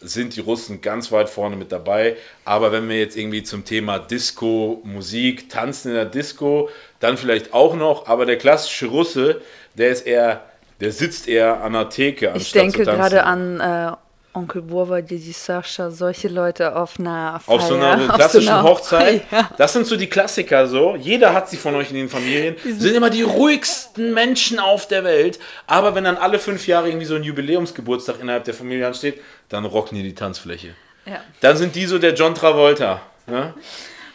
sind 0.00 0.36
die 0.36 0.40
Russen 0.40 0.80
ganz 0.80 1.10
weit 1.12 1.28
vorne 1.28 1.56
mit 1.56 1.72
dabei. 1.72 2.16
Aber 2.44 2.72
wenn 2.72 2.88
wir 2.88 2.98
jetzt 2.98 3.16
irgendwie 3.16 3.42
zum 3.42 3.64
Thema 3.64 3.98
Disco, 3.98 4.80
Musik, 4.84 5.50
Tanzen 5.50 5.88
in 5.88 5.94
der 5.94 6.04
Disco, 6.04 6.70
dann 7.00 7.16
vielleicht 7.16 7.52
auch 7.52 7.74
noch. 7.74 8.06
Aber 8.06 8.26
der 8.26 8.38
klassische 8.38 8.86
Russe, 8.86 9.40
der 9.74 9.90
ist 9.90 10.06
eher, 10.06 10.44
der 10.80 10.92
sitzt 10.92 11.28
eher 11.28 11.62
an 11.62 11.72
der 11.72 11.88
Theke. 11.88 12.26
Ich 12.26 12.32
anstatt 12.34 12.62
denke 12.62 12.78
zu 12.78 12.84
tanzen. 12.84 13.00
gerade 13.00 13.24
an 13.24 13.60
äh, 13.60 13.92
Onkel 14.34 14.62
Burwa, 14.62 15.00
Didi 15.00 15.32
Sascha, 15.32 15.90
solche 15.90 16.28
Leute 16.28 16.76
auf 16.76 17.00
einer 17.00 17.40
Feier. 17.40 17.54
Auf 17.56 17.62
so 17.62 17.74
einer 17.74 17.94
auf 17.94 18.00
so 18.02 18.12
klassischen 18.12 18.48
einer- 18.50 18.62
Hochzeit. 18.62 19.22
Ja. 19.32 19.50
Das 19.56 19.72
sind 19.72 19.86
so 19.86 19.96
die 19.96 20.06
Klassiker 20.06 20.66
so. 20.68 20.94
Jeder 20.96 21.32
hat 21.34 21.48
sie 21.48 21.56
von 21.56 21.74
euch 21.74 21.90
in 21.90 21.96
den 21.96 22.08
Familien. 22.08 22.54
Sind 22.62 22.94
immer 22.94 23.10
die 23.10 23.22
ruhigsten 23.22 24.14
Menschen 24.14 24.60
auf 24.60 24.86
der 24.86 25.02
Welt. 25.02 25.40
Aber 25.66 25.94
wenn 25.94 26.04
dann 26.04 26.16
alle 26.16 26.38
fünf 26.38 26.66
Jahre 26.68 26.88
irgendwie 26.88 27.06
so 27.06 27.16
ein 27.16 27.24
Jubiläumsgeburtstag 27.24 28.20
innerhalb 28.20 28.44
der 28.44 28.54
Familie 28.54 28.86
ansteht, 28.86 29.20
dann 29.48 29.64
rocken 29.64 29.96
die 29.96 30.04
die 30.04 30.14
Tanzfläche. 30.14 30.74
Ja. 31.06 31.20
Dann 31.40 31.56
sind 31.56 31.74
die 31.74 31.86
so 31.86 31.98
der 31.98 32.14
John 32.14 32.34
Travolta. 32.34 33.00
Ne? 33.26 33.54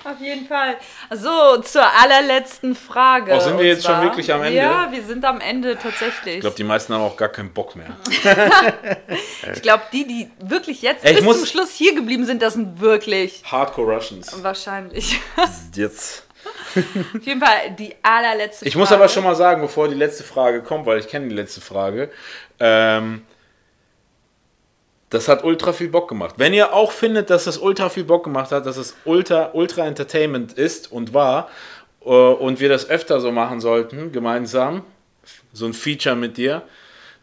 Auf 0.05 0.19
jeden 0.19 0.47
Fall. 0.47 0.75
So, 1.11 1.57
zur 1.61 1.83
allerletzten 2.01 2.75
Frage. 2.75 3.33
Oh, 3.33 3.39
sind 3.39 3.57
wir 3.57 3.65
jetzt 3.67 3.85
schon 3.85 4.01
wirklich 4.01 4.31
am 4.33 4.43
Ende? 4.43 4.57
Ja, 4.57 4.91
wir 4.91 5.03
sind 5.03 5.23
am 5.23 5.39
Ende 5.39 5.77
tatsächlich. 5.77 6.35
Ich 6.35 6.41
glaube, 6.41 6.55
die 6.57 6.63
meisten 6.63 6.93
haben 6.93 7.01
auch 7.03 7.15
gar 7.17 7.29
keinen 7.29 7.53
Bock 7.53 7.75
mehr. 7.75 7.95
Ich 9.53 9.61
glaube, 9.61 9.83
die, 9.91 10.05
die 10.07 10.31
wirklich 10.39 10.81
jetzt 10.81 11.05
Ey, 11.05 11.21
bis 11.21 11.37
zum 11.37 11.45
Schluss 11.45 11.73
hier 11.73 11.93
geblieben 11.95 12.25
sind, 12.25 12.41
das 12.41 12.53
sind 12.53 12.79
wirklich 12.79 13.43
Hardcore 13.49 13.95
Russians. 13.95 14.43
wahrscheinlich. 14.43 15.19
Jetzt. 15.75 16.25
Auf 16.75 17.25
jeden 17.25 17.39
Fall 17.41 17.71
die 17.77 17.95
allerletzte 18.01 18.65
Ich 18.67 18.75
muss 18.75 18.89
Frage. 18.89 19.01
aber 19.03 19.09
schon 19.09 19.23
mal 19.23 19.35
sagen, 19.35 19.61
bevor 19.61 19.87
die 19.87 19.95
letzte 19.95 20.23
Frage 20.23 20.61
kommt, 20.63 20.85
weil 20.85 20.99
ich 20.99 21.07
kenne 21.07 21.27
die 21.29 21.35
letzte 21.35 21.61
Frage. 21.61 22.09
Ähm, 22.59 23.23
das 25.13 25.27
hat 25.27 25.43
ultra 25.43 25.73
viel 25.73 25.89
Bock 25.89 26.09
gemacht. 26.09 26.35
Wenn 26.37 26.53
ihr 26.55 26.73
auch 26.73 26.91
findet, 26.91 27.29
dass 27.29 27.43
das 27.43 27.59
ultra 27.59 27.89
viel 27.89 28.03
Bock 28.03 28.23
gemacht 28.23 28.51
hat, 28.51 28.65
dass 28.65 28.77
es 28.77 28.95
ultra, 29.05 29.51
ultra 29.53 29.85
Entertainment 29.85 30.53
ist 30.53 30.91
und 30.91 31.13
war 31.13 31.49
äh, 32.03 32.09
und 32.09 32.59
wir 32.59 32.67
das 32.67 32.89
öfter 32.89 33.19
so 33.21 33.31
machen 33.31 33.61
sollten, 33.61 34.11
gemeinsam, 34.11 34.83
so 35.53 35.67
ein 35.67 35.73
Feature 35.73 36.15
mit 36.15 36.37
dir, 36.37 36.63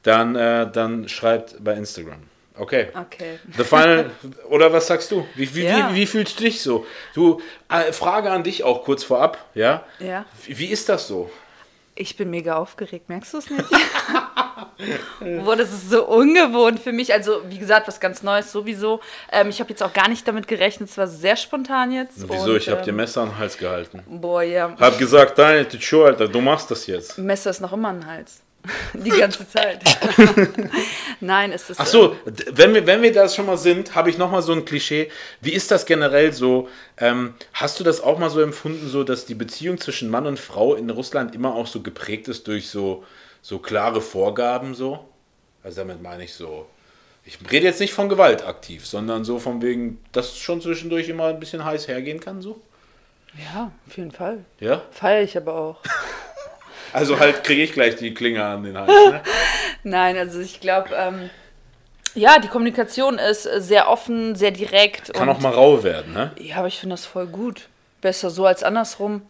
dann, 0.05 0.37
äh, 0.37 0.71
dann 0.71 1.09
schreibt 1.09 1.63
bei 1.63 1.75
Instagram. 1.75 2.23
Okay. 2.57 2.89
Okay. 2.95 3.41
The 3.57 3.65
Final, 3.65 4.11
oder 4.49 4.73
was 4.73 4.87
sagst 4.87 5.11
du? 5.11 5.27
Wie, 5.35 5.53
wie, 5.57 5.65
Ja. 5.65 5.91
wie, 5.91 5.97
wie 5.97 6.07
fühlst 6.07 6.39
du 6.39 6.45
dich 6.45 6.63
so? 6.63 6.87
Du, 7.15 7.41
äh, 7.69 7.93
Frage 7.93 8.31
an 8.31 8.45
dich 8.45 8.63
auch 8.63 8.85
kurz 8.85 9.03
vorab, 9.03 9.37
ja? 9.55 9.85
Ja. 9.99 10.27
Wie, 10.47 10.59
wie 10.59 10.67
ist 10.67 10.89
das 10.89 11.09
so? 11.09 11.29
Ich 11.97 12.17
bin 12.17 12.31
mega 12.31 12.57
aufgeregt, 12.57 13.09
merkst 13.09 13.35
du 13.35 13.39
es 13.39 13.51
nicht? 13.51 13.65
Boah, 15.45 15.57
das 15.57 15.73
ist 15.73 15.91
so 15.91 16.07
ungewohnt 16.07 16.81
für 16.81 16.93
mich. 16.93 17.13
Also, 17.13 17.43
wie 17.49 17.59
gesagt, 17.59 17.89
was 17.89 18.01
ganz 18.01 18.23
Neues 18.23 18.51
sowieso. 18.53 19.01
Ähm, 19.31 19.49
ich 19.49 19.61
habe 19.61 19.71
jetzt 19.71 19.83
auch 19.83 19.93
gar 19.93 20.09
nicht 20.09 20.27
damit 20.27 20.49
gerechnet. 20.49 20.89
Es 20.89 20.99
war 20.99 21.07
sehr 21.07 21.37
spontan 21.37 21.93
jetzt. 21.93 22.29
Wieso? 22.29 22.53
Und, 22.53 22.57
ich 22.57 22.69
habe 22.69 22.83
dir 22.83 22.91
ähm, 22.91 22.97
Messer 22.97 23.23
an 23.23 23.31
den 23.31 23.39
Hals 23.39 23.59
gehalten. 23.59 24.03
Boah, 24.09 24.43
ja. 24.43 24.75
Hab 24.79 24.99
gesagt, 24.99 25.39
deine 25.39 25.69
Tschur, 25.69 26.07
Alter, 26.07 26.29
du 26.29 26.41
machst 26.41 26.71
das 26.71 26.87
jetzt. 26.87 27.19
Messer 27.19 27.51
ist 27.51 27.61
noch 27.61 27.73
immer 27.73 27.91
ein 27.91 28.07
Hals. 28.07 28.43
Die 28.95 29.11
ganze 29.11 29.49
Zeit. 29.49 29.83
Nein, 31.21 31.53
es 31.53 31.71
ist. 31.71 31.81
Ach 31.81 31.87
so, 31.87 32.17
wenn 32.53 32.75
wir, 32.75 32.87
wenn 32.87 33.01
wir 33.01 33.13
da 33.13 33.29
schon 33.29 33.47
mal 33.47 33.57
sind, 33.57 33.95
habe 33.95 34.11
ich 34.11 34.19
noch 34.19 34.31
mal 34.31 34.43
so 34.43 34.53
ein 34.53 34.65
Klischee. 34.65 35.11
Wie 35.41 35.53
ist 35.53 35.71
das 35.71 35.87
generell 35.87 36.33
so? 36.33 36.69
Ähm, 36.99 37.35
hast 37.55 37.81
du 37.81 37.85
das 37.85 38.03
auch 38.03 38.19
mal 38.19 38.29
so 38.29 38.41
empfunden, 38.41 38.89
so 38.89 39.03
dass 39.03 39.25
die 39.25 39.35
Beziehung 39.35 39.79
zwischen 39.79 40.11
Mann 40.11 40.27
und 40.27 40.39
Frau 40.39 40.75
in 40.75 40.91
Russland 40.91 41.35
immer 41.35 41.55
auch 41.55 41.67
so 41.67 41.81
geprägt 41.81 42.29
ist 42.29 42.47
durch 42.49 42.69
so, 42.69 43.05
so 43.43 43.59
klare 43.59 44.01
Vorgaben 44.01 44.75
so? 44.75 45.05
Also 45.63 45.81
damit 45.83 46.03
meine 46.03 46.25
ich 46.25 46.35
so. 46.35 46.67
Ich 47.25 47.39
rede 47.51 47.67
jetzt 47.67 47.81
nicht 47.81 47.93
von 47.93 48.09
Gewalt 48.09 48.45
aktiv, 48.45 48.87
sondern 48.87 49.25
so 49.25 49.39
von 49.39 49.61
wegen, 49.63 50.03
dass 50.13 50.33
es 50.33 50.39
schon 50.39 50.61
zwischendurch 50.61 51.09
immer 51.09 51.27
ein 51.27 51.41
bisschen 51.41 51.65
heiß 51.65 51.87
hergehen 51.87 52.21
kann, 52.21 52.41
so? 52.41 52.61
Ja, 53.55 53.71
auf 53.87 53.97
jeden 53.97 54.11
Fall. 54.11 54.45
Ja? 54.59 54.83
Feiere 54.91 55.23
ich 55.23 55.37
aber 55.37 55.55
auch. 55.55 55.79
Also 56.93 57.21
halt 57.21 57.45
kriege 57.45 57.63
ich 57.63 57.73
gleich 57.73 57.95
die 57.95 58.15
Klinge 58.15 58.45
an 58.45 58.65
den 58.65 58.77
Hals, 58.77 58.89
ne? 58.89 59.23
Nein, 59.85 60.17
also 60.17 60.41
ich 60.41 60.61
glaube, 60.61 60.91
ähm, 60.97 61.31
ja, 62.15 62.39
die 62.41 62.49
Kommunikation 62.49 63.19
ist 63.19 63.45
sehr 63.45 63.89
offen, 63.89 64.35
sehr 64.35 64.51
direkt. 64.51 65.15
Kann 65.15 65.29
auch 65.29 65.39
mal 65.39 65.53
rau 65.53 65.85
werden, 65.85 66.13
ne? 66.13 66.33
Ja, 66.41 66.57
aber 66.57 66.69
ich 66.69 66.81
finde 66.81 66.95
das 66.95 67.07
voll 67.07 67.27
gut. 67.27 67.69
Besser 68.01 68.31
so 68.31 68.45
als 68.45 68.63
andersrum. 68.65 69.23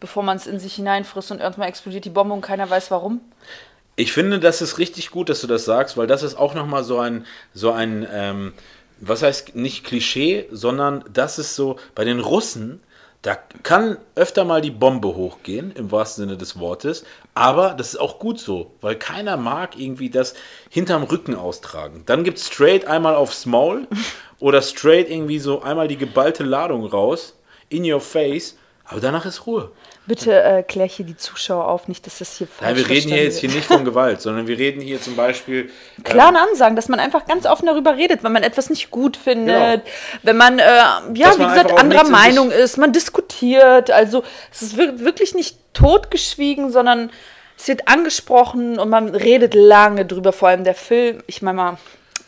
Bevor 0.00 0.22
man 0.22 0.36
es 0.36 0.46
in 0.46 0.60
sich 0.60 0.74
hineinfrisst 0.74 1.30
und 1.30 1.40
irgendwann 1.40 1.68
explodiert 1.68 2.04
die 2.04 2.10
Bombe 2.10 2.34
und 2.34 2.40
keiner 2.40 2.68
weiß 2.68 2.90
warum. 2.90 3.20
Ich 3.96 4.12
finde, 4.12 4.38
das 4.38 4.62
ist 4.62 4.78
richtig 4.78 5.10
gut, 5.10 5.28
dass 5.28 5.40
du 5.40 5.48
das 5.48 5.64
sagst, 5.64 5.96
weil 5.96 6.06
das 6.06 6.22
ist 6.22 6.36
auch 6.36 6.54
nochmal 6.54 6.84
so 6.84 7.00
ein, 7.00 7.26
so 7.52 7.72
ein, 7.72 8.06
ähm, 8.12 8.54
was 9.00 9.22
heißt 9.22 9.56
nicht 9.56 9.84
Klischee, 9.84 10.46
sondern 10.52 11.04
das 11.12 11.40
ist 11.40 11.56
so, 11.56 11.76
bei 11.96 12.04
den 12.04 12.20
Russen, 12.20 12.80
da 13.22 13.34
kann 13.34 13.98
öfter 14.14 14.44
mal 14.44 14.60
die 14.60 14.70
Bombe 14.70 15.08
hochgehen, 15.08 15.72
im 15.72 15.90
wahrsten 15.90 16.24
Sinne 16.24 16.38
des 16.38 16.60
Wortes, 16.60 17.04
aber 17.34 17.74
das 17.74 17.94
ist 17.94 18.00
auch 18.00 18.20
gut 18.20 18.38
so, 18.38 18.70
weil 18.80 18.94
keiner 18.94 19.36
mag 19.36 19.76
irgendwie 19.76 20.10
das 20.10 20.34
hinterm 20.70 21.02
Rücken 21.02 21.34
austragen. 21.34 22.04
Dann 22.06 22.22
gibt 22.22 22.38
es 22.38 22.46
straight 22.46 22.86
einmal 22.86 23.16
aufs 23.16 23.46
Maul 23.46 23.88
oder 24.38 24.62
straight 24.62 25.10
irgendwie 25.10 25.40
so 25.40 25.62
einmal 25.62 25.88
die 25.88 25.96
geballte 25.96 26.44
Ladung 26.44 26.86
raus, 26.86 27.34
in 27.68 27.90
your 27.90 28.00
face, 28.00 28.56
aber 28.84 29.00
danach 29.00 29.26
ist 29.26 29.46
Ruhe. 29.46 29.72
Bitte 30.08 30.42
äh, 30.42 30.62
klär 30.62 30.86
hier 30.86 31.04
die 31.04 31.16
Zuschauer 31.18 31.68
auf, 31.68 31.86
nicht, 31.86 32.06
dass 32.06 32.18
das 32.18 32.38
hier 32.38 32.46
falsch 32.46 32.62
Nein, 32.66 32.76
wir 32.76 32.88
reden 32.88 33.12
hier 33.12 33.22
jetzt 33.24 33.40
hier 33.40 33.50
nicht 33.50 33.66
von 33.66 33.84
Gewalt, 33.84 34.22
sondern 34.22 34.46
wir 34.46 34.58
reden 34.58 34.80
hier 34.80 35.00
zum 35.00 35.14
Beispiel. 35.16 35.70
ähm, 35.98 36.02
Klare 36.02 36.38
Ansagen, 36.38 36.76
dass 36.76 36.88
man 36.88 36.98
einfach 36.98 37.26
ganz 37.26 37.44
offen 37.44 37.66
darüber 37.66 37.94
redet, 37.96 38.24
wenn 38.24 38.32
man 38.32 38.42
etwas 38.42 38.70
nicht 38.70 38.90
gut 38.90 39.18
findet, 39.18 39.84
Genau. 39.84 39.96
wenn 40.22 40.36
man, 40.38 40.58
äh, 40.58 40.62
ja, 40.64 41.02
Dass 41.14 41.38
wie 41.38 41.42
man 41.42 41.50
gesagt, 41.50 41.78
anderer 41.78 42.08
Meinung 42.08 42.50
ist, 42.50 42.78
man 42.78 42.92
diskutiert. 42.92 43.90
Also 43.90 44.24
es 44.50 44.62
ist 44.62 44.76
wir- 44.78 44.98
wirklich 45.00 45.34
nicht 45.34 45.58
totgeschwiegen, 45.74 46.72
sondern 46.72 47.10
es 47.58 47.68
wird 47.68 47.86
angesprochen 47.86 48.78
und 48.78 48.88
man 48.88 49.10
redet 49.14 49.52
lange 49.54 50.06
drüber. 50.06 50.32
Vor 50.32 50.48
allem 50.48 50.64
der 50.64 50.74
Film, 50.74 51.22
ich 51.26 51.42
meine 51.42 51.56
mal, 51.56 51.76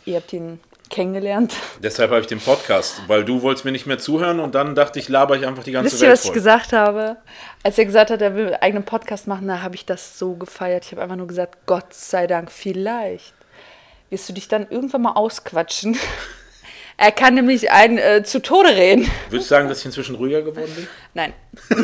ihr 0.05 0.17
habt 0.17 0.31
ihn 0.33 0.59
kennengelernt. 0.91 1.55
Deshalb 1.81 2.11
habe 2.11 2.21
ich 2.21 2.27
den 2.27 2.39
Podcast, 2.39 3.01
weil 3.07 3.25
du 3.25 3.41
wolltest 3.41 3.65
mir 3.65 3.71
nicht 3.71 3.87
mehr 3.87 3.97
zuhören 3.97 4.39
und 4.39 4.53
dann 4.53 4.75
dachte 4.75 4.99
ich, 4.99 5.09
laber 5.09 5.35
ich 5.35 5.47
einfach 5.47 5.63
die 5.63 5.71
ganze 5.71 5.91
Wisst 5.91 6.01
ihr, 6.01 6.09
Welt 6.09 6.19
was 6.19 6.25
ich 6.25 6.33
gesagt 6.33 6.73
habe? 6.73 7.17
Als 7.63 7.77
er 7.77 7.85
gesagt 7.85 8.11
hat, 8.11 8.21
er 8.21 8.35
will 8.35 8.47
einen 8.47 8.55
eigenen 8.55 8.83
Podcast 8.83 9.27
machen, 9.27 9.47
da 9.47 9.61
habe 9.61 9.75
ich 9.75 9.85
das 9.85 10.19
so 10.19 10.35
gefeiert. 10.35 10.85
Ich 10.85 10.91
habe 10.91 11.01
einfach 11.01 11.15
nur 11.15 11.27
gesagt, 11.27 11.65
Gott 11.65 11.93
sei 11.93 12.27
Dank, 12.27 12.51
vielleicht 12.51 13.33
wirst 14.11 14.29
du 14.29 14.33
dich 14.33 14.47
dann 14.47 14.67
irgendwann 14.69 15.01
mal 15.01 15.13
ausquatschen. 15.13 15.97
er 16.97 17.11
kann 17.11 17.33
nämlich 17.33 17.71
einen 17.71 17.97
äh, 17.97 18.23
zu 18.23 18.41
Tode 18.41 18.69
reden. 18.69 19.09
Würdest 19.29 19.49
du 19.49 19.55
sagen, 19.55 19.69
dass 19.69 19.79
ich 19.79 19.85
inzwischen 19.85 20.15
ruhiger 20.15 20.41
geworden 20.41 20.71
bin? 20.75 20.87
Nein. 21.13 21.33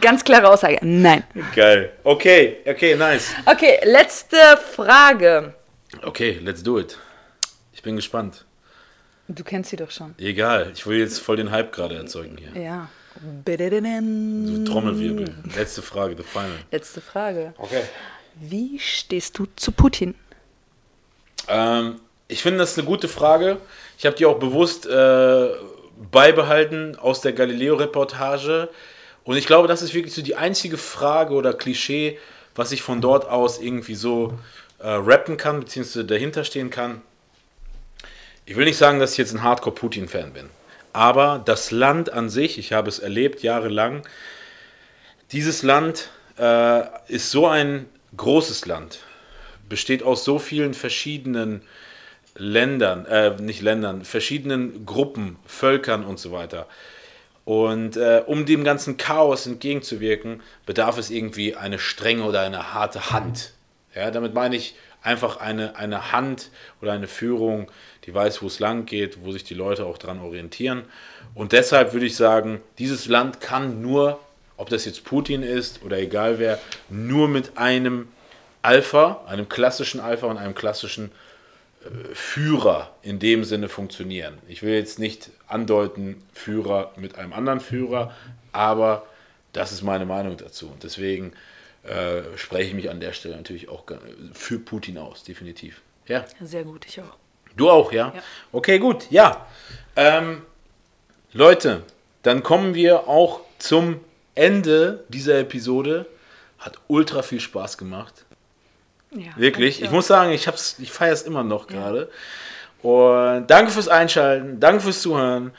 Ganz 0.00 0.24
klare 0.24 0.48
Aussage. 0.48 0.78
Nein. 0.82 1.24
Geil. 1.54 1.92
Okay, 2.04 2.58
okay, 2.66 2.94
nice. 2.94 3.34
Okay, 3.46 3.80
letzte 3.84 4.36
Frage. 4.74 5.54
Okay, 6.02 6.38
let's 6.42 6.62
do 6.62 6.78
it. 6.78 6.96
Ich 7.80 7.82
bin 7.82 7.96
gespannt. 7.96 8.44
Du 9.26 9.42
kennst 9.42 9.70
sie 9.70 9.76
doch 9.76 9.90
schon. 9.90 10.14
Egal, 10.18 10.70
ich 10.74 10.86
will 10.86 10.98
jetzt 10.98 11.18
voll 11.18 11.36
den 11.36 11.50
Hype 11.50 11.72
gerade 11.72 11.94
erzeugen 11.94 12.36
hier. 12.36 12.62
Ja. 12.62 12.90
So 13.14 14.64
Trommelwirbel. 14.70 15.34
Letzte 15.56 15.80
Frage, 15.80 16.14
the 16.14 16.22
final. 16.22 16.58
Letzte 16.70 17.00
Frage. 17.00 17.54
Okay. 17.56 17.80
Wie 18.34 18.78
stehst 18.78 19.38
du 19.38 19.46
zu 19.56 19.72
Putin? 19.72 20.14
Ähm, 21.48 22.02
ich 22.28 22.42
finde, 22.42 22.58
das 22.58 22.72
ist 22.72 22.78
eine 22.78 22.86
gute 22.86 23.08
Frage. 23.08 23.56
Ich 23.96 24.04
habe 24.04 24.14
die 24.14 24.26
auch 24.26 24.38
bewusst 24.38 24.84
äh, 24.84 25.48
beibehalten 26.10 26.96
aus 26.96 27.22
der 27.22 27.32
Galileo-Reportage. 27.32 28.68
Und 29.24 29.38
ich 29.38 29.46
glaube, 29.46 29.68
das 29.68 29.80
ist 29.80 29.94
wirklich 29.94 30.12
so 30.12 30.20
die 30.20 30.36
einzige 30.36 30.76
Frage 30.76 31.32
oder 31.32 31.54
Klischee, 31.54 32.18
was 32.54 32.72
ich 32.72 32.82
von 32.82 33.00
dort 33.00 33.26
aus 33.26 33.58
irgendwie 33.58 33.94
so 33.94 34.38
äh, 34.80 34.86
rappen 34.86 35.38
kann, 35.38 35.60
beziehungsweise 35.60 36.04
dahinter 36.04 36.44
stehen 36.44 36.68
kann. 36.68 37.00
Ich 38.50 38.56
will 38.56 38.64
nicht 38.64 38.78
sagen, 38.78 38.98
dass 38.98 39.12
ich 39.12 39.18
jetzt 39.18 39.32
ein 39.32 39.44
Hardcore-Putin-Fan 39.44 40.32
bin. 40.32 40.50
Aber 40.92 41.40
das 41.44 41.70
Land 41.70 42.12
an 42.12 42.28
sich, 42.28 42.58
ich 42.58 42.72
habe 42.72 42.88
es 42.88 42.98
erlebt 42.98 43.44
jahrelang, 43.44 44.02
dieses 45.30 45.62
Land 45.62 46.08
äh, 46.36 46.82
ist 47.06 47.30
so 47.30 47.46
ein 47.46 47.86
großes 48.16 48.66
Land, 48.66 48.98
besteht 49.68 50.02
aus 50.02 50.24
so 50.24 50.40
vielen 50.40 50.74
verschiedenen 50.74 51.62
Ländern, 52.34 53.06
äh, 53.06 53.40
nicht 53.40 53.62
Ländern, 53.62 54.04
verschiedenen 54.04 54.84
Gruppen, 54.84 55.36
Völkern 55.46 56.04
und 56.04 56.18
so 56.18 56.32
weiter. 56.32 56.66
Und 57.44 57.96
äh, 57.96 58.24
um 58.26 58.46
dem 58.46 58.64
ganzen 58.64 58.96
Chaos 58.96 59.46
entgegenzuwirken, 59.46 60.42
bedarf 60.66 60.98
es 60.98 61.10
irgendwie 61.10 61.54
eine 61.54 61.78
strenge 61.78 62.24
oder 62.24 62.40
eine 62.40 62.74
harte 62.74 63.12
Hand. 63.12 63.52
Ja, 63.94 64.10
damit 64.10 64.34
meine 64.34 64.56
ich 64.56 64.74
einfach 65.02 65.38
eine, 65.38 65.76
eine 65.76 66.12
Hand 66.12 66.50
oder 66.80 66.92
eine 66.92 67.06
Führung, 67.06 67.70
die 68.04 68.14
weiß, 68.14 68.42
wo 68.42 68.46
es 68.46 68.58
lang 68.58 68.86
geht, 68.86 69.24
wo 69.24 69.32
sich 69.32 69.44
die 69.44 69.54
Leute 69.54 69.86
auch 69.86 69.98
dran 69.98 70.20
orientieren. 70.20 70.82
Und 71.34 71.52
deshalb 71.52 71.92
würde 71.92 72.06
ich 72.06 72.16
sagen, 72.16 72.60
dieses 72.78 73.06
Land 73.06 73.40
kann 73.40 73.80
nur, 73.80 74.20
ob 74.56 74.68
das 74.68 74.84
jetzt 74.84 75.04
Putin 75.04 75.42
ist 75.42 75.82
oder 75.84 75.98
egal 75.98 76.38
wer, 76.38 76.58
nur 76.88 77.28
mit 77.28 77.56
einem 77.56 78.08
Alpha, 78.62 79.24
einem 79.26 79.48
klassischen 79.48 80.00
Alpha 80.00 80.26
und 80.26 80.36
einem 80.36 80.54
klassischen 80.54 81.12
äh, 81.82 82.14
Führer 82.14 82.94
in 83.02 83.18
dem 83.18 83.44
Sinne 83.44 83.70
funktionieren. 83.70 84.38
Ich 84.48 84.62
will 84.62 84.74
jetzt 84.74 84.98
nicht 84.98 85.30
andeuten, 85.46 86.22
Führer 86.34 86.92
mit 86.96 87.16
einem 87.16 87.32
anderen 87.32 87.60
Führer, 87.60 88.14
aber 88.52 89.06
das 89.52 89.72
ist 89.72 89.82
meine 89.82 90.04
Meinung 90.04 90.36
dazu. 90.36 90.66
Und 90.66 90.84
deswegen 90.84 91.32
äh, 91.82 92.36
spreche 92.36 92.68
ich 92.68 92.74
mich 92.74 92.90
an 92.90 93.00
der 93.00 93.12
Stelle 93.12 93.36
natürlich 93.36 93.68
auch 93.68 93.84
für 94.32 94.58
Putin 94.58 94.98
aus, 94.98 95.24
definitiv. 95.24 95.80
Ja. 96.06 96.24
Sehr 96.40 96.64
gut, 96.64 96.86
ich 96.86 97.00
auch. 97.00 97.16
Du 97.56 97.70
auch, 97.70 97.92
ja? 97.92 98.12
ja. 98.14 98.22
Okay, 98.52 98.78
gut, 98.78 99.10
ja. 99.10 99.46
Ähm, 99.96 100.42
Leute, 101.32 101.82
dann 102.22 102.42
kommen 102.42 102.74
wir 102.74 103.08
auch 103.08 103.40
zum 103.58 104.00
Ende 104.34 105.04
dieser 105.08 105.38
Episode. 105.38 106.06
Hat 106.58 106.78
ultra 106.88 107.22
viel 107.22 107.40
Spaß 107.40 107.78
gemacht. 107.78 108.24
Ja, 109.12 109.36
Wirklich. 109.36 109.82
Ich 109.82 109.90
muss 109.90 110.06
sagen, 110.06 110.32
ich, 110.32 110.48
ich 110.78 110.92
feiere 110.92 111.12
es 111.12 111.22
immer 111.22 111.42
noch 111.42 111.66
gerade. 111.66 112.10
Ja. 112.82 112.90
Und 112.90 113.46
danke 113.50 113.70
fürs 113.72 113.88
Einschalten, 113.88 114.60
danke 114.60 114.82
fürs 114.82 115.02
Zuhören. 115.02 115.52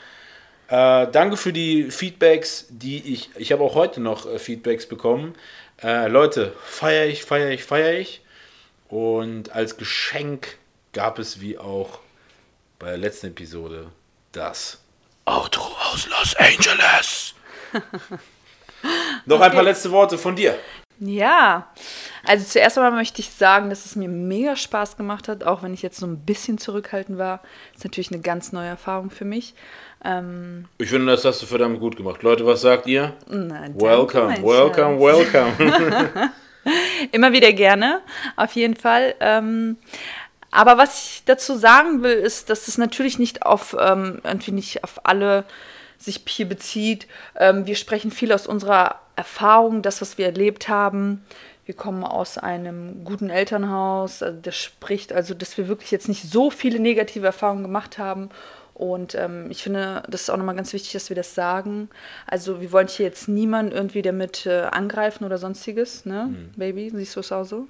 Äh, 0.68 1.08
danke 1.12 1.36
für 1.36 1.52
die 1.52 1.90
Feedbacks, 1.90 2.66
die 2.70 3.12
ich. 3.12 3.30
Ich 3.36 3.52
habe 3.52 3.62
auch 3.62 3.74
heute 3.74 4.00
noch 4.00 4.26
äh, 4.26 4.38
Feedbacks 4.38 4.86
bekommen. 4.86 5.34
Äh, 5.82 6.06
Leute, 6.08 6.52
feiere 6.64 7.06
ich, 7.06 7.24
feiere 7.24 7.50
ich, 7.50 7.64
feiere 7.64 7.98
ich. 7.98 8.22
Und 8.88 9.52
als 9.52 9.76
Geschenk 9.76 10.58
gab 10.92 11.18
es 11.18 11.40
wie 11.40 11.58
auch 11.58 11.98
bei 12.78 12.90
der 12.90 12.98
letzten 12.98 13.28
Episode 13.28 13.90
das 14.30 14.80
Outro 15.24 15.74
aus 15.90 16.06
Los 16.08 16.36
Angeles. 16.36 17.34
Noch 19.26 19.36
okay. 19.36 19.44
ein 19.46 19.52
paar 19.52 19.62
letzte 19.62 19.90
Worte 19.90 20.18
von 20.18 20.36
dir. 20.36 20.58
Ja, 20.98 21.72
also 22.24 22.44
zuerst 22.44 22.78
einmal 22.78 22.92
möchte 22.92 23.20
ich 23.20 23.30
sagen, 23.30 23.70
dass 23.70 23.86
es 23.86 23.96
mir 23.96 24.08
mega 24.08 24.54
Spaß 24.54 24.96
gemacht 24.96 25.26
hat, 25.26 25.42
auch 25.42 25.62
wenn 25.64 25.74
ich 25.74 25.82
jetzt 25.82 25.98
so 25.98 26.06
ein 26.06 26.18
bisschen 26.18 26.58
zurückhaltend 26.58 27.18
war. 27.18 27.40
Das 27.72 27.78
ist 27.78 27.84
natürlich 27.84 28.12
eine 28.12 28.20
ganz 28.20 28.52
neue 28.52 28.68
Erfahrung 28.68 29.10
für 29.10 29.24
mich. 29.24 29.54
Ähm 30.04 30.66
ich 30.78 30.90
finde, 30.90 31.12
das 31.12 31.24
hast 31.24 31.42
du 31.42 31.46
verdammt 31.46 31.80
gut 31.80 31.96
gemacht. 31.96 32.22
Leute, 32.22 32.46
was 32.46 32.60
sagt 32.60 32.86
ihr? 32.86 33.14
Na, 33.28 33.68
welcome, 33.74 34.42
welcome, 34.42 35.00
welcome. 35.00 36.30
Immer 37.12 37.32
wieder 37.32 37.52
gerne, 37.52 38.00
auf 38.36 38.52
jeden 38.52 38.76
Fall. 38.76 39.14
Ähm, 39.20 39.76
aber 40.50 40.78
was 40.78 41.04
ich 41.04 41.22
dazu 41.24 41.56
sagen 41.56 42.02
will, 42.02 42.12
ist, 42.12 42.50
dass 42.50 42.68
es 42.68 42.78
natürlich 42.78 43.18
nicht 43.18 43.42
auf 43.44 43.76
ähm, 43.78 44.20
irgendwie 44.22 44.52
nicht 44.52 44.84
auf 44.84 45.00
alle 45.04 45.44
sich 45.98 46.22
hier 46.26 46.48
bezieht. 46.48 47.06
Ähm, 47.36 47.66
wir 47.66 47.76
sprechen 47.76 48.10
viel 48.10 48.32
aus 48.32 48.46
unserer 48.46 49.00
Erfahrung, 49.16 49.82
das, 49.82 50.00
was 50.00 50.18
wir 50.18 50.26
erlebt 50.26 50.68
haben. 50.68 51.24
Wir 51.64 51.74
kommen 51.74 52.04
aus 52.04 52.38
einem 52.38 53.04
guten 53.04 53.30
Elternhaus. 53.30 54.22
Also 54.22 54.38
das 54.42 54.56
spricht 54.56 55.12
also, 55.12 55.32
dass 55.32 55.56
wir 55.56 55.68
wirklich 55.68 55.90
jetzt 55.90 56.08
nicht 56.08 56.22
so 56.22 56.50
viele 56.50 56.80
negative 56.80 57.26
Erfahrungen 57.26 57.62
gemacht 57.62 57.98
haben 57.98 58.30
und 58.74 59.14
ähm, 59.14 59.46
ich 59.50 59.62
finde, 59.62 60.02
das 60.08 60.22
ist 60.22 60.30
auch 60.30 60.36
nochmal 60.36 60.56
ganz 60.56 60.72
wichtig, 60.72 60.92
dass 60.92 61.08
wir 61.08 61.16
das 61.16 61.34
sagen. 61.34 61.88
Also 62.26 62.60
wir 62.60 62.72
wollen 62.72 62.88
hier 62.88 63.06
jetzt 63.06 63.28
niemanden 63.28 63.72
irgendwie 63.72 64.02
damit 64.02 64.46
äh, 64.46 64.62
angreifen 64.70 65.24
oder 65.24 65.38
sonstiges, 65.38 66.06
ne? 66.06 66.30
Mhm. 66.30 66.58
Baby, 66.58 66.90
siehst 66.94 67.16
du 67.16 67.20
es 67.20 67.32
auch 67.32 67.44
so? 67.44 67.68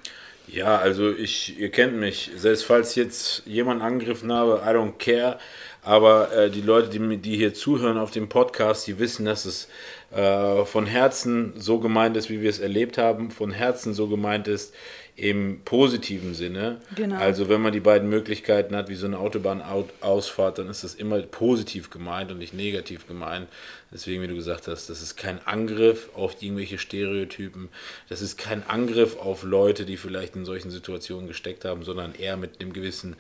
Ja, 0.49 0.79
also 0.79 1.11
ich, 1.13 1.59
ihr 1.59 1.71
kennt 1.71 1.95
mich. 1.95 2.31
Selbst 2.37 2.65
falls 2.65 2.95
jetzt 2.95 3.43
jemand 3.47 3.83
angegriffen 3.83 4.33
habe, 4.33 4.63
I 4.65 4.71
don't 4.71 4.99
care. 4.99 5.39
Aber 5.83 6.33
äh, 6.33 6.51
die 6.51 6.61
Leute, 6.61 6.89
die, 6.89 7.17
die 7.19 7.37
hier 7.37 7.55
zuhören 7.55 7.99
auf 7.99 8.11
dem 8.11 8.29
Podcast, 8.29 8.87
die 8.87 8.99
wissen, 8.99 9.25
dass 9.25 9.45
es 9.45 9.69
äh, 10.13 10.65
von 10.65 10.87
Herzen 10.87 11.55
so 11.57 11.81
gemeint 11.81 12.17
ist, 12.17 12.31
wie 12.31 12.41
wir 12.41 12.51
es 12.51 12.61
erlebt 12.61 12.99
haben, 12.99 13.31
von 13.31 13.51
Herzen 13.51 13.95
so 13.95 14.09
gemeint 14.09 14.47
ist, 14.47 14.75
im 15.15 15.61
positiven 15.65 16.35
Sinne. 16.35 16.79
Genau. 16.97 17.17
Also 17.17 17.49
wenn 17.49 17.61
man 17.61 17.73
die 17.73 17.81
beiden 17.81 18.09
Möglichkeiten 18.09 18.75
hat, 18.75 18.89
wie 18.89 18.95
so 18.95 19.07
eine 19.07 19.19
Autobahnausfahrt, 19.19 20.59
dann 20.59 20.69
ist 20.69 20.85
das 20.85 20.95
immer 20.95 21.21
positiv 21.21 21.91
gemeint 21.91 22.31
und 22.31 22.39
nicht 22.39 22.55
negativ 22.55 23.07
gemeint. 23.07 23.49
Deswegen, 23.93 24.23
wie 24.23 24.27
du 24.27 24.35
gesagt 24.35 24.69
hast, 24.69 24.89
das 24.89 25.03
ist 25.03 25.17
kein 25.17 25.39
Angriff 25.47 26.09
auf 26.15 26.43
irgendwelche 26.43 26.79
Stereotypen, 26.79 27.69
das 28.09 28.23
ist 28.23 28.39
kein 28.39 28.67
Angriff 28.67 29.19
auf 29.19 29.43
Leute, 29.43 29.85
die 29.85 29.99
vielleicht 29.99 30.35
in 30.35 30.47
solchen 30.47 30.71
Situationen 30.71 31.29
gesteckt 31.29 31.67
haben, 31.67 31.85
sondern 31.85 32.15
eher 32.15 32.39
mit 32.39 32.61
einem 32.61 32.73
gewissen 32.73 33.17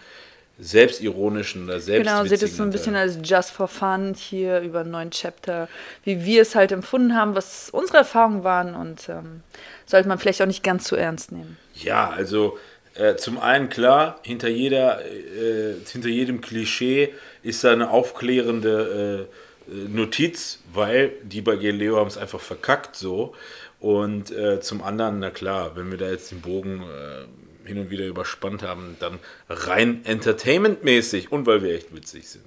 selbstironischen 0.58 1.64
oder 1.64 1.80
selbst 1.80 2.08
Genau, 2.08 2.24
seht 2.24 2.42
es 2.42 2.56
so 2.56 2.62
ein 2.62 2.70
bisschen 2.70 2.94
als 2.94 3.18
Just 3.22 3.50
for 3.50 3.68
Fun 3.68 4.14
hier 4.14 4.60
über 4.60 4.80
einen 4.80 4.90
neuen 4.90 5.10
Chapter, 5.10 5.68
wie 6.04 6.24
wir 6.24 6.42
es 6.42 6.54
halt 6.54 6.72
empfunden 6.72 7.14
haben, 7.14 7.34
was 7.34 7.70
unsere 7.70 7.98
Erfahrungen 7.98 8.44
waren 8.44 8.74
und 8.74 9.08
ähm, 9.08 9.42
sollte 9.86 10.08
man 10.08 10.18
vielleicht 10.18 10.42
auch 10.42 10.46
nicht 10.46 10.62
ganz 10.62 10.84
zu 10.84 10.96
ernst 10.96 11.32
nehmen. 11.32 11.56
Ja, 11.74 12.10
also 12.10 12.58
äh, 12.94 13.16
zum 13.16 13.38
einen 13.38 13.68
klar, 13.68 14.20
hinter 14.22 14.48
jeder, 14.48 15.04
äh, 15.04 15.74
hinter 15.90 16.08
jedem 16.08 16.40
Klischee 16.40 17.14
ist 17.42 17.64
da 17.64 17.72
eine 17.72 17.90
aufklärende 17.90 19.28
äh, 19.28 19.72
Notiz, 19.88 20.58
weil 20.72 21.12
die 21.22 21.40
bei 21.40 21.56
Galileo 21.56 21.96
haben 21.96 22.08
es 22.08 22.18
einfach 22.18 22.40
verkackt 22.40 22.96
so. 22.96 23.34
Und 23.80 24.30
äh, 24.30 24.60
zum 24.60 24.82
anderen, 24.82 25.20
na 25.20 25.30
klar, 25.30 25.74
wenn 25.74 25.90
wir 25.90 25.98
da 25.98 26.10
jetzt 26.10 26.30
den 26.30 26.40
Bogen 26.40 26.82
äh, 26.82 27.68
hin 27.68 27.78
und 27.78 27.90
wieder 27.90 28.06
überspannt 28.06 28.62
haben, 28.62 28.96
dann 29.00 29.18
rein 29.48 30.04
entertainmentmäßig 30.04 31.32
und 31.32 31.46
weil 31.46 31.62
wir 31.62 31.74
echt 31.74 31.94
witzig 31.94 32.28
sind. 32.28 32.44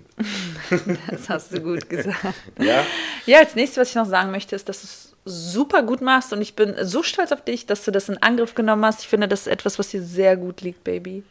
das 1.09 1.29
hast 1.29 1.53
du 1.53 1.61
gut 1.61 1.89
gesagt. 1.89 2.23
ja? 2.59 2.85
ja, 3.25 3.39
als 3.39 3.55
nächstes, 3.55 3.81
was 3.81 3.89
ich 3.89 3.95
noch 3.95 4.05
sagen 4.05 4.31
möchte, 4.31 4.55
ist, 4.55 4.69
dass 4.69 4.83
es 4.83 5.14
super 5.25 5.81
gut 5.81 6.01
machst 6.01 6.31
und 6.31 6.41
ich 6.41 6.55
bin 6.55 6.75
so 6.83 7.01
stolz 7.01 7.31
auf 7.31 7.43
dich, 7.43 7.65
dass 7.65 7.83
du 7.83 7.91
das 7.91 8.09
in 8.09 8.21
Angriff 8.21 8.53
genommen 8.53 8.85
hast. 8.85 9.01
Ich 9.01 9.07
finde, 9.07 9.27
das 9.27 9.41
ist 9.41 9.47
etwas, 9.47 9.79
was 9.79 9.89
dir 9.89 10.03
sehr 10.03 10.37
gut 10.37 10.61
liegt, 10.61 10.83
Baby. 10.83 11.23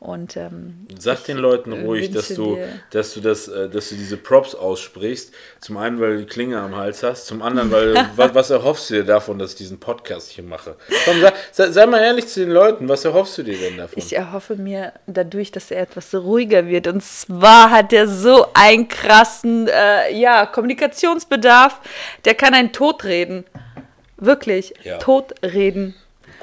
Und 0.00 0.36
ähm, 0.36 0.86
sag 0.96 1.24
den 1.24 1.38
Leuten 1.38 1.72
ruhig, 1.72 2.12
dass 2.12 2.28
du, 2.28 2.56
dass 2.92 3.14
du 3.14 3.20
das, 3.20 3.48
äh, 3.48 3.68
dass 3.68 3.88
du 3.88 3.96
diese 3.96 4.16
Props 4.16 4.54
aussprichst. 4.54 5.32
Zum 5.60 5.76
einen, 5.76 6.00
weil 6.00 6.12
du 6.12 6.18
die 6.20 6.26
Klinge 6.26 6.60
am 6.60 6.76
Hals 6.76 7.02
hast, 7.02 7.26
zum 7.26 7.42
anderen, 7.42 7.72
weil 7.72 7.94
was, 8.16 8.32
was, 8.32 8.50
erhoffst 8.50 8.90
du 8.90 8.94
dir 8.94 9.04
davon, 9.04 9.40
dass 9.40 9.52
ich 9.52 9.56
diesen 9.56 9.80
Podcast 9.80 10.30
hier 10.30 10.44
mache? 10.44 10.76
Komm, 11.04 11.16
sei, 11.50 11.72
sei, 11.72 11.86
mal 11.86 12.00
ehrlich 12.00 12.28
zu 12.28 12.40
den 12.40 12.50
Leuten, 12.50 12.88
was 12.88 13.04
erhoffst 13.04 13.38
du 13.38 13.42
dir 13.42 13.58
denn 13.58 13.76
davon? 13.76 14.00
Ich 14.00 14.14
erhoffe 14.14 14.54
mir 14.54 14.92
dadurch, 15.08 15.50
dass 15.50 15.72
er 15.72 15.82
etwas 15.82 16.14
ruhiger 16.14 16.68
wird. 16.68 16.86
Und 16.86 17.02
zwar 17.02 17.72
hat 17.72 17.92
er 17.92 18.06
so 18.06 18.46
einen 18.54 18.86
krassen 18.86 19.66
äh, 19.66 20.14
ja, 20.16 20.46
Kommunikationsbedarf, 20.46 21.80
der 22.24 22.36
kann 22.36 22.54
einen 22.54 22.72
Tod 22.72 23.02
reden. 23.02 23.44
Wirklich, 24.16 24.74
ja. 24.84 24.98
Tod 24.98 25.34
reden. 25.42 25.96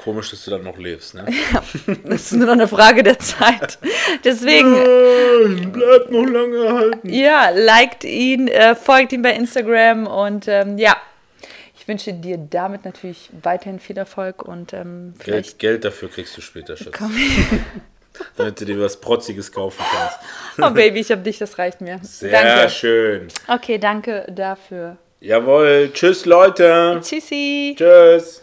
Komisch, 0.06 0.30
dass 0.30 0.44
du 0.44 0.52
dann 0.52 0.62
noch 0.62 0.78
lebst, 0.78 1.14
ne? 1.14 1.26
Ja, 1.52 1.64
das 2.04 2.26
ist 2.26 2.32
nur 2.34 2.46
noch 2.46 2.52
eine 2.52 2.68
Frage 2.68 3.02
der 3.02 3.18
Zeit. 3.18 3.76
Deswegen. 4.22 4.72
Nein, 4.72 5.72
bleibt 5.72 6.12
noch 6.12 6.24
lange 6.24 6.64
erhalten. 6.64 7.08
Ja, 7.08 7.50
liked 7.50 8.04
ihn, 8.04 8.46
äh, 8.46 8.76
folgt 8.76 9.12
ihm 9.12 9.22
bei 9.22 9.32
Instagram 9.32 10.06
und 10.06 10.46
ähm, 10.46 10.78
ja. 10.78 10.96
Ich 11.76 11.88
wünsche 11.88 12.14
dir 12.14 12.38
damit 12.38 12.84
natürlich 12.84 13.30
weiterhin 13.42 13.80
viel 13.80 13.98
Erfolg 13.98 14.44
und 14.44 14.72
ähm, 14.72 15.14
Geld, 15.24 15.58
Geld 15.58 15.84
dafür 15.84 16.08
kriegst 16.08 16.36
du 16.36 16.40
später, 16.40 16.76
Schatz. 16.76 16.96
Damit 18.36 18.60
du 18.60 18.64
dir 18.64 18.80
was 18.80 19.00
Protziges 19.00 19.50
kaufen 19.50 19.84
kannst. 19.90 20.18
Oh 20.62 20.72
Baby, 20.72 21.00
ich 21.00 21.10
hab 21.10 21.24
dich, 21.24 21.38
das 21.38 21.58
reicht 21.58 21.80
mir. 21.80 21.98
Sehr 22.02 22.30
danke. 22.30 22.70
schön. 22.70 23.28
Okay, 23.48 23.78
danke 23.78 24.24
dafür. 24.30 24.98
Jawohl. 25.18 25.90
Tschüss, 25.92 26.24
Leute. 26.26 27.00
Tschüssi. 27.02 27.74
Tschüss. 27.76 28.42